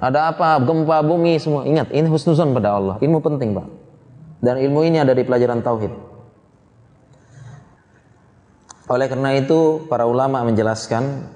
Ada 0.00 0.32
apa? 0.32 0.56
Gempa 0.64 1.04
bumi 1.04 1.36
semua. 1.36 1.68
Ingat, 1.68 1.92
ini 1.92 2.08
husnuzon 2.08 2.56
pada 2.56 2.72
Allah. 2.80 2.96
Ilmu 3.04 3.20
penting, 3.20 3.52
Pak. 3.52 3.68
Dan 4.40 4.56
ilmu 4.56 4.80
ini 4.88 4.96
ada 4.96 5.12
di 5.12 5.20
pelajaran 5.20 5.60
tauhid. 5.60 5.92
Oleh 8.88 9.06
karena 9.12 9.36
itu, 9.36 9.84
para 9.92 10.08
ulama 10.08 10.40
menjelaskan 10.40 11.28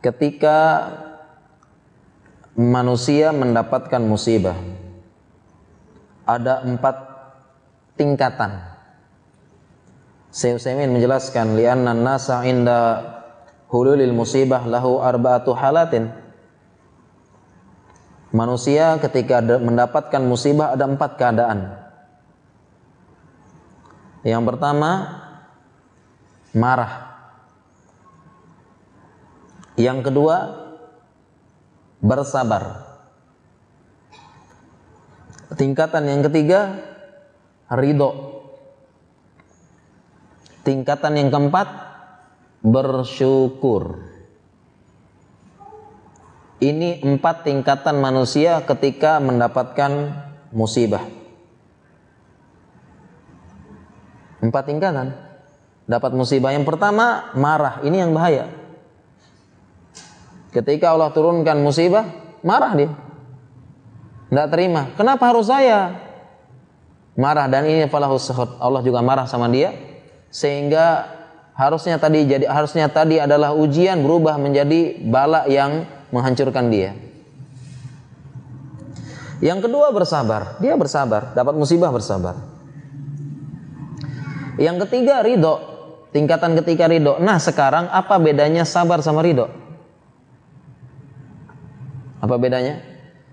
ketika 0.00 0.88
manusia 2.56 3.36
mendapatkan 3.36 4.00
musibah, 4.00 4.56
ada 6.24 6.64
empat 6.64 7.09
tingkatan. 8.00 8.64
Syekh 10.32 10.56
Utsaimin 10.56 10.88
menjelaskan 10.88 11.60
li'anna 11.60 11.92
nasa 11.92 12.40
inda 12.48 13.04
hululil 13.68 14.16
musibah 14.16 14.64
lahu 14.64 15.04
arba'atu 15.04 15.52
halatin 15.52 16.08
Manusia 18.30 18.94
ketika 19.02 19.42
mendapatkan 19.42 20.22
musibah 20.22 20.78
ada 20.78 20.86
empat 20.86 21.18
keadaan. 21.18 21.74
Yang 24.22 24.42
pertama, 24.54 24.90
marah. 26.54 27.10
Yang 29.74 29.98
kedua, 30.06 30.36
bersabar. 31.98 32.86
Tingkatan 35.58 36.06
yang 36.06 36.22
ketiga, 36.30 36.78
ridho. 37.70 38.42
Tingkatan 40.66 41.16
yang 41.16 41.30
keempat, 41.32 41.68
bersyukur. 42.60 44.04
Ini 46.60 47.00
empat 47.00 47.48
tingkatan 47.48 47.96
manusia 48.04 48.60
ketika 48.68 49.16
mendapatkan 49.16 50.12
musibah. 50.52 51.00
Empat 54.44 54.68
tingkatan. 54.68 55.16
Dapat 55.88 56.12
musibah. 56.12 56.52
Yang 56.52 56.68
pertama, 56.68 57.32
marah. 57.32 57.80
Ini 57.80 58.04
yang 58.04 58.12
bahaya. 58.12 58.52
Ketika 60.52 60.92
Allah 60.92 61.08
turunkan 61.16 61.56
musibah, 61.64 62.04
marah 62.44 62.72
dia. 62.76 62.92
Tidak 64.28 64.48
terima. 64.52 64.92
Kenapa 65.00 65.32
harus 65.32 65.48
saya? 65.48 66.09
Marah 67.20 67.52
dan 67.52 67.68
ini 67.68 67.84
falahu 67.84 68.16
Allah 68.56 68.80
juga 68.80 69.04
marah 69.04 69.28
sama 69.28 69.52
dia 69.52 69.76
sehingga 70.32 71.04
harusnya 71.52 72.00
tadi 72.00 72.24
jadi 72.24 72.48
harusnya 72.48 72.88
tadi 72.88 73.20
adalah 73.20 73.52
ujian 73.52 74.00
berubah 74.00 74.40
menjadi 74.40 74.96
bala 75.04 75.44
yang 75.44 75.84
menghancurkan 76.08 76.72
dia. 76.72 76.96
Yang 79.44 79.68
kedua 79.68 79.92
bersabar, 79.92 80.56
dia 80.64 80.76
bersabar, 80.80 81.36
dapat 81.36 81.52
musibah 81.56 81.92
bersabar. 81.92 82.40
Yang 84.56 84.88
ketiga 84.88 85.20
ridho, 85.20 85.60
tingkatan 86.16 86.56
ketiga 86.60 86.88
ridho. 86.88 87.20
Nah 87.20 87.36
sekarang 87.36 87.88
apa 87.88 88.16
bedanya 88.16 88.64
sabar 88.64 89.04
sama 89.04 89.20
ridho? 89.20 89.48
Apa 92.20 92.36
bedanya? 92.36 92.84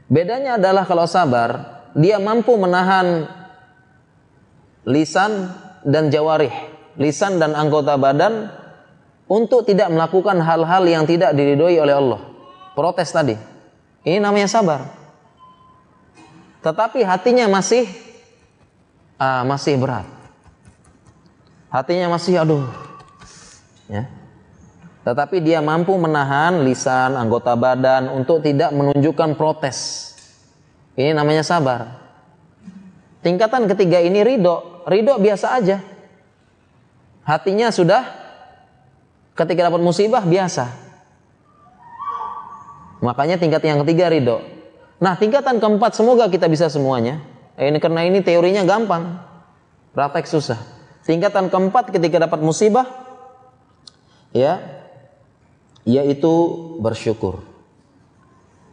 Bedanya 0.08 0.56
adalah 0.56 0.88
kalau 0.88 1.04
sabar, 1.04 1.84
dia 1.92 2.16
mampu 2.24 2.56
menahan 2.56 3.28
lisan 4.88 5.52
dan 5.84 6.08
jawarih, 6.08 6.54
lisan 6.96 7.44
dan 7.44 7.52
anggota 7.54 8.00
badan 8.00 8.48
untuk 9.28 9.68
tidak 9.68 9.92
melakukan 9.92 10.40
hal-hal 10.40 10.88
yang 10.88 11.04
tidak 11.04 11.36
diridhoi 11.36 11.78
oleh 11.84 11.96
Allah 11.96 12.22
protes 12.78 13.10
tadi. 13.10 13.34
Ini 14.06 14.22
namanya 14.22 14.46
sabar. 14.46 14.86
Tetapi 16.62 17.02
hatinya 17.02 17.50
masih 17.50 17.90
ah, 19.18 19.42
masih 19.42 19.82
berat. 19.82 20.06
Hatinya 21.74 22.14
masih 22.14 22.38
aduh. 22.38 22.70
Ya. 23.90 24.06
Tetapi 25.02 25.42
dia 25.42 25.64
mampu 25.64 25.98
menahan 25.98 26.62
lisan, 26.62 27.18
anggota 27.18 27.58
badan 27.58 28.14
untuk 28.14 28.46
tidak 28.46 28.70
menunjukkan 28.76 29.34
protes. 29.40 30.12
Ini 30.94 31.18
namanya 31.18 31.42
sabar. 31.42 31.98
Tingkatan 33.26 33.66
ketiga 33.72 34.04
ini 34.04 34.22
ridho. 34.22 34.77
Ridho 34.88 35.20
biasa 35.20 35.60
aja. 35.60 35.84
Hatinya 37.28 37.68
sudah 37.76 38.08
ketika 39.36 39.68
dapat 39.68 39.84
musibah 39.84 40.24
biasa. 40.24 40.72
Makanya 43.04 43.36
tingkat 43.36 43.62
yang 43.68 43.84
ketiga 43.84 44.08
ridho. 44.08 44.42
Nah 44.98 45.14
tingkatan 45.20 45.60
keempat 45.60 45.94
semoga 45.94 46.26
kita 46.32 46.48
bisa 46.48 46.72
semuanya. 46.72 47.22
Eh, 47.60 47.68
ini 47.68 47.78
karena 47.84 48.08
ini 48.08 48.24
teorinya 48.24 48.64
gampang, 48.64 49.22
praktek 49.92 50.26
susah. 50.26 50.58
Tingkatan 51.06 51.52
keempat 51.52 51.92
ketika 51.94 52.24
dapat 52.24 52.40
musibah, 52.42 52.86
ya, 54.36 54.60
yaitu 55.88 56.34
bersyukur. 56.84 57.42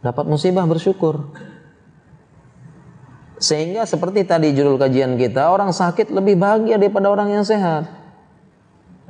Dapat 0.05 0.25
musibah 0.29 0.67
bersyukur. 0.69 1.33
Sehingga 3.35 3.83
seperti 3.83 4.23
tadi 4.23 4.55
judul 4.55 4.79
kajian 4.79 5.19
kita, 5.19 5.51
orang 5.51 5.75
sakit 5.75 6.11
lebih 6.11 6.39
bahagia 6.39 6.79
daripada 6.79 7.11
orang 7.11 7.35
yang 7.35 7.43
sehat. 7.43 7.87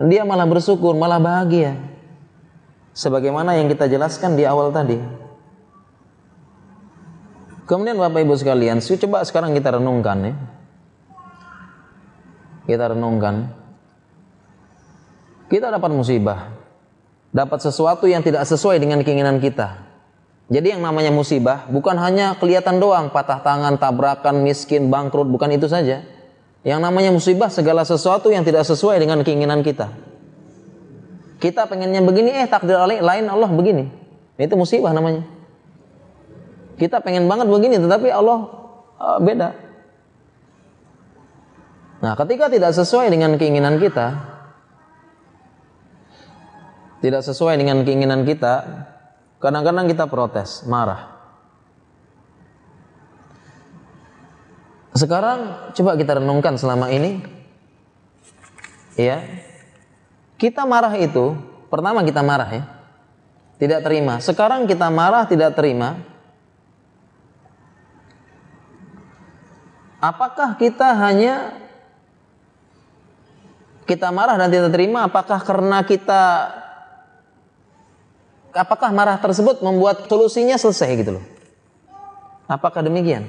Dia 0.02 0.26
malah 0.26 0.50
bersyukur, 0.50 0.98
malah 0.98 1.22
bahagia 1.22 1.78
sebagaimana 2.96 3.60
yang 3.60 3.68
kita 3.68 3.92
jelaskan 3.92 4.40
di 4.40 4.48
awal 4.48 4.72
tadi. 4.72 4.98
Kemudian 7.68 8.00
Bapak 8.00 8.24
Ibu 8.24 8.34
sekalian, 8.40 8.80
coba 8.80 9.22
sekarang 9.28 9.52
kita 9.54 9.78
renungkan 9.78 10.18
ya. 10.32 10.34
Kita 12.66 12.98
renungkan. 12.98 13.52
Kita 15.50 15.70
dapat 15.70 15.92
musibah. 15.94 16.50
Dapat 17.30 17.60
sesuatu 17.62 18.10
yang 18.10 18.26
tidak 18.26 18.48
sesuai 18.50 18.82
dengan 18.82 19.06
keinginan 19.06 19.38
kita. 19.38 19.85
Jadi 20.46 20.78
yang 20.78 20.82
namanya 20.86 21.10
musibah 21.10 21.66
bukan 21.66 21.98
hanya 21.98 22.38
kelihatan 22.38 22.78
doang, 22.78 23.10
patah 23.10 23.42
tangan, 23.42 23.82
tabrakan, 23.82 24.46
miskin, 24.46 24.94
bangkrut, 24.94 25.26
bukan 25.26 25.50
itu 25.58 25.66
saja. 25.66 26.06
Yang 26.62 26.80
namanya 26.82 27.10
musibah 27.10 27.50
segala 27.50 27.82
sesuatu 27.82 28.30
yang 28.30 28.46
tidak 28.46 28.66
sesuai 28.66 29.02
dengan 29.02 29.26
keinginan 29.26 29.66
kita. 29.66 29.90
Kita 31.42 31.66
pengennya 31.70 32.02
begini, 32.02 32.34
eh 32.34 32.46
takdir 32.50 32.78
lain 32.78 33.26
Allah 33.26 33.50
begini. 33.50 33.90
Itu 34.38 34.58
musibah 34.58 34.94
namanya. 34.94 35.26
Kita 36.76 37.02
pengen 37.02 37.26
banget 37.26 37.48
begini, 37.48 37.78
tetapi 37.82 38.10
Allah 38.12 38.40
uh, 39.00 39.20
beda. 39.22 39.50
Nah, 42.04 42.14
ketika 42.20 42.52
tidak 42.52 42.72
sesuai 42.76 43.08
dengan 43.10 43.34
keinginan 43.40 43.80
kita, 43.80 44.08
tidak 47.00 47.22
sesuai 47.24 47.56
dengan 47.62 47.82
keinginan 47.86 48.28
kita, 48.28 48.54
kadang-kadang 49.46 49.86
kita 49.86 50.10
protes, 50.10 50.66
marah. 50.66 51.14
Sekarang 54.98 55.70
coba 55.78 55.94
kita 55.94 56.18
renungkan 56.18 56.58
selama 56.58 56.90
ini, 56.90 57.22
ya, 58.98 59.22
kita 60.42 60.66
marah 60.66 60.98
itu, 60.98 61.38
pertama 61.70 62.02
kita 62.02 62.26
marah 62.26 62.50
ya. 62.50 62.64
Tidak 63.62 63.86
terima. 63.86 64.18
Sekarang 64.20 64.66
kita 64.66 64.90
marah 64.90 65.30
tidak 65.30 65.54
terima. 65.54 65.96
Apakah 70.02 70.60
kita 70.60 70.92
hanya 70.92 71.66
kita 73.86 74.10
marah 74.10 74.36
dan 74.36 74.50
tidak 74.50 74.74
terima 74.74 75.06
apakah 75.06 75.40
karena 75.46 75.86
kita 75.86 76.52
apakah 78.56 78.90
marah 78.96 79.20
tersebut 79.20 79.60
membuat 79.60 80.08
solusinya 80.08 80.56
selesai 80.56 80.90
gitu 80.96 81.12
loh. 81.20 81.26
Apakah 82.48 82.82
demikian? 82.82 83.28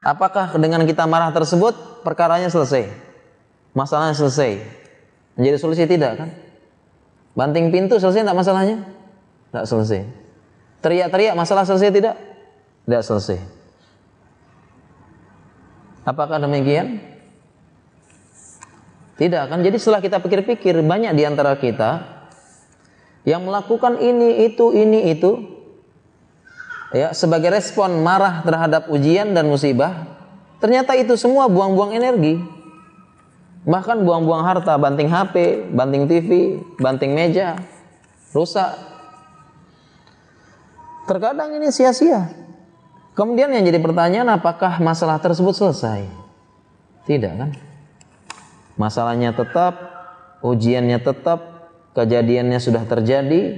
Apakah 0.00 0.54
dengan 0.56 0.86
kita 0.88 1.04
marah 1.04 1.34
tersebut 1.34 2.02
perkaranya 2.06 2.48
selesai? 2.48 2.88
Masalahnya 3.76 4.16
selesai? 4.16 4.62
Menjadi 5.36 5.56
solusi 5.60 5.84
tidak 5.84 6.12
kan? 6.16 6.30
Banting 7.36 7.68
pintu 7.68 8.00
selesai 8.00 8.24
tidak 8.24 8.38
masalahnya? 8.38 8.80
Tidak 9.52 9.66
selesai. 9.68 10.00
Teriak-teriak 10.80 11.34
masalah 11.36 11.68
selesai 11.68 11.90
tidak? 11.92 12.14
Tidak 12.86 13.02
selesai. 13.04 13.38
Apakah 16.06 16.38
demikian? 16.38 17.02
Tidak 19.18 19.42
kan? 19.50 19.58
Jadi 19.58 19.76
setelah 19.82 19.98
kita 19.98 20.22
pikir-pikir 20.22 20.78
banyak 20.86 21.12
di 21.18 21.26
antara 21.26 21.58
kita 21.58 22.15
yang 23.26 23.42
melakukan 23.42 23.98
ini 23.98 24.46
itu 24.46 24.70
ini 24.70 25.12
itu 25.12 25.42
ya 26.94 27.10
sebagai 27.10 27.50
respon 27.50 28.00
marah 28.00 28.46
terhadap 28.46 28.86
ujian 28.88 29.34
dan 29.34 29.50
musibah 29.50 30.06
ternyata 30.62 30.94
itu 30.94 31.18
semua 31.18 31.50
buang-buang 31.50 31.92
energi 31.92 32.56
Bahkan 33.66 34.06
buang-buang 34.06 34.46
harta, 34.46 34.78
banting 34.78 35.10
HP, 35.10 35.66
banting 35.74 36.06
TV, 36.06 36.62
banting 36.78 37.10
meja, 37.10 37.58
rusak. 38.30 38.78
Terkadang 41.10 41.50
ini 41.58 41.74
sia-sia. 41.74 42.30
Kemudian 43.18 43.50
yang 43.50 43.66
jadi 43.66 43.82
pertanyaan 43.82 44.38
apakah 44.38 44.78
masalah 44.78 45.18
tersebut 45.18 45.50
selesai? 45.50 46.06
Tidak 47.10 47.32
kan? 47.34 47.50
Masalahnya 48.78 49.34
tetap, 49.34 49.74
ujiannya 50.46 51.02
tetap, 51.02 51.55
kejadiannya 51.96 52.60
sudah 52.60 52.84
terjadi, 52.84 53.56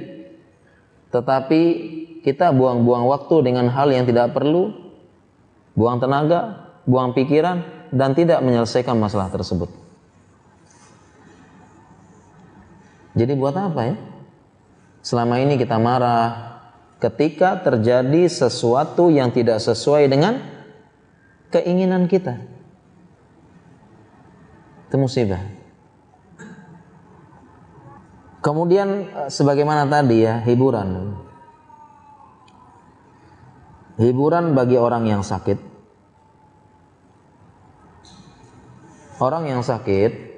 tetapi 1.11 1.61
kita 2.23 2.55
buang-buang 2.55 3.11
waktu 3.11 3.51
dengan 3.51 3.67
hal 3.67 3.91
yang 3.91 4.07
tidak 4.07 4.31
perlu, 4.31 4.71
buang 5.75 5.99
tenaga, 5.99 6.71
buang 6.87 7.19
pikiran, 7.19 7.91
dan 7.91 8.15
tidak 8.15 8.39
menyelesaikan 8.47 8.95
masalah 8.95 9.27
tersebut. 9.35 9.67
Jadi 13.19 13.35
buat 13.35 13.57
apa 13.59 13.81
ya? 13.83 13.97
Selama 15.03 15.43
ini 15.43 15.59
kita 15.59 15.75
marah 15.81 16.61
ketika 17.03 17.59
terjadi 17.59 18.31
sesuatu 18.31 19.11
yang 19.11 19.35
tidak 19.35 19.59
sesuai 19.59 20.07
dengan 20.07 20.39
keinginan 21.51 22.07
kita. 22.07 22.39
Itu 24.87 24.97
musibah. 25.01 25.58
Kemudian 28.39 28.89
eh, 29.11 29.31
sebagaimana 29.31 29.87
tadi 29.91 30.23
ya, 30.23 30.43
hiburan. 30.47 31.15
Hiburan 33.99 34.55
bagi 34.55 34.79
orang 34.79 35.11
yang 35.11 35.27
sakit. 35.27 35.59
Orang 39.19 39.51
yang 39.51 39.67
sakit 39.67 40.29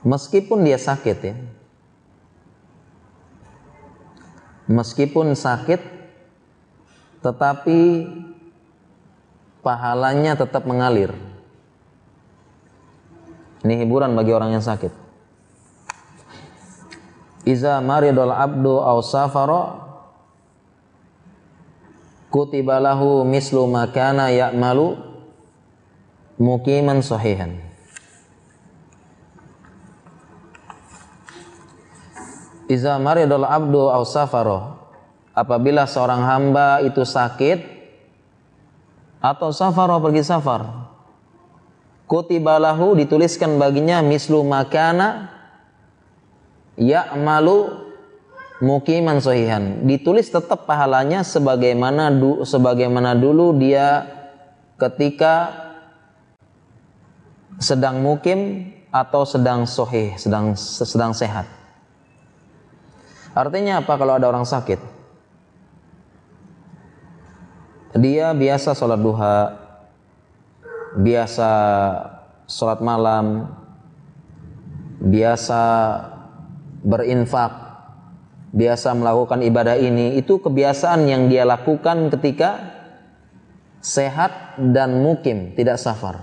meskipun 0.00 0.64
dia 0.64 0.80
sakit 0.80 1.18
ya. 1.20 1.34
Meskipun 4.70 5.36
sakit 5.36 5.80
tetapi 7.20 8.08
pahalanya 9.60 10.40
tetap 10.40 10.64
mengalir. 10.64 11.12
Ini 13.60 13.84
hiburan 13.84 14.16
bagi 14.16 14.32
orang 14.32 14.56
yang 14.56 14.64
sakit. 14.64 14.99
Iza 17.48 17.80
maridul 17.80 18.32
abdu 18.32 18.80
aw 18.80 19.00
safara 19.00 19.80
kutibalahu 22.28 23.24
mislu 23.24 23.64
makana 23.64 24.28
ya'malu 24.28 25.00
mukiman 26.36 27.00
sahihan. 27.00 27.56
Iza 32.70 33.00
maridul 33.02 33.42
abdu 33.42 33.90
aw 33.90 34.04
safaro 34.06 34.78
apabila 35.34 35.88
seorang 35.90 36.22
hamba 36.22 36.84
itu 36.86 37.02
sakit 37.02 37.66
atau 39.18 39.50
safaro 39.50 39.98
pergi 39.98 40.22
safar 40.22 40.90
kutibalahu 42.06 42.94
dituliskan 42.94 43.58
baginya 43.58 44.02
mislu 44.02 44.46
makana 44.46 45.39
ya'malu 46.80 47.76
mukiman 48.64 49.20
sohihan 49.20 49.84
ditulis 49.84 50.32
tetap 50.32 50.64
pahalanya 50.64 51.20
sebagaimana 51.20 52.08
du, 52.08 52.42
sebagaimana 52.48 53.12
dulu 53.12 53.52
dia 53.60 54.08
ketika 54.80 55.52
sedang 57.60 58.00
mukim 58.00 58.72
atau 58.88 59.28
sedang 59.28 59.68
sohih 59.68 60.16
sedang 60.16 60.56
sedang 60.56 61.12
sehat. 61.12 61.44
Artinya 63.36 63.78
apa 63.84 63.94
kalau 63.94 64.18
ada 64.18 64.26
orang 64.26 64.48
sakit? 64.48 64.80
Dia 67.94 68.32
biasa 68.34 68.74
sholat 68.74 68.98
duha 68.98 69.60
biasa 70.96 71.50
sholat 72.50 72.82
malam 72.82 73.46
biasa 74.98 75.62
berinfak 76.80 77.70
biasa 78.50 78.98
melakukan 78.98 79.46
ibadah 79.46 79.78
ini 79.78 80.18
itu 80.18 80.42
kebiasaan 80.42 81.06
yang 81.06 81.30
dia 81.30 81.46
lakukan 81.46 82.10
ketika 82.10 82.80
sehat 83.80 84.58
dan 84.58 85.00
mukim, 85.00 85.54
tidak 85.56 85.80
safar. 85.80 86.20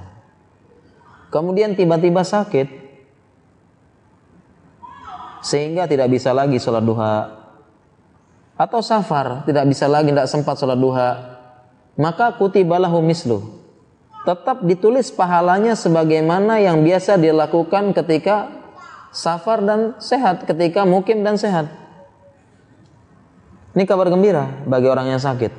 Kemudian 1.31 1.75
tiba-tiba 1.75 2.23
sakit 2.23 2.67
sehingga 5.43 5.87
tidak 5.87 6.11
bisa 6.11 6.31
lagi 6.35 6.59
sholat 6.59 6.83
duha 6.83 7.15
atau 8.57 8.81
safar, 8.81 9.45
tidak 9.45 9.69
bisa 9.69 9.85
lagi, 9.85 10.09
tidak 10.09 10.27
sempat 10.27 10.57
sholat 10.57 10.79
duha, 10.79 11.09
maka 11.95 12.33
kutibalahu 12.35 12.99
mislu. 13.05 13.55
Tetap 14.25 14.65
ditulis 14.67 15.07
pahalanya 15.13 15.71
sebagaimana 15.77 16.59
yang 16.59 16.83
biasa 16.83 17.15
dia 17.15 17.31
lakukan 17.31 17.95
ketika 17.95 18.56
safar 19.17 19.65
dan 19.65 19.97
sehat, 19.97 20.45
ketika 20.45 20.85
mukim 20.85 21.25
dan 21.25 21.41
sehat. 21.41 21.65
Ini 23.73 23.85
kabar 23.89 24.13
gembira 24.13 24.45
bagi 24.69 24.85
orang 24.85 25.09
yang 25.09 25.21
sakit. 25.21 25.49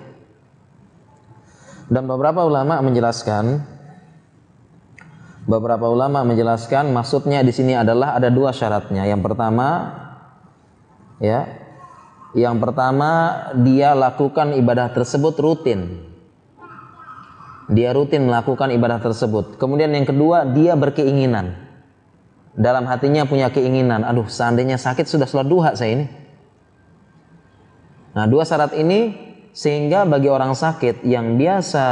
Dan 1.91 2.07
beberapa 2.07 2.47
ulama 2.47 2.79
menjelaskan 2.85 3.63
beberapa 5.49 5.89
ulama 5.89 6.21
menjelaskan 6.29 6.93
maksudnya 6.93 7.41
di 7.41 7.51
sini 7.51 7.73
adalah 7.73 8.15
ada 8.15 8.29
dua 8.29 8.53
syaratnya. 8.53 9.09
Yang 9.09 9.23
pertama 9.25 9.69
ya, 11.23 11.49
yang 12.37 12.61
pertama 12.61 13.11
dia 13.65 13.97
lakukan 13.97 14.55
ibadah 14.55 14.93
tersebut 14.93 15.35
rutin. 15.41 16.07
Dia 17.69 17.93
rutin 17.93 18.25
melakukan 18.25 18.73
ibadah 18.73 19.01
tersebut. 19.01 19.61
Kemudian 19.61 19.93
yang 19.93 20.09
kedua 20.09 20.49
dia 20.49 20.73
berkeinginan. 20.73 21.68
Dalam 22.57 22.89
hatinya 22.89 23.27
punya 23.29 23.51
keinginan, 23.53 24.07
aduh 24.07 24.27
seandainya 24.31 24.81
sakit 24.81 25.05
sudah 25.05 25.29
sholat 25.29 25.47
duha 25.47 25.71
saya 25.77 26.01
ini 26.01 26.07
Nah, 28.19 28.27
dua 28.27 28.43
syarat 28.43 28.75
ini 28.75 29.15
sehingga 29.55 30.03
bagi 30.03 30.27
orang 30.27 30.51
sakit 30.51 31.07
yang 31.07 31.39
biasa 31.39 31.87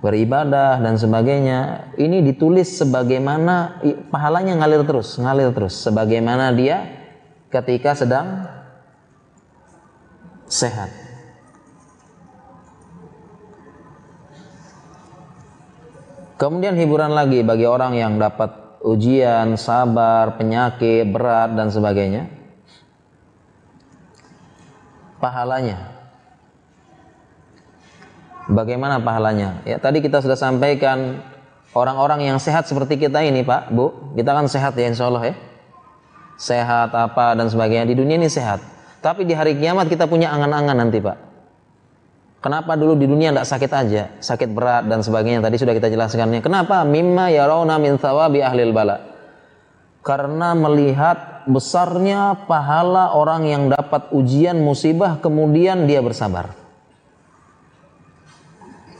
beribadah 0.00 0.80
dan 0.80 0.96
sebagainya, 0.96 1.92
ini 2.00 2.24
ditulis 2.24 2.80
sebagaimana 2.80 3.84
pahalanya 4.08 4.56
ngalir 4.64 4.80
terus, 4.88 5.20
ngalir 5.20 5.52
terus 5.52 5.76
sebagaimana 5.76 6.56
dia 6.56 6.88
ketika 7.52 7.92
sedang 7.92 8.48
sehat. 10.48 10.88
Kemudian 16.40 16.72
hiburan 16.80 17.12
lagi 17.12 17.44
bagi 17.44 17.68
orang 17.68 17.92
yang 18.00 18.16
dapat 18.16 18.80
ujian, 18.80 19.60
sabar, 19.60 20.40
penyakit, 20.40 21.04
berat 21.12 21.52
dan 21.52 21.68
sebagainya 21.68 22.40
pahalanya. 25.20 26.00
Bagaimana 28.50 28.98
pahalanya? 28.98 29.62
Ya, 29.68 29.78
tadi 29.78 30.02
kita 30.02 30.24
sudah 30.24 30.34
sampaikan 30.34 31.22
orang-orang 31.76 32.26
yang 32.26 32.40
sehat 32.42 32.66
seperti 32.66 32.98
kita 32.98 33.22
ini, 33.22 33.46
Pak, 33.46 33.70
Bu. 33.70 34.16
Kita 34.16 34.34
kan 34.34 34.50
sehat 34.50 34.74
ya 34.74 34.90
insya 34.90 35.06
Allah 35.06 35.30
ya. 35.30 35.34
Sehat 36.40 36.90
apa 36.96 37.36
dan 37.36 37.46
sebagainya 37.52 37.86
di 37.86 37.94
dunia 37.94 38.16
ini 38.16 38.26
sehat. 38.26 38.64
Tapi 39.04 39.28
di 39.28 39.36
hari 39.36 39.54
kiamat 39.54 39.86
kita 39.86 40.08
punya 40.10 40.32
angan-angan 40.34 40.76
nanti, 40.82 40.98
Pak. 40.98 41.29
Kenapa 42.40 42.72
dulu 42.72 42.96
di 42.96 43.04
dunia 43.04 43.36
tidak 43.36 43.48
sakit 43.48 43.70
aja, 43.76 44.02
sakit 44.16 44.48
berat 44.56 44.88
dan 44.88 45.04
sebagainya. 45.04 45.44
Tadi 45.44 45.60
sudah 45.60 45.76
kita 45.76 45.92
jelaskannya. 45.92 46.40
Kenapa? 46.40 46.88
Mimma 46.88 47.28
yarawna 47.28 47.76
min 47.76 48.00
thawabi 48.00 48.40
ahlil 48.40 48.72
bala 48.72 49.10
karena 50.00 50.56
melihat 50.56 51.44
besarnya 51.44 52.48
pahala 52.48 53.12
orang 53.12 53.44
yang 53.44 53.62
dapat 53.68 54.08
ujian 54.16 54.56
musibah 54.56 55.20
kemudian 55.20 55.84
dia 55.84 56.00
bersabar. 56.00 56.56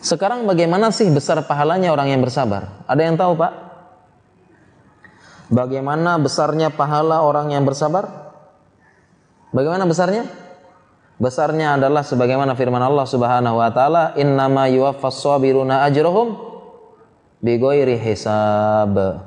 Sekarang 0.01 0.49
bagaimana 0.49 0.88
sih 0.93 1.09
besar 1.12 1.45
pahalanya 1.45 1.93
orang 1.93 2.09
yang 2.09 2.24
bersabar? 2.24 2.84
Ada 2.88 3.03
yang 3.05 3.16
tahu, 3.20 3.36
Pak? 3.36 3.53
Bagaimana 5.53 6.16
besarnya 6.16 6.72
pahala 6.72 7.20
orang 7.20 7.53
yang 7.53 7.68
bersabar? 7.68 8.32
Bagaimana 9.53 9.84
besarnya? 9.84 10.24
Besarnya 11.21 11.77
adalah 11.77 12.01
sebagaimana 12.01 12.57
firman 12.57 12.81
Allah 12.81 13.05
Subhanahu 13.05 13.61
wa 13.61 13.68
taala, 13.68 14.16
"Innama 14.16 14.73
yuwaffas 14.73 15.21
sabiruna 15.21 15.85
ajrahum 15.85 16.33
bighairi 17.45 18.01
hisab." 18.01 19.21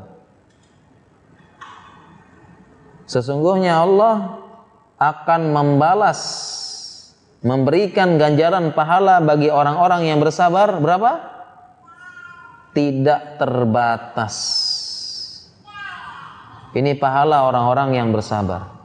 Sesungguhnya 3.06 3.78
Allah 3.78 4.42
akan 4.98 5.54
membalas 5.54 6.20
memberikan 7.46 8.18
ganjaran 8.18 8.74
pahala 8.74 9.22
bagi 9.22 9.54
orang-orang 9.54 10.10
yang 10.10 10.18
bersabar 10.18 10.74
berapa? 10.82 11.30
Tidak 12.74 13.38
terbatas. 13.38 14.36
Ini 16.74 16.98
pahala 16.98 17.46
orang-orang 17.46 18.02
yang 18.02 18.10
bersabar. 18.10 18.83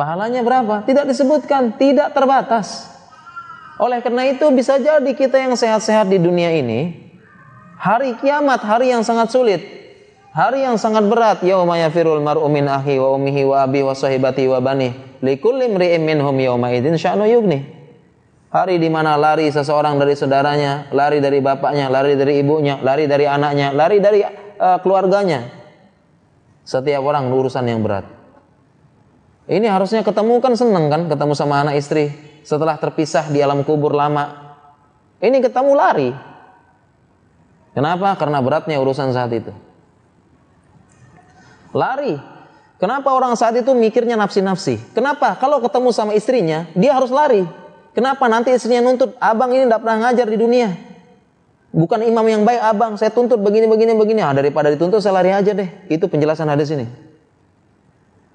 Pahalanya 0.00 0.40
berapa? 0.40 0.80
Tidak 0.88 1.04
disebutkan, 1.04 1.76
tidak 1.76 2.16
terbatas. 2.16 2.88
Oleh 3.76 4.00
karena 4.00 4.24
itu 4.32 4.48
bisa 4.48 4.80
jadi 4.80 5.12
kita 5.12 5.36
yang 5.36 5.52
sehat-sehat 5.52 6.08
di 6.08 6.16
dunia 6.16 6.48
ini 6.56 7.12
hari 7.76 8.16
kiamat 8.16 8.64
hari 8.64 8.96
yang 8.96 9.04
sangat 9.04 9.28
sulit. 9.28 9.60
Hari 10.32 10.64
yang 10.64 10.80
sangat 10.80 11.04
berat 11.04 11.44
yauma 11.44 11.76
yafirul 11.76 12.24
mar'u 12.24 12.48
min 12.48 12.64
akhi 12.64 12.96
wa 12.96 13.12
ummihi 13.12 13.44
wa 13.44 13.66
abi 13.66 13.84
wa 13.84 13.92
sahibati 13.92 14.48
wa 14.48 14.62
bani 14.62 14.94
likulli 15.20 15.68
imri'in 15.68 16.00
minhum 16.00 16.32
yauma 16.32 16.72
idzin 16.72 16.96
sya'nu 16.96 17.28
yughni. 17.28 17.60
Hari 18.48 18.80
di 18.80 18.88
mana 18.88 19.20
lari 19.20 19.52
seseorang 19.52 20.00
dari 20.00 20.16
saudaranya, 20.16 20.88
lari 20.96 21.20
dari 21.20 21.44
bapaknya, 21.44 21.92
lari 21.92 22.16
dari 22.16 22.40
ibunya, 22.40 22.80
lari 22.80 23.04
dari 23.04 23.28
anaknya, 23.28 23.76
lari 23.76 24.00
dari 24.00 24.24
uh, 24.24 24.80
keluarganya. 24.80 25.44
Setiap 26.64 27.04
orang 27.04 27.28
urusan 27.28 27.68
yang 27.68 27.84
berat. 27.84 28.19
Ini 29.50 29.66
harusnya 29.66 30.06
ketemu 30.06 30.38
kan 30.38 30.54
seneng 30.54 30.86
kan 30.86 31.10
ketemu 31.10 31.34
sama 31.34 31.58
anak 31.66 31.74
istri 31.74 32.14
setelah 32.46 32.78
terpisah 32.78 33.26
di 33.34 33.42
alam 33.42 33.66
kubur 33.66 33.90
lama. 33.90 34.54
Ini 35.18 35.42
ketemu 35.42 35.74
lari. 35.74 36.10
Kenapa? 37.74 38.14
Karena 38.14 38.38
beratnya 38.38 38.78
urusan 38.78 39.10
saat 39.10 39.34
itu. 39.34 39.50
Lari. 41.74 42.14
Kenapa 42.78 43.12
orang 43.12 43.34
saat 43.34 43.58
itu 43.58 43.74
mikirnya 43.74 44.16
nafsi-nafsi? 44.16 44.80
Kenapa? 44.94 45.36
Kalau 45.36 45.60
ketemu 45.60 45.90
sama 45.92 46.16
istrinya, 46.16 46.70
dia 46.72 46.96
harus 46.96 47.12
lari. 47.12 47.44
Kenapa? 47.92 48.24
Nanti 48.30 48.54
istrinya 48.54 48.86
nuntut, 48.86 49.18
abang 49.20 49.52
ini 49.52 49.66
tidak 49.68 49.82
pernah 49.84 50.08
ngajar 50.08 50.26
di 50.30 50.38
dunia. 50.40 50.68
Bukan 51.74 52.00
imam 52.06 52.24
yang 52.24 52.42
baik, 52.46 52.62
abang. 52.62 52.96
Saya 52.96 53.12
tuntut 53.12 53.36
begini, 53.42 53.68
begini, 53.68 53.92
begini. 53.98 54.24
Ah, 54.24 54.32
daripada 54.32 54.72
dituntut, 54.72 55.02
saya 55.02 55.20
lari 55.20 55.34
aja 55.34 55.52
deh. 55.52 55.68
Itu 55.92 56.08
penjelasan 56.08 56.48
hadis 56.48 56.72
ini. 56.72 57.09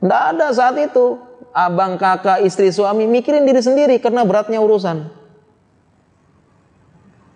Tidak 0.05 0.21
ada 0.37 0.53
saat 0.53 0.77
itu. 0.77 1.17
Abang, 1.55 1.97
kakak, 1.97 2.43
istri, 2.45 2.69
suami 2.69 3.07
mikirin 3.09 3.47
diri 3.47 3.63
sendiri 3.63 3.95
karena 3.97 4.21
beratnya 4.27 4.59
urusan. 4.61 5.07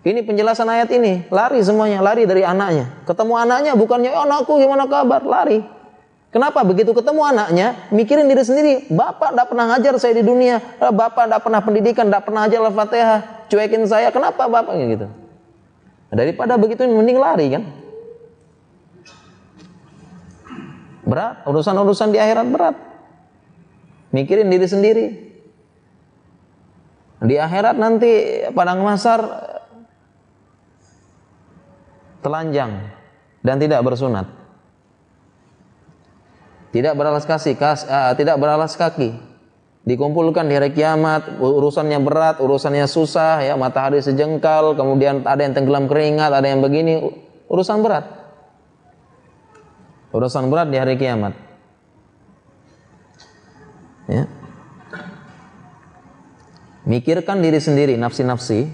Ini 0.06 0.20
penjelasan 0.22 0.68
ayat 0.70 0.88
ini. 0.94 1.26
Lari 1.32 1.58
semuanya, 1.60 1.98
lari 1.98 2.24
dari 2.24 2.46
anaknya. 2.46 3.04
Ketemu 3.08 3.34
anaknya 3.34 3.72
bukannya, 3.74 4.12
oh, 4.14 4.22
anakku 4.22 4.60
gimana 4.60 4.86
kabar? 4.86 5.24
Lari. 5.24 5.60
Kenapa? 6.30 6.62
Begitu 6.62 6.94
ketemu 6.94 7.26
anaknya, 7.26 7.90
mikirin 7.90 8.30
diri 8.30 8.44
sendiri. 8.46 8.74
Bapak 8.86 9.34
tidak 9.34 9.46
pernah 9.50 9.64
ngajar 9.74 9.92
saya 9.98 10.14
di 10.14 10.22
dunia. 10.22 10.62
Bapak 10.78 11.26
tidak 11.26 11.40
pernah 11.42 11.60
pendidikan, 11.64 12.06
tidak 12.06 12.22
pernah 12.22 12.46
ajar 12.46 12.60
Al-Fatihah. 12.62 13.20
Cuekin 13.50 13.82
saya, 13.90 14.14
kenapa 14.14 14.46
Bapak 14.46 14.78
gitu? 14.78 15.10
Daripada 16.14 16.54
begitu 16.54 16.86
mending 16.86 17.18
lari 17.18 17.46
kan? 17.50 17.62
Berat, 21.04 21.44
urusan-urusan 21.48 22.12
di 22.12 22.18
akhirat 22.20 22.46
berat. 22.52 22.76
Mikirin 24.12 24.50
diri 24.50 24.66
sendiri. 24.66 25.06
Di 27.20 27.36
akhirat 27.36 27.76
nanti 27.76 28.42
padang 28.56 28.80
masar 28.80 29.20
telanjang 32.24 32.92
dan 33.44 33.56
tidak 33.60 33.80
bersunat. 33.84 34.28
Tidak 36.70 36.94
beralas 36.94 37.26
kaki, 37.26 37.58
kas, 37.58 37.82
uh, 37.88 38.14
tidak 38.14 38.38
beralas 38.38 38.78
kaki. 38.78 39.10
Dikumpulkan 39.80 40.46
di 40.46 40.54
hari 40.54 40.70
kiamat, 40.70 41.40
urusannya 41.40 41.98
berat, 42.04 42.36
urusannya 42.38 42.86
susah, 42.86 43.42
ya 43.42 43.56
matahari 43.56 43.98
sejengkal, 43.98 44.76
kemudian 44.76 45.24
ada 45.24 45.40
yang 45.40 45.56
tenggelam 45.56 45.88
keringat, 45.90 46.30
ada 46.30 46.46
yang 46.46 46.60
begini, 46.62 47.00
urusan 47.48 47.80
berat. 47.80 48.19
Urusan 50.10 50.50
berat 50.50 50.68
di 50.70 50.78
hari 50.78 50.98
kiamat. 50.98 51.34
Ya. 54.10 54.26
Mikirkan 56.82 57.38
diri 57.38 57.62
sendiri, 57.62 57.94
nafsi-nafsi, 57.94 58.66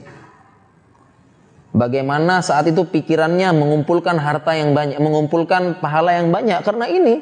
Bagaimana 1.76 2.40
saat 2.40 2.72
itu 2.72 2.88
pikirannya 2.88 3.52
mengumpulkan 3.52 4.16
harta 4.16 4.56
yang 4.56 4.72
banyak, 4.72 4.96
mengumpulkan 4.96 5.76
pahala 5.76 6.16
yang 6.16 6.32
banyak 6.32 6.64
karena 6.64 6.88
ini. 6.88 7.20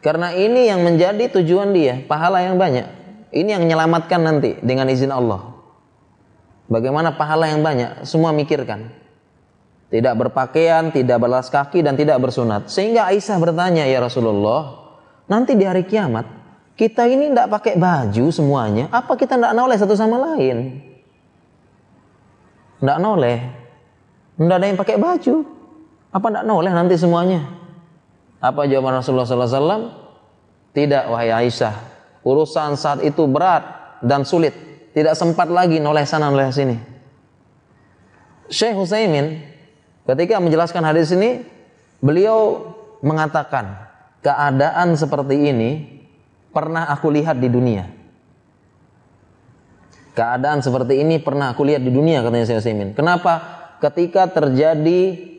Karena 0.00 0.32
ini 0.32 0.72
yang 0.72 0.80
menjadi 0.80 1.28
tujuan 1.36 1.76
dia, 1.76 2.00
pahala 2.08 2.40
yang 2.40 2.56
banyak. 2.56 2.88
Ini 3.28 3.60
yang 3.60 3.68
menyelamatkan 3.68 4.16
nanti 4.16 4.56
dengan 4.64 4.88
izin 4.88 5.12
Allah. 5.12 5.52
Bagaimana 6.72 7.12
pahala 7.12 7.52
yang 7.52 7.60
banyak, 7.60 8.08
semua 8.08 8.32
mikirkan. 8.32 8.88
Tidak 9.92 10.14
berpakaian, 10.16 10.88
tidak 10.88 11.20
berlas 11.20 11.52
kaki 11.52 11.84
dan 11.84 12.00
tidak 12.00 12.16
bersunat. 12.16 12.72
Sehingga 12.72 13.12
Aisyah 13.12 13.36
bertanya, 13.36 13.84
"Ya 13.84 14.00
Rasulullah, 14.00 14.88
nanti 15.28 15.52
di 15.52 15.68
hari 15.68 15.84
kiamat 15.84 16.24
kita 16.80 17.04
ini 17.04 17.28
tidak 17.28 17.52
pakai 17.52 17.76
baju 17.76 18.32
semuanya, 18.32 18.88
apa 18.88 19.12
kita 19.20 19.36
tidak 19.36 19.52
noleh 19.52 19.76
satu 19.76 19.92
sama 19.92 20.16
lain?" 20.32 20.80
Tidak 22.80 22.98
noleh. 22.98 23.38
Tidak 24.40 24.56
ada 24.58 24.66
yang 24.66 24.80
pakai 24.80 24.96
baju. 24.98 25.34
Apa 26.10 26.26
tidak 26.32 26.44
noleh 26.50 26.72
nanti 26.72 26.98
semuanya? 26.98 27.46
Apa 28.42 28.66
jawaban 28.66 28.98
Rasulullah 28.98 29.28
SAW? 29.28 29.92
Tidak, 30.74 31.06
wahai 31.06 31.30
Aisyah. 31.30 31.78
Urusan 32.26 32.74
saat 32.74 33.06
itu 33.06 33.28
berat 33.30 33.62
dan 34.02 34.26
sulit. 34.26 34.50
Tidak 34.96 35.14
sempat 35.14 35.46
lagi 35.46 35.78
noleh 35.78 36.02
sana 36.02 36.26
noleh 36.26 36.50
sini. 36.50 36.74
Syekh 38.50 38.74
Husaymin 38.74 39.51
ketika 40.06 40.38
menjelaskan 40.42 40.82
hadis 40.82 41.12
ini, 41.14 41.44
beliau 42.02 42.72
mengatakan, 43.02 43.90
keadaan 44.22 44.94
seperti 44.94 45.50
ini 45.50 45.70
pernah 46.54 46.86
aku 46.88 47.10
lihat 47.10 47.40
di 47.42 47.48
dunia. 47.50 47.84
Keadaan 50.12 50.60
seperti 50.60 51.00
ini 51.00 51.16
pernah 51.18 51.56
aku 51.56 51.64
lihat 51.64 51.80
di 51.80 51.88
dunia 51.88 52.20
katanya 52.20 52.44
Syekh 52.44 52.60
Utsaimin. 52.60 52.92
Kenapa? 52.92 53.40
Ketika 53.80 54.28
terjadi 54.28 55.32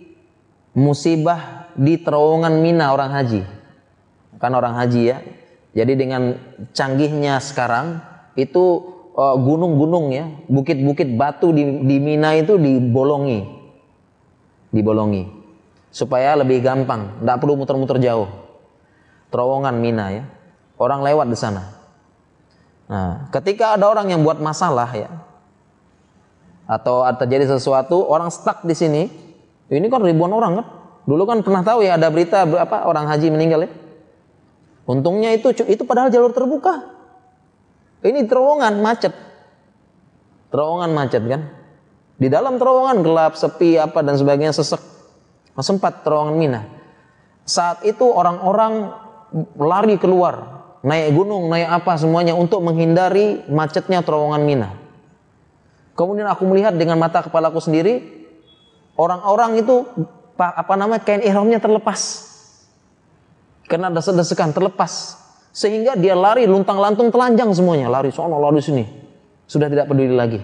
musibah 0.73 1.69
di 1.77 2.01
terowongan 2.01 2.57
Mina 2.57 2.89
orang 2.89 3.13
haji. 3.13 3.41
Kan 4.41 4.51
orang 4.57 4.75
haji 4.75 5.01
ya. 5.13 5.17
Jadi 5.73 5.93
dengan 5.97 6.37
canggihnya 6.73 7.37
sekarang 7.41 8.01
itu 8.33 8.93
uh, 9.13 9.37
gunung-gunung 9.37 10.13
ya, 10.13 10.25
bukit-bukit 10.49 11.17
batu 11.17 11.53
di, 11.53 11.85
di 11.85 11.97
Mina 12.01 12.33
itu 12.37 12.57
dibolongi. 12.57 13.62
Dibolongi. 14.73 15.29
Supaya 15.93 16.33
lebih 16.33 16.65
gampang, 16.65 17.21
tidak 17.21 17.37
perlu 17.37 17.53
muter-muter 17.53 18.01
jauh. 18.01 18.25
Terowongan 19.29 19.77
Mina 19.77 20.09
ya. 20.09 20.23
Orang 20.81 21.05
lewat 21.05 21.29
di 21.29 21.37
sana. 21.37 21.69
Nah, 22.89 23.29
ketika 23.29 23.77
ada 23.77 23.85
orang 23.87 24.09
yang 24.09 24.25
buat 24.25 24.41
masalah 24.41 24.89
ya, 24.91 25.09
atau 26.65 27.05
terjadi 27.19 27.53
sesuatu, 27.55 28.03
orang 28.09 28.33
stuck 28.33 28.65
di 28.65 28.73
sini, 28.73 29.07
ini 29.69 29.85
kan 29.87 30.01
ribuan 30.01 30.33
orang 30.33 30.59
kan. 30.59 30.67
Dulu 31.03 31.23
kan 31.27 31.37
pernah 31.43 31.61
tahu 31.61 31.83
ya 31.83 31.99
ada 31.99 32.07
berita 32.07 32.47
apa 32.47 32.87
orang 32.87 33.05
haji 33.11 33.27
meninggal 33.27 33.67
ya. 33.67 33.71
Untungnya 34.87 35.31
itu 35.35 35.51
itu 35.67 35.83
padahal 35.83 36.11
jalur 36.11 36.31
terbuka. 36.31 36.91
Ini 38.03 38.27
terowongan 38.27 38.83
macet. 38.83 39.15
Terowongan 40.51 40.91
macet 40.91 41.23
kan. 41.23 41.41
Di 42.17 42.27
dalam 42.29 42.61
terowongan 42.61 43.01
gelap, 43.01 43.33
sepi 43.35 43.77
apa 43.77 44.05
dan 44.05 44.15
sebagainya 44.17 44.53
sesek. 44.53 44.81
Sempat 45.57 46.01
terowongan 46.01 46.35
Mina. 46.37 46.61
Saat 47.45 47.85
itu 47.85 48.07
orang-orang 48.07 48.89
lari 49.57 49.97
keluar 50.01 50.65
naik 50.83 51.15
gunung, 51.15 51.47
naik 51.47 51.69
apa 51.69 51.95
semuanya 51.95 52.35
untuk 52.35 52.59
menghindari 52.59 53.45
macetnya 53.47 54.03
terowongan 54.03 54.41
Mina. 54.43 54.69
Kemudian 55.93 56.25
aku 56.25 56.43
melihat 56.49 56.73
dengan 56.73 56.97
mata 56.97 57.21
kepalaku 57.21 57.61
sendiri 57.61 58.01
orang-orang 58.97 59.61
itu 59.61 59.85
apa 60.37 60.73
namanya 60.73 61.01
kain 61.05 61.21
ihramnya 61.21 61.61
terlepas. 61.61 62.29
Karena 63.69 63.89
ada 63.89 64.01
sedesekan 64.03 64.51
terlepas 64.51 65.17
sehingga 65.53 65.93
dia 65.93 66.17
lari 66.17 66.49
luntang-lantung 66.49 67.13
telanjang 67.13 67.53
semuanya, 67.53 67.87
lari 67.87 68.09
sono 68.09 68.41
lari 68.41 68.59
sini. 68.59 68.83
Sudah 69.45 69.69
tidak 69.69 69.85
peduli 69.85 70.13
lagi. 70.13 70.41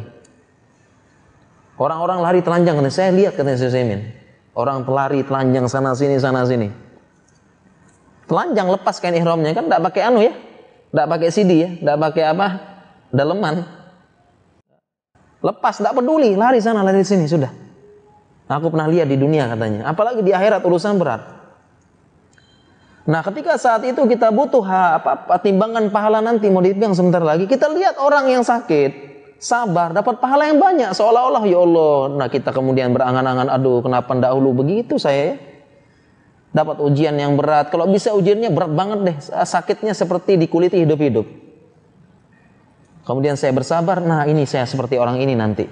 Orang-orang 1.80 2.20
lari 2.20 2.44
telanjang, 2.44 2.76
saya 2.92 3.16
lihat 3.16 3.40
katanya 3.40 3.56
saya 3.56 4.04
Orang 4.52 4.84
pelari 4.84 5.24
telanjang 5.24 5.72
sana 5.72 5.96
sini 5.96 6.20
sana 6.20 6.44
sini. 6.44 6.68
Telanjang 8.28 8.68
lepas 8.68 9.00
kain 9.00 9.16
ihramnya 9.16 9.56
kan 9.56 9.72
tidak 9.72 9.88
pakai 9.88 10.02
anu 10.04 10.20
ya? 10.20 10.36
Tidak 10.92 11.08
pakai 11.08 11.30
CD 11.32 11.52
ya? 11.64 11.70
Tidak 11.80 11.98
pakai 11.98 12.24
apa? 12.28 12.48
Daleman. 13.16 13.64
Lepas 15.40 15.80
tidak 15.80 15.96
peduli. 15.96 16.36
Lari 16.36 16.60
sana 16.60 16.84
lari 16.84 17.08
sini 17.08 17.26
sudah. 17.26 17.48
Aku 18.52 18.68
pernah 18.68 18.92
lihat 18.92 19.08
di 19.08 19.16
dunia 19.16 19.48
katanya. 19.48 19.88
Apalagi 19.88 20.20
di 20.20 20.36
akhirat 20.36 20.60
urusan 20.60 21.00
berat. 21.00 21.22
Nah 23.10 23.24
ketika 23.24 23.56
saat 23.58 23.82
itu 23.88 24.04
kita 24.06 24.30
butuh 24.30 24.62
apa, 24.68 25.40
timbangan 25.42 25.88
pahala 25.90 26.20
nanti 26.20 26.52
mau 26.52 26.62
dihitung 26.62 26.94
sebentar 26.94 27.24
lagi 27.24 27.50
kita 27.50 27.66
lihat 27.66 27.98
orang 27.98 28.30
yang 28.30 28.46
sakit 28.46 29.09
sabar 29.40 29.96
dapat 29.96 30.20
pahala 30.20 30.52
yang 30.52 30.60
banyak 30.60 30.92
seolah-olah 30.92 31.44
ya 31.48 31.64
Allah 31.64 31.98
nah 32.20 32.28
kita 32.28 32.52
kemudian 32.52 32.92
berangan-angan 32.92 33.48
aduh 33.48 33.80
kenapa 33.80 34.12
dahulu 34.20 34.62
begitu 34.62 35.00
saya 35.00 35.34
ya 35.34 35.36
dapat 36.50 36.82
ujian 36.82 37.14
yang 37.18 37.38
berat. 37.38 37.70
Kalau 37.70 37.86
bisa 37.90 38.14
ujiannya 38.14 38.50
berat 38.50 38.74
banget 38.74 39.00
deh, 39.06 39.18
sakitnya 39.46 39.94
seperti 39.94 40.38
dikuliti 40.38 40.82
hidup-hidup. 40.82 41.26
Kemudian 43.06 43.38
saya 43.38 43.54
bersabar, 43.54 44.02
nah 44.06 44.26
ini 44.30 44.46
saya 44.46 44.70
seperti 44.70 44.98
orang 45.02 45.18
ini 45.18 45.34
nanti. 45.34 45.66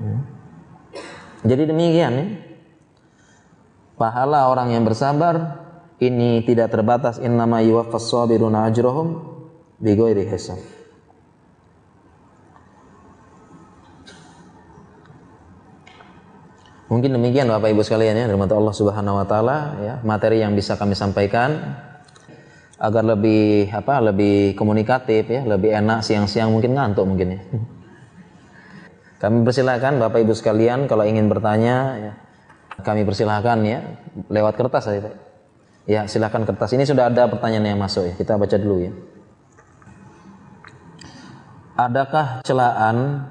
Hmm. 0.00 0.20
Jadi 1.44 1.62
demikian 1.68 2.12
ya. 2.16 2.26
Pahala 3.94 4.50
orang 4.50 4.74
yang 4.74 4.82
bersabar 4.82 5.60
ini 6.02 6.42
tidak 6.42 6.74
terbatas 6.74 7.22
innama 7.22 7.62
yuwaffas 7.62 8.10
sabiruna 8.10 8.66
ajrahum 8.66 9.33
bighairi 9.84 10.24
hisab. 10.24 10.56
Mungkin 16.88 17.10
demikian 17.16 17.50
Bapak 17.50 17.74
Ibu 17.74 17.82
sekalian 17.84 18.16
ya, 18.16 18.24
dari 18.24 18.38
Allah 18.38 18.74
Subhanahu 18.76 19.18
wa 19.20 19.26
taala 19.28 19.58
ya, 19.82 19.94
materi 20.06 20.40
yang 20.40 20.56
bisa 20.56 20.78
kami 20.78 20.96
sampaikan 20.96 21.74
agar 22.78 23.02
lebih 23.02 23.72
apa? 23.72 24.00
lebih 24.00 24.54
komunikatif 24.56 25.26
ya, 25.28 25.42
lebih 25.44 25.74
enak 25.74 26.04
siang-siang 26.04 26.52
mungkin 26.54 26.76
ngantuk 26.76 27.04
mungkin 27.04 27.28
ya. 27.36 27.40
Kami 29.24 29.40
persilahkan 29.40 29.96
Bapak 29.96 30.20
Ibu 30.20 30.36
sekalian 30.36 30.84
kalau 30.84 31.08
ingin 31.08 31.32
bertanya 31.32 31.76
ya, 31.96 32.12
kami 32.84 33.08
persilahkan 33.08 33.56
ya 33.64 33.80
lewat 34.28 34.60
kertas 34.60 34.84
saja. 34.84 35.16
Ya, 35.88 36.04
silahkan 36.04 36.44
kertas. 36.44 36.76
Ini 36.76 36.84
sudah 36.84 37.08
ada 37.08 37.24
pertanyaan 37.32 37.72
yang 37.72 37.80
masuk 37.80 38.04
ya. 38.04 38.12
Kita 38.20 38.36
baca 38.36 38.56
dulu 38.60 38.84
ya. 38.84 38.92
Adakah 41.74 42.46
celaan 42.46 43.26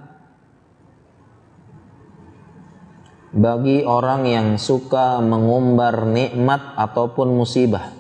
bagi 3.32 3.88
orang 3.88 4.28
yang 4.28 4.48
suka 4.60 5.24
mengumbar 5.24 6.04
nikmat 6.04 6.76
ataupun 6.76 7.32
musibah. 7.32 7.96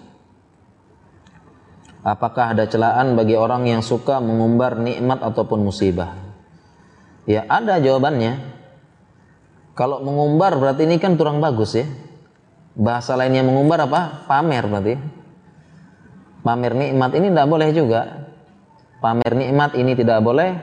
Apakah 2.03 2.51
ada 2.51 2.67
celaan 2.67 3.15
bagi 3.15 3.39
orang 3.39 3.71
yang 3.71 3.79
suka 3.79 4.19
mengumbar 4.19 4.83
nikmat 4.83 5.23
ataupun 5.23 5.63
musibah? 5.63 6.11
Ya, 7.23 7.47
ada 7.47 7.79
jawabannya. 7.79 8.43
Kalau 9.79 10.03
mengumbar 10.03 10.59
berarti 10.59 10.83
ini 10.83 10.99
kan 10.99 11.15
kurang 11.15 11.39
bagus 11.39 11.79
ya. 11.79 11.87
Bahasa 12.75 13.15
lainnya 13.15 13.47
mengumbar 13.47 13.87
apa? 13.87 14.27
Pamer 14.27 14.67
berarti. 14.67 14.99
Pamer 16.43 16.75
nikmat 16.75 17.15
ini 17.15 17.31
tidak 17.31 17.47
boleh 17.47 17.71
juga. 17.71 18.22
Pamer 19.03 19.35
nikmat 19.35 19.75
ini 19.75 19.99
tidak 19.99 20.23
boleh 20.23 20.55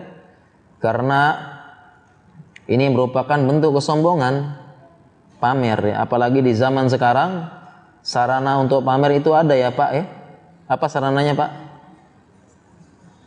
karena 0.80 1.36
ini 2.64 2.88
merupakan 2.88 3.36
bentuk 3.36 3.76
kesombongan 3.76 4.56
pamer 5.36 5.92
ya. 5.92 6.08
Apalagi 6.08 6.40
di 6.40 6.56
zaman 6.56 6.88
sekarang 6.88 7.44
sarana 8.00 8.56
untuk 8.56 8.80
pamer 8.80 9.20
itu 9.20 9.36
ada 9.36 9.52
ya 9.52 9.68
Pak 9.68 9.90
ya. 9.92 10.04
Apa 10.72 10.88
sarananya 10.88 11.36
Pak? 11.36 11.50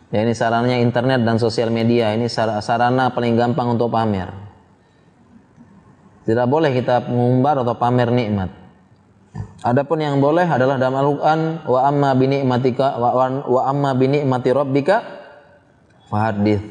Ya 0.09 0.25
ini 0.25 0.33
sarananya 0.33 0.81
internet 0.81 1.21
dan 1.21 1.37
sosial 1.37 1.69
media. 1.69 2.09
Ini 2.17 2.25
sarana 2.33 3.13
paling 3.13 3.37
gampang 3.37 3.77
untuk 3.77 3.93
pamer. 3.93 4.33
Tidak 6.25 6.47
boleh 6.49 6.73
kita 6.73 7.05
mengumbar 7.05 7.61
atau 7.61 7.77
pamer 7.77 8.09
nikmat. 8.09 8.62
Adapun 9.63 10.03
yang 10.03 10.19
boleh 10.19 10.45
adalah 10.45 10.75
dalam 10.77 10.99
Al-Qur'an 10.99 11.39
wa 11.65 11.79
amma 11.87 12.11
bi 12.13 12.27
ni'matika 12.29 12.99
wa, 12.99 13.09
wa 13.47 13.61
amma 13.65 13.95
bi 13.95 14.11
ni'mati 14.11 14.49
rabbika 14.51 14.95
fahadith. 16.11 16.61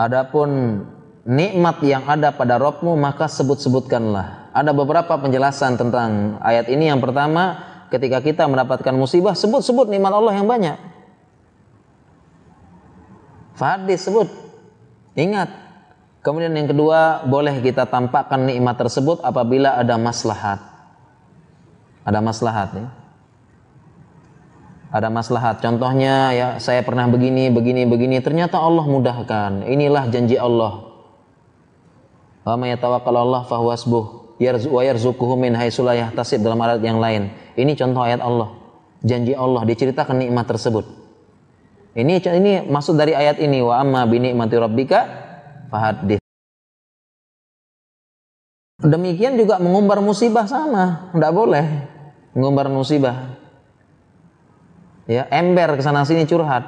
Adapun 0.00 0.80
nikmat 1.28 1.84
yang 1.84 2.08
ada 2.08 2.32
pada 2.32 2.56
Robmu 2.56 2.96
maka 2.96 3.28
sebut-sebutkanlah. 3.28 4.50
Ada 4.50 4.72
beberapa 4.74 5.14
penjelasan 5.20 5.76
tentang 5.76 6.40
ayat 6.42 6.66
ini. 6.72 6.90
Yang 6.90 7.06
pertama, 7.06 7.60
ketika 7.92 8.18
kita 8.24 8.48
mendapatkan 8.50 8.96
musibah, 8.96 9.36
sebut-sebut 9.36 9.86
nikmat 9.92 10.10
Allah 10.10 10.34
yang 10.34 10.48
banyak. 10.48 10.80
Fadis 13.54 14.08
sebut. 14.08 14.26
Ingat. 15.14 15.69
Kemudian 16.20 16.52
yang 16.52 16.68
kedua, 16.68 17.24
boleh 17.24 17.64
kita 17.64 17.88
tampakkan 17.88 18.44
nikmat 18.44 18.76
tersebut 18.76 19.24
apabila 19.24 19.80
ada 19.80 19.96
maslahat. 19.96 20.60
Ada 22.04 22.20
maslahat 22.20 22.70
ya. 22.76 22.88
Ada 24.90 25.08
maslahat. 25.08 25.64
Contohnya 25.64 26.34
ya, 26.36 26.48
saya 26.60 26.84
pernah 26.84 27.08
begini, 27.08 27.48
begini, 27.48 27.88
begini. 27.88 28.20
Ternyata 28.20 28.60
Allah 28.60 28.84
mudahkan. 28.84 29.64
Inilah 29.64 30.10
janji 30.12 30.36
Allah 30.36 30.90
Wa 32.44 32.56
may 32.56 32.72
Allah 32.74 33.42
fahuwa 33.44 33.72
hasbuh. 33.76 34.04
Yarzu 34.40 34.72
wa 34.72 34.80
yarzuquhu 34.80 35.36
min 35.36 35.52
haitsu 35.52 35.84
la 35.84 35.92
yahtasib 35.92 36.40
dalam 36.40 36.56
ayat 36.64 36.80
yang 36.80 36.96
lain. 36.96 37.28
Ini 37.60 37.76
contoh 37.76 38.00
ayat 38.00 38.24
Allah. 38.24 38.56
Janji 39.04 39.36
Allah 39.36 39.62
diceritakan 39.68 40.16
nikmat 40.16 40.48
tersebut. 40.48 40.88
Ini 41.92 42.22
ini 42.40 42.52
maksud 42.64 42.96
dari 42.96 43.12
ayat 43.12 43.36
ini 43.42 43.60
wa 43.60 43.76
amma 43.76 44.08
bi 44.08 44.22
ni'mati 44.22 44.56
rabbika 44.56 45.00
fahaddits. 45.70 46.22
Demikian 48.80 49.36
juga 49.36 49.60
mengumbar 49.60 50.00
musibah 50.00 50.48
sama, 50.48 51.12
tidak 51.12 51.32
boleh 51.36 51.66
mengumbar 52.34 52.72
musibah. 52.72 53.36
Ya, 55.10 55.26
ember 55.28 55.74
ke 55.76 55.82
sana 55.82 56.06
sini 56.06 56.24
curhat. 56.24 56.64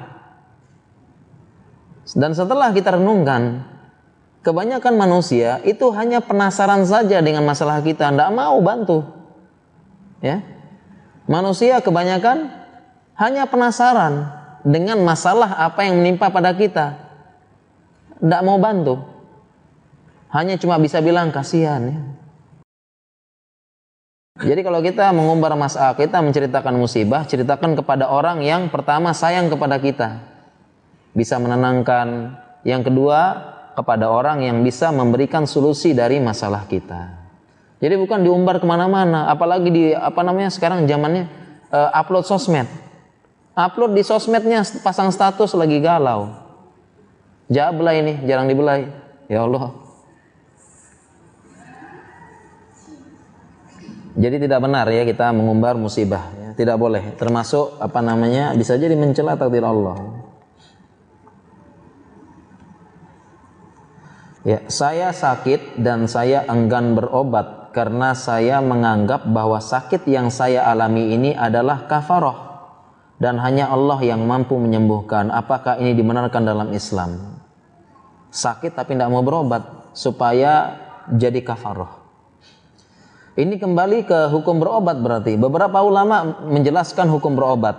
Dan 2.12 2.34
setelah 2.34 2.74
kita 2.74 2.98
renungkan, 2.98 3.62
kebanyakan 4.42 4.98
manusia 4.98 5.62
itu 5.62 5.88
hanya 5.94 6.18
penasaran 6.18 6.82
saja 6.82 7.22
dengan 7.22 7.46
masalah 7.46 7.78
kita, 7.80 8.11
tidak 8.11 8.30
mau 8.34 8.59
bantu. 8.59 9.07
Ya. 10.18 10.42
Manusia 11.30 11.78
kebanyakan 11.78 12.50
hanya 13.14 13.46
penasaran 13.46 14.26
dengan 14.66 14.98
masalah 15.07 15.62
apa 15.62 15.86
yang 15.86 16.03
menimpa 16.03 16.28
pada 16.34 16.50
kita. 16.50 17.11
Tidak 18.22 18.42
mau 18.46 18.62
bantu. 18.62 19.02
Hanya 20.30 20.54
cuma 20.56 20.78
bisa 20.78 21.02
bilang 21.02 21.34
kasihan 21.34 21.82
ya. 21.82 21.98
Jadi 24.42 24.64
kalau 24.64 24.80
kita 24.80 25.12
mengumbar 25.12 25.52
masalah, 25.58 25.92
kita 25.92 26.24
menceritakan 26.24 26.74
musibah, 26.74 27.26
ceritakan 27.28 27.76
kepada 27.76 28.08
orang 28.08 28.40
yang 28.40 28.72
pertama 28.72 29.12
sayang 29.12 29.52
kepada 29.52 29.76
kita. 29.76 30.22
Bisa 31.12 31.36
menenangkan. 31.36 32.40
Yang 32.62 32.88
kedua, 32.90 33.20
kepada 33.74 34.09
orang 34.09 34.42
yang 34.44 34.62
bisa 34.62 34.88
memberikan 34.94 35.44
solusi 35.44 35.92
dari 35.92 36.16
masalah 36.22 36.64
kita. 36.66 37.22
Jadi 37.82 37.94
bukan 37.98 38.22
diumbar 38.22 38.62
ke 38.62 38.66
mana-mana, 38.66 39.26
apalagi 39.26 39.68
di 39.68 39.84
apa 39.90 40.22
namanya 40.22 40.55
sekarang 40.55 40.86
zamannya 40.86 41.26
uh, 41.74 41.90
upload 41.90 42.22
sosmed. 42.22 42.70
Upload 43.52 43.92
di 43.98 44.02
sosmednya 44.06 44.62
pasang 44.80 45.10
status 45.10 45.52
lagi 45.59 45.82
galau. 45.82 46.41
Jabla 47.52 47.92
ini 47.92 48.24
jarang 48.24 48.48
dibelai. 48.48 48.88
Ya 49.28 49.44
Allah. 49.44 49.76
Jadi 54.12 54.44
tidak 54.44 54.60
benar 54.60 54.84
ya 54.92 55.08
kita 55.08 55.32
mengumbar 55.32 55.72
musibah, 55.80 56.32
ya. 56.36 56.48
tidak 56.52 56.76
boleh. 56.76 57.16
Termasuk 57.16 57.80
apa 57.80 58.04
namanya 58.04 58.52
bisa 58.52 58.76
jadi 58.76 58.92
mencela 58.92 59.40
takdir 59.40 59.64
Allah. 59.64 59.96
Ya, 64.42 64.58
saya 64.66 65.14
sakit 65.14 65.78
dan 65.80 66.10
saya 66.10 66.42
enggan 66.50 66.98
berobat 66.98 67.72
karena 67.72 68.12
saya 68.12 68.58
menganggap 68.58 69.22
bahwa 69.30 69.62
sakit 69.62 70.02
yang 70.10 70.34
saya 70.34 70.66
alami 70.66 71.14
ini 71.14 71.30
adalah 71.32 71.86
kafaroh 71.86 72.52
dan 73.22 73.38
hanya 73.38 73.70
Allah 73.70 74.02
yang 74.02 74.26
mampu 74.28 74.58
menyembuhkan. 74.58 75.30
Apakah 75.30 75.78
ini 75.78 75.94
dibenarkan 75.94 76.42
dalam 76.42 76.68
Islam? 76.74 77.31
Sakit 78.32 78.72
tapi 78.72 78.96
tidak 78.96 79.12
mau 79.12 79.20
berobat 79.20 79.92
supaya 79.92 80.80
jadi 81.12 81.44
kafaroh. 81.44 82.00
Ini 83.36 83.60
kembali 83.60 84.09
ke 84.09 84.28
hukum 84.32 84.60
berobat 84.60 85.00
berarti. 85.00 85.36
Beberapa 85.36 85.84
ulama 85.84 86.40
menjelaskan 86.48 87.12
hukum 87.12 87.36
berobat. 87.36 87.76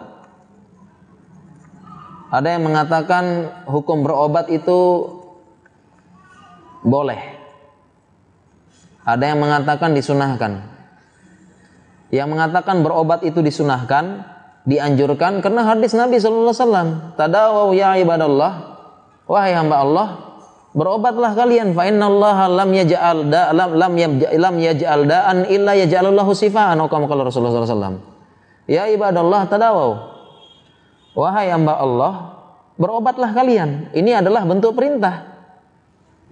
Ada 2.33 2.57
yang 2.57 2.65
mengatakan 2.65 3.53
hukum 3.69 4.01
berobat 4.01 4.49
itu 4.49 5.09
boleh. 6.81 7.21
Ada 9.05 9.33
yang 9.33 9.39
mengatakan 9.41 9.93
disunahkan. 9.93 10.73
Yang 12.09 12.27
mengatakan 12.29 12.81
berobat 12.81 13.21
itu 13.21 13.41
disunahkan, 13.45 14.25
dianjurkan 14.65 15.41
karena 15.45 15.65
hadis 15.65 15.93
Nabi 15.93 16.17
sallallahu 16.17 16.49
alaihi 16.49 16.61
wasallam, 16.61 16.89
"Tadawau 17.13 17.73
ya 17.77 17.93
ibadallah." 17.97 18.73
Wahai 19.29 19.53
hamba 19.55 19.75
Allah, 19.79 20.07
berobatlah 20.73 21.37
kalian 21.37 21.77
fa 21.77 21.85
innallaha 21.85 22.49
lam 22.49 22.69
yaj'al 22.73 23.29
da 23.29 23.53
lam 23.53 23.77
lam 23.77 23.93
lam 24.19 24.55
yaj'al 24.57 25.05
da'an 25.05 25.45
illa 25.47 25.77
yaj'alallahu 25.77 26.33
sifaan 26.33 26.81
atau 26.81 26.89
kama 26.89 27.05
qala 27.05 27.29
Rasulullah 27.29 27.53
wasallam. 27.53 28.01
Ya 28.65 28.89
ibadallah 28.89 29.45
tadawau. 29.47 30.13
Wahai 31.13 31.53
hamba 31.53 31.77
Allah, 31.77 32.13
berobatlah 32.75 33.37
kalian. 33.37 33.93
Ini 33.93 34.25
adalah 34.25 34.49
bentuk 34.49 34.73
perintah. 34.73 35.29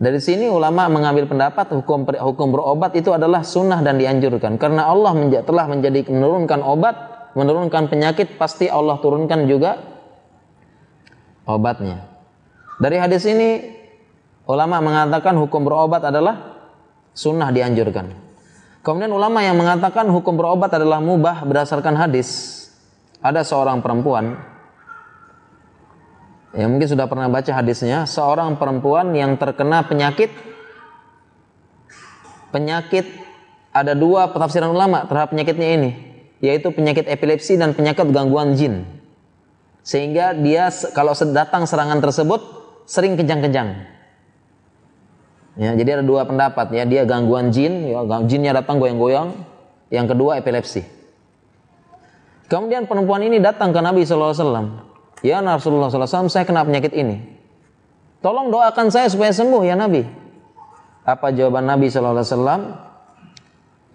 Dari 0.01 0.18
sini 0.18 0.49
ulama 0.49 0.89
mengambil 0.89 1.30
pendapat 1.30 1.77
hukum 1.77 2.09
hukum 2.09 2.47
berobat 2.49 2.97
itu 2.97 3.13
adalah 3.13 3.45
sunnah 3.45 3.85
dan 3.85 4.01
dianjurkan 4.01 4.57
karena 4.57 4.89
Allah 4.89 5.13
menja 5.13 5.45
telah 5.45 5.69
menjadi 5.69 6.09
menurunkan 6.09 6.65
obat, 6.65 6.97
menurunkan 7.38 7.85
penyakit 7.85 8.41
pasti 8.41 8.65
Allah 8.65 8.97
turunkan 8.97 9.45
juga 9.45 9.77
obatnya. 11.45 12.09
Dari 12.81 12.97
hadis 12.97 13.30
ini 13.30 13.81
ulama 14.52 14.84
mengatakan 14.84 15.40
hukum 15.40 15.64
berobat 15.64 16.03
adalah 16.03 16.60
sunnah 17.15 17.48
dianjurkan. 17.56 18.11
Kemudian 18.84 19.14
ulama 19.14 19.40
yang 19.40 19.56
mengatakan 19.56 20.10
hukum 20.11 20.36
berobat 20.36 20.76
adalah 20.76 20.99
mubah 20.99 21.48
berdasarkan 21.48 21.95
hadis. 21.95 22.60
Ada 23.22 23.45
seorang 23.45 23.80
perempuan 23.86 24.52
Ya 26.52 26.68
mungkin 26.68 26.84
sudah 26.84 27.07
pernah 27.07 27.32
baca 27.32 27.48
hadisnya, 27.48 28.03
seorang 28.03 28.60
perempuan 28.60 29.15
yang 29.15 29.40
terkena 29.40 29.88
penyakit 29.88 30.28
penyakit 32.52 33.07
ada 33.72 33.95
dua 33.95 34.28
penafsiran 34.36 34.68
ulama 34.68 35.07
terhadap 35.07 35.32
penyakitnya 35.32 35.69
ini, 35.80 35.90
yaitu 36.44 36.68
penyakit 36.76 37.07
epilepsi 37.07 37.56
dan 37.56 37.72
penyakit 37.72 38.03
gangguan 38.11 38.60
jin. 38.60 38.84
Sehingga 39.80 40.36
dia 40.36 40.68
kalau 40.91 41.15
datang 41.32 41.64
serangan 41.64 42.03
tersebut 42.03 42.44
sering 42.84 43.15
kejang-kejang. 43.15 43.88
Ya, 45.60 45.76
jadi 45.76 45.99
ada 45.99 46.03
dua 46.07 46.23
pendapat 46.23 46.72
ya, 46.72 46.88
dia 46.88 47.03
gangguan 47.03 47.52
jin, 47.52 47.91
ya, 47.91 48.03
jinnya 48.23 48.56
datang 48.56 48.80
goyang-goyang. 48.80 49.36
Yang 49.91 50.15
kedua 50.15 50.40
epilepsi. 50.40 50.88
Kemudian 52.48 52.88
perempuan 52.88 53.23
ini 53.23 53.44
datang 53.44 53.76
ke 53.76 53.80
Nabi 53.84 54.07
Wasallam. 54.07 54.88
Ya 55.19 55.44
Rasulullah 55.44 55.91
SAW, 55.91 56.32
saya 56.32 56.48
kena 56.48 56.64
penyakit 56.64 56.95
ini. 56.95 57.19
Tolong 58.23 58.53
doakan 58.53 58.88
saya 58.88 59.11
supaya 59.11 59.36
sembuh 59.36 59.61
ya 59.68 59.76
Nabi. 59.76 60.03
Apa 61.03 61.36
jawaban 61.36 61.68
Nabi 61.68 61.91
SAW? 61.91 62.23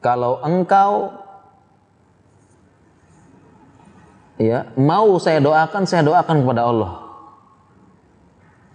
Kalau 0.05 0.39
engkau 0.45 1.17
ya 4.37 4.69
mau 4.77 5.17
saya 5.17 5.41
doakan, 5.41 5.83
saya 5.89 6.05
doakan 6.05 6.45
kepada 6.45 6.63
Allah. 6.69 7.06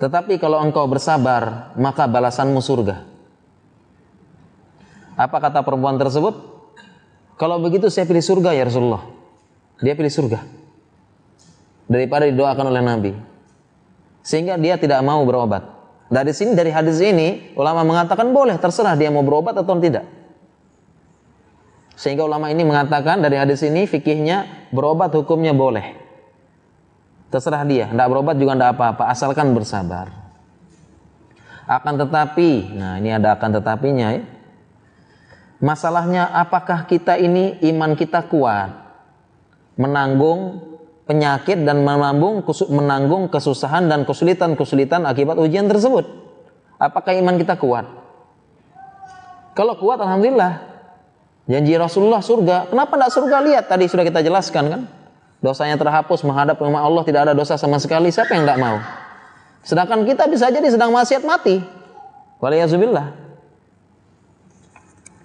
Tetapi 0.02 0.41
kalau 0.41 0.57
engkau 0.57 0.90
bersabar, 0.90 1.69
maka 1.78 2.10
balasanmu 2.10 2.57
surga. 2.57 3.06
Apa 5.14 5.38
kata 5.38 5.61
perempuan 5.61 6.02
tersebut? 6.02 6.34
Kalau 7.38 7.61
begitu 7.61 7.86
saya 7.94 8.10
pilih 8.10 8.26
surga 8.26 8.57
ya 8.57 8.65
Rasulullah. 8.65 9.06
Dia 9.78 9.94
pilih 9.94 10.10
surga 10.10 10.41
daripada 11.86 12.26
didoakan 12.26 12.65
oleh 12.73 12.82
Nabi. 12.82 13.11
Sehingga 14.26 14.57
dia 14.57 14.82
tidak 14.82 15.06
mau 15.06 15.22
berobat. 15.22 15.69
Dari 16.10 16.34
sini 16.34 16.57
dari 16.57 16.73
hadis 16.73 16.98
ini 16.98 17.53
ulama 17.53 17.86
mengatakan 17.86 18.34
boleh 18.34 18.57
terserah 18.57 18.98
dia 18.98 19.14
mau 19.14 19.22
berobat 19.22 19.53
atau 19.53 19.78
tidak. 19.78 20.06
Sehingga 21.94 22.26
ulama 22.26 22.49
ini 22.49 22.65
mengatakan 22.65 23.22
dari 23.22 23.38
hadis 23.38 23.61
ini 23.61 23.86
fikihnya 23.86 24.69
berobat 24.73 25.14
hukumnya 25.14 25.53
boleh. 25.53 26.01
Terserah 27.32 27.64
dia, 27.64 27.88
tidak 27.88 28.08
berobat 28.12 28.36
juga 28.36 28.60
tidak 28.60 28.76
apa-apa, 28.76 29.03
asalkan 29.08 29.56
bersabar. 29.56 30.12
Akan 31.64 31.95
tetapi, 31.95 32.76
nah 32.76 32.99
ini 32.99 33.16
ada 33.16 33.40
akan 33.40 33.56
tetapinya 33.56 34.12
ya. 34.12 34.28
Masalahnya 35.64 36.28
apakah 36.28 36.84
kita 36.90 37.16
ini 37.16 37.56
iman 37.72 37.95
kita 37.95 38.28
kuat 38.28 38.74
menanggung 39.80 40.60
penyakit 41.08 41.64
dan 41.64 41.86
menanggung 41.86 42.44
menanggung 42.74 43.30
kesusahan 43.32 43.88
dan 43.88 44.03
kesulitan-kesulitan 44.03 45.08
akibat 45.08 45.38
ujian 45.40 45.72
tersebut. 45.72 46.03
Apakah 46.82 47.14
iman 47.14 47.38
kita 47.38 47.56
kuat? 47.56 47.86
Kalau 49.56 49.78
kuat 49.80 50.02
alhamdulillah. 50.02 50.68
Janji 51.45 51.74
Rasulullah 51.78 52.24
surga. 52.24 52.72
Kenapa 52.74 52.95
tidak 52.98 53.12
surga? 53.12 53.38
Lihat 53.44 53.66
tadi 53.70 53.86
sudah 53.86 54.06
kita 54.08 54.20
jelaskan 54.24 54.64
kan. 54.68 54.82
Dosanya 55.42 55.74
terhapus 55.74 56.22
menghadap 56.22 56.62
ke 56.62 56.64
Allah 56.70 57.04
tidak 57.04 57.22
ada 57.26 57.34
dosa 57.34 57.58
sama 57.58 57.82
sekali. 57.82 58.14
Siapa 58.14 58.38
yang 58.38 58.46
tidak 58.46 58.62
mau? 58.62 58.78
Sedangkan 59.66 60.06
kita 60.06 60.30
bisa 60.30 60.54
jadi 60.54 60.70
sedang 60.70 60.94
maksiat 60.94 61.26
mati. 61.26 61.58
Waliyazubillah. 62.38 63.10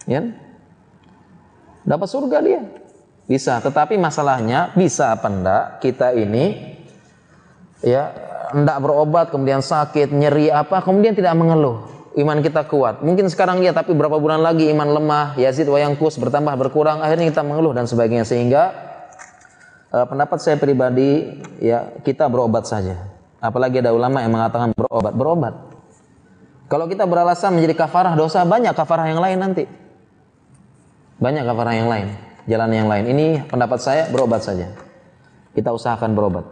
Ya. 0.08 0.24
Dapat 1.84 2.08
surga 2.08 2.38
dia. 2.40 2.60
Bisa, 3.26 3.58
tetapi 3.58 3.98
masalahnya 3.98 4.70
bisa 4.78 5.10
apa 5.10 5.26
enggak 5.26 5.64
kita 5.82 6.14
ini 6.14 6.78
ya 7.82 8.14
enggak 8.54 8.78
berobat 8.78 9.26
kemudian 9.34 9.58
sakit, 9.58 10.14
nyeri 10.14 10.46
apa, 10.48 10.78
kemudian 10.80 11.12
tidak 11.12 11.34
mengeluh. 11.34 11.90
Iman 12.16 12.40
kita 12.40 12.64
kuat. 12.64 13.04
Mungkin 13.04 13.28
sekarang 13.28 13.60
ya, 13.60 13.76
tapi 13.76 13.92
berapa 13.92 14.16
bulan 14.16 14.40
lagi 14.40 14.72
iman 14.72 14.88
lemah, 14.88 15.26
Yazid 15.36 15.68
wayangkus 15.68 16.16
bertambah 16.16 16.54
berkurang, 16.56 17.04
akhirnya 17.04 17.28
kita 17.28 17.44
mengeluh 17.44 17.76
dan 17.76 17.84
sebagainya 17.84 18.24
sehingga 18.24 18.85
uh, 19.96 20.04
pendapat 20.04 20.36
saya 20.44 20.60
pribadi 20.60 21.40
ya 21.64 21.96
kita 22.04 22.28
berobat 22.28 22.68
saja. 22.68 23.16
Apalagi 23.40 23.80
ada 23.80 23.96
ulama 23.96 24.20
yang 24.20 24.36
mengatakan 24.36 24.76
berobat, 24.76 25.16
berobat. 25.16 25.54
Kalau 26.68 26.84
kita 26.90 27.08
beralasan 27.08 27.56
menjadi 27.56 27.86
kafarah 27.86 28.12
dosa, 28.12 28.44
banyak 28.44 28.74
kafarah 28.76 29.06
yang 29.08 29.22
lain 29.22 29.38
nanti. 29.38 29.64
Banyak 31.16 31.48
kafarah 31.48 31.74
yang 31.78 31.88
lain 31.88 32.26
jalan 32.46 32.70
yang 32.72 32.88
lain. 32.88 33.04
Ini 33.10 33.26
pendapat 33.50 33.78
saya 33.82 34.02
berobat 34.08 34.46
saja. 34.46 34.70
Kita 35.52 35.74
usahakan 35.74 36.14
berobat. 36.14 36.46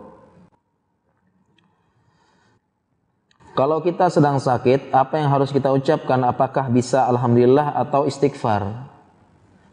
Kalau 3.54 3.78
kita 3.78 4.10
sedang 4.10 4.42
sakit, 4.42 4.90
apa 4.90 5.22
yang 5.22 5.30
harus 5.30 5.54
kita 5.54 5.70
ucapkan? 5.70 6.18
Apakah 6.26 6.66
bisa 6.74 7.06
alhamdulillah 7.06 7.78
atau 7.86 8.02
istighfar? 8.02 8.90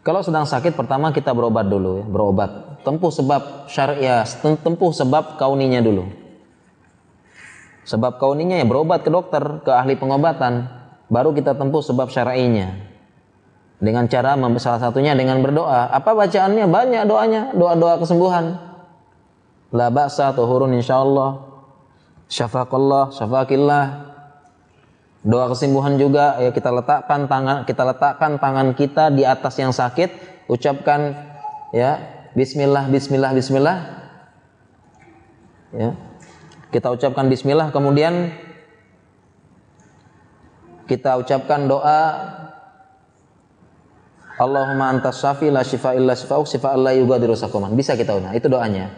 Kalau 0.01 0.25
sedang 0.25 0.49
sakit, 0.49 0.73
pertama 0.73 1.13
kita 1.13 1.29
berobat 1.29 1.69
dulu 1.69 2.01
ya, 2.01 2.03
berobat. 2.09 2.81
Tempuh 2.81 3.13
sebab 3.13 3.69
syariah, 3.69 4.25
tempuh 4.41 4.89
sebab 4.89 5.37
kauninya 5.37 5.77
dulu. 5.77 6.09
Sebab 7.85 8.17
kauninya 8.17 8.57
ya 8.57 8.65
berobat 8.65 9.05
ke 9.05 9.13
dokter, 9.13 9.61
ke 9.61 9.69
ahli 9.69 9.93
pengobatan, 9.93 10.65
baru 11.05 11.33
kita 11.37 11.53
tempuh 11.53 11.85
sebab 11.85 12.09
syar'inya 12.09 12.91
dengan 13.81 14.05
cara 14.05 14.37
salah 14.61 14.77
satunya 14.77 15.17
dengan 15.17 15.41
berdoa. 15.41 15.89
Apa 15.89 16.13
bacaannya? 16.13 16.69
Banyak 16.69 17.03
doanya, 17.09 17.41
doa-doa 17.57 17.97
kesembuhan. 17.97 18.61
La 19.73 19.89
ba'sa 19.89 20.29
tuhurun 20.37 20.77
insyaallah. 20.77 21.49
Syafaqallah, 22.29 23.09
syafaqillah. 23.11 23.83
Doa 25.21 25.53
kesembuhan 25.53 26.01
juga 26.01 26.41
ya 26.41 26.49
kita 26.49 26.73
letakkan 26.73 27.29
tangan 27.29 27.61
kita 27.69 27.83
letakkan 27.85 28.41
tangan 28.41 28.73
kita 28.73 29.13
di 29.13 29.21
atas 29.21 29.53
yang 29.61 29.69
sakit, 29.69 30.09
ucapkan 30.49 31.13
ya 31.69 32.01
bismillah 32.33 32.89
bismillah 32.89 33.31
bismillah. 33.37 33.77
Ya. 35.77 35.93
Kita 36.73 36.89
ucapkan 36.89 37.29
bismillah 37.29 37.69
kemudian 37.69 38.33
kita 40.89 41.21
ucapkan 41.21 41.69
doa 41.69 42.01
Allahumma 44.41 44.89
antas 44.89 45.21
syafi 45.21 45.53
la 45.53 45.61
syifa 45.61 45.93
illa 45.93 46.17
syifa'uk 46.17 46.49
syifa 46.49 46.73
Allah 46.73 46.97
yugadiru 46.97 47.37
sakuman. 47.37 47.69
Bisa 47.77 47.93
kita 47.93 48.17
ulang. 48.17 48.33
Itu 48.33 48.49
doanya. 48.49 48.89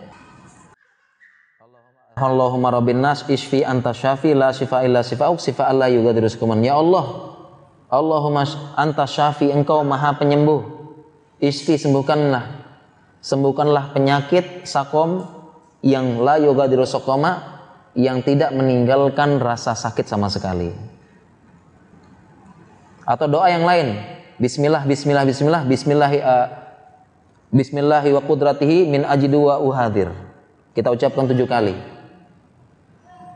Allahumma 2.14 2.70
rabbin 2.70 3.02
nas 3.02 3.26
isfi 3.26 3.66
antas 3.66 3.98
syafi 3.98 4.38
la 4.38 4.54
syifa 4.54 4.86
illa 4.86 5.02
syifa'uk 5.02 5.42
syifa 5.42 5.66
Allah 5.66 5.90
yugadiru 5.90 6.30
sakuman. 6.30 6.62
Ya 6.62 6.78
Allah, 6.78 7.34
Allahumma 7.90 8.46
antas 8.78 9.18
syafi 9.18 9.50
engkau 9.50 9.82
maha 9.82 10.14
penyembuh. 10.22 10.62
Isfi 11.42 11.82
sembuhkanlah. 11.82 12.62
Sembuhkanlah 13.24 13.98
penyakit 13.98 14.70
sakom 14.70 15.26
yang 15.82 16.22
la 16.22 16.38
yugadiru 16.38 16.86
sakoma 16.86 17.54
yang 17.98 18.22
tidak 18.22 18.54
meninggalkan 18.54 19.42
rasa 19.42 19.74
sakit 19.74 20.06
sama 20.06 20.30
sekali. 20.30 20.70
Atau 23.04 23.28
doa 23.28 23.50
yang 23.52 23.66
lain, 23.68 24.00
Bismillah, 24.38 24.86
Bismillah, 24.88 25.26
Bismillah, 25.28 25.62
Bismillah, 25.66 26.12
uh, 26.24 26.48
Bismillahi 27.54 28.10
wa 28.16 28.22
qudratihi 28.24 28.90
min 28.90 29.02
ajidu 29.06 29.46
wa 29.50 29.62
uhadir. 29.62 30.10
Kita 30.74 30.90
ucapkan 30.90 31.30
tujuh 31.30 31.46
kali. 31.46 31.93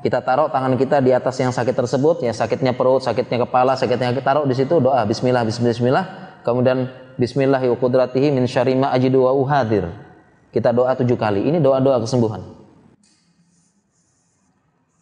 Kita 0.07 0.23
taruh 0.23 0.47
tangan 0.47 0.79
kita 0.79 1.03
di 1.03 1.11
atas 1.11 1.35
yang 1.35 1.51
sakit 1.51 1.75
tersebut, 1.75 2.23
ya 2.23 2.31
sakitnya 2.31 2.71
perut, 2.71 3.03
sakitnya 3.03 3.43
kepala, 3.43 3.75
sakitnya 3.75 4.15
kita 4.15 4.23
taruh 4.23 4.47
di 4.47 4.55
situ 4.55 4.79
doa 4.79 5.03
Bismillah, 5.03 5.43
Bismillah, 5.43 5.75
Bismillah. 5.75 6.05
Kemudian 6.47 6.87
Bismillahi 7.19 7.67
wa 7.67 7.75
qudratihi 7.75 8.31
min 8.31 8.47
syarima 8.47 8.95
ajidu 8.95 9.27
wa 9.27 9.35
uhadir. 9.35 9.91
Kita 10.55 10.71
doa 10.71 10.95
tujuh 10.95 11.19
kali. 11.19 11.43
Ini 11.51 11.59
doa-doa 11.59 11.99
kesembuhan. 11.99 12.39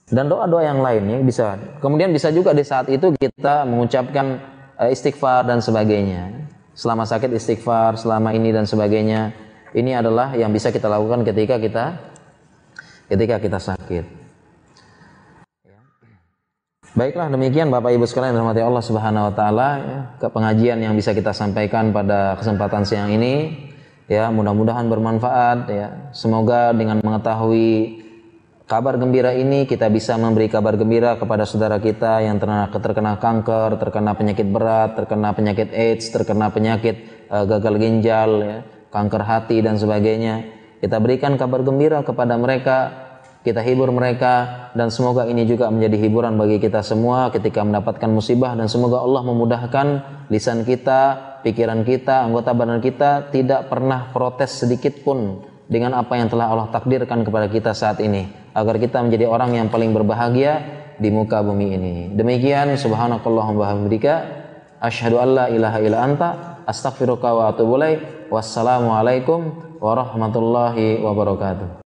Dan 0.10 0.26
doa-doa 0.26 0.66
yang 0.66 0.82
lainnya 0.82 1.22
bisa. 1.22 1.54
Kemudian 1.86 2.10
bisa 2.10 2.34
juga 2.34 2.58
di 2.58 2.66
saat 2.66 2.90
itu 2.90 3.14
kita 3.14 3.62
mengucapkan 3.70 4.42
uh, 4.82 4.90
istighfar 4.90 5.46
dan 5.46 5.62
sebagainya. 5.62 6.50
Selama 6.74 7.06
sakit 7.06 7.30
istighfar, 7.30 7.94
selama 8.02 8.34
ini 8.34 8.50
dan 8.50 8.66
sebagainya. 8.66 9.38
Ini 9.70 10.02
adalah 10.02 10.34
yang 10.34 10.50
bisa 10.50 10.74
kita 10.74 10.90
lakukan 10.90 11.22
ketika 11.22 11.62
kita 11.62 11.86
ketika 13.06 13.38
kita 13.38 13.62
sakit. 13.62 14.25
Baiklah 16.96 17.28
demikian 17.28 17.68
Bapak 17.68 17.92
Ibu 17.92 18.08
sekalian 18.08 18.32
yang 18.32 18.48
dirahmati 18.48 18.64
Allah 18.64 18.80
Subhanahu 18.80 19.28
wa 19.28 19.34
taala 19.36 19.70
ya, 19.84 20.00
ke 20.16 20.32
pengajian 20.32 20.80
yang 20.80 20.96
bisa 20.96 21.12
kita 21.12 21.36
sampaikan 21.36 21.92
pada 21.92 22.40
kesempatan 22.40 22.88
siang 22.88 23.12
ini 23.12 23.52
ya 24.08 24.32
mudah-mudahan 24.32 24.88
bermanfaat 24.88 25.60
ya. 25.68 25.88
Semoga 26.16 26.72
dengan 26.72 27.04
mengetahui 27.04 28.00
kabar 28.64 28.96
gembira 28.96 29.36
ini 29.36 29.68
kita 29.68 29.92
bisa 29.92 30.16
memberi 30.16 30.48
kabar 30.48 30.80
gembira 30.80 31.20
kepada 31.20 31.44
saudara 31.44 31.84
kita 31.84 32.24
yang 32.24 32.40
terkena, 32.40 32.72
terkena 32.72 33.14
kanker, 33.20 33.76
terkena 33.76 34.16
penyakit 34.16 34.48
berat, 34.48 34.96
terkena 34.96 35.36
penyakit 35.36 35.76
AIDS, 35.76 36.08
terkena 36.16 36.48
penyakit 36.48 37.28
uh, 37.28 37.44
gagal 37.44 37.76
ginjal 37.76 38.32
ya, 38.40 38.58
kanker 38.96 39.20
hati 39.20 39.60
dan 39.60 39.76
sebagainya. 39.76 40.48
Kita 40.80 41.04
berikan 41.04 41.36
kabar 41.36 41.60
gembira 41.60 42.08
kepada 42.08 42.40
mereka 42.40 43.05
kita 43.46 43.62
hibur 43.62 43.94
mereka 43.94 44.66
dan 44.74 44.90
semoga 44.90 45.30
ini 45.30 45.46
juga 45.46 45.70
menjadi 45.70 46.02
hiburan 46.02 46.34
bagi 46.34 46.58
kita 46.58 46.82
semua 46.82 47.30
ketika 47.30 47.62
mendapatkan 47.62 48.10
musibah 48.10 48.58
dan 48.58 48.66
semoga 48.66 49.06
Allah 49.06 49.22
memudahkan 49.22 49.88
lisan 50.34 50.66
kita, 50.66 51.02
pikiran 51.46 51.86
kita, 51.86 52.26
anggota 52.26 52.58
badan 52.58 52.82
kita 52.82 53.30
tidak 53.30 53.70
pernah 53.70 54.10
protes 54.10 54.66
sedikit 54.66 54.98
pun 55.06 55.46
dengan 55.70 55.94
apa 55.94 56.18
yang 56.18 56.26
telah 56.26 56.50
Allah 56.50 56.74
takdirkan 56.74 57.22
kepada 57.22 57.46
kita 57.46 57.78
saat 57.78 58.02
ini 58.02 58.26
agar 58.58 58.82
kita 58.82 58.98
menjadi 59.06 59.30
orang 59.30 59.54
yang 59.54 59.68
paling 59.70 59.94
berbahagia 59.94 60.66
di 60.98 61.14
muka 61.14 61.46
bumi 61.46 61.68
ini. 61.78 61.96
Demikian 62.18 62.74
subhanakallahumma 62.74 63.62
wabihamdika 63.62 64.14
asyhadu 64.82 65.22
alla 65.22 65.54
ilaha 65.54 65.78
illa 65.86 66.02
anta 66.02 66.30
astaghfiruka 66.66 67.30
wa 67.30 67.54
atubu 67.54 67.78
ilaik. 67.78 68.02
Wassalamualaikum 68.34 69.78
warahmatullahi 69.78 70.98
wabarakatuh. 71.06 71.85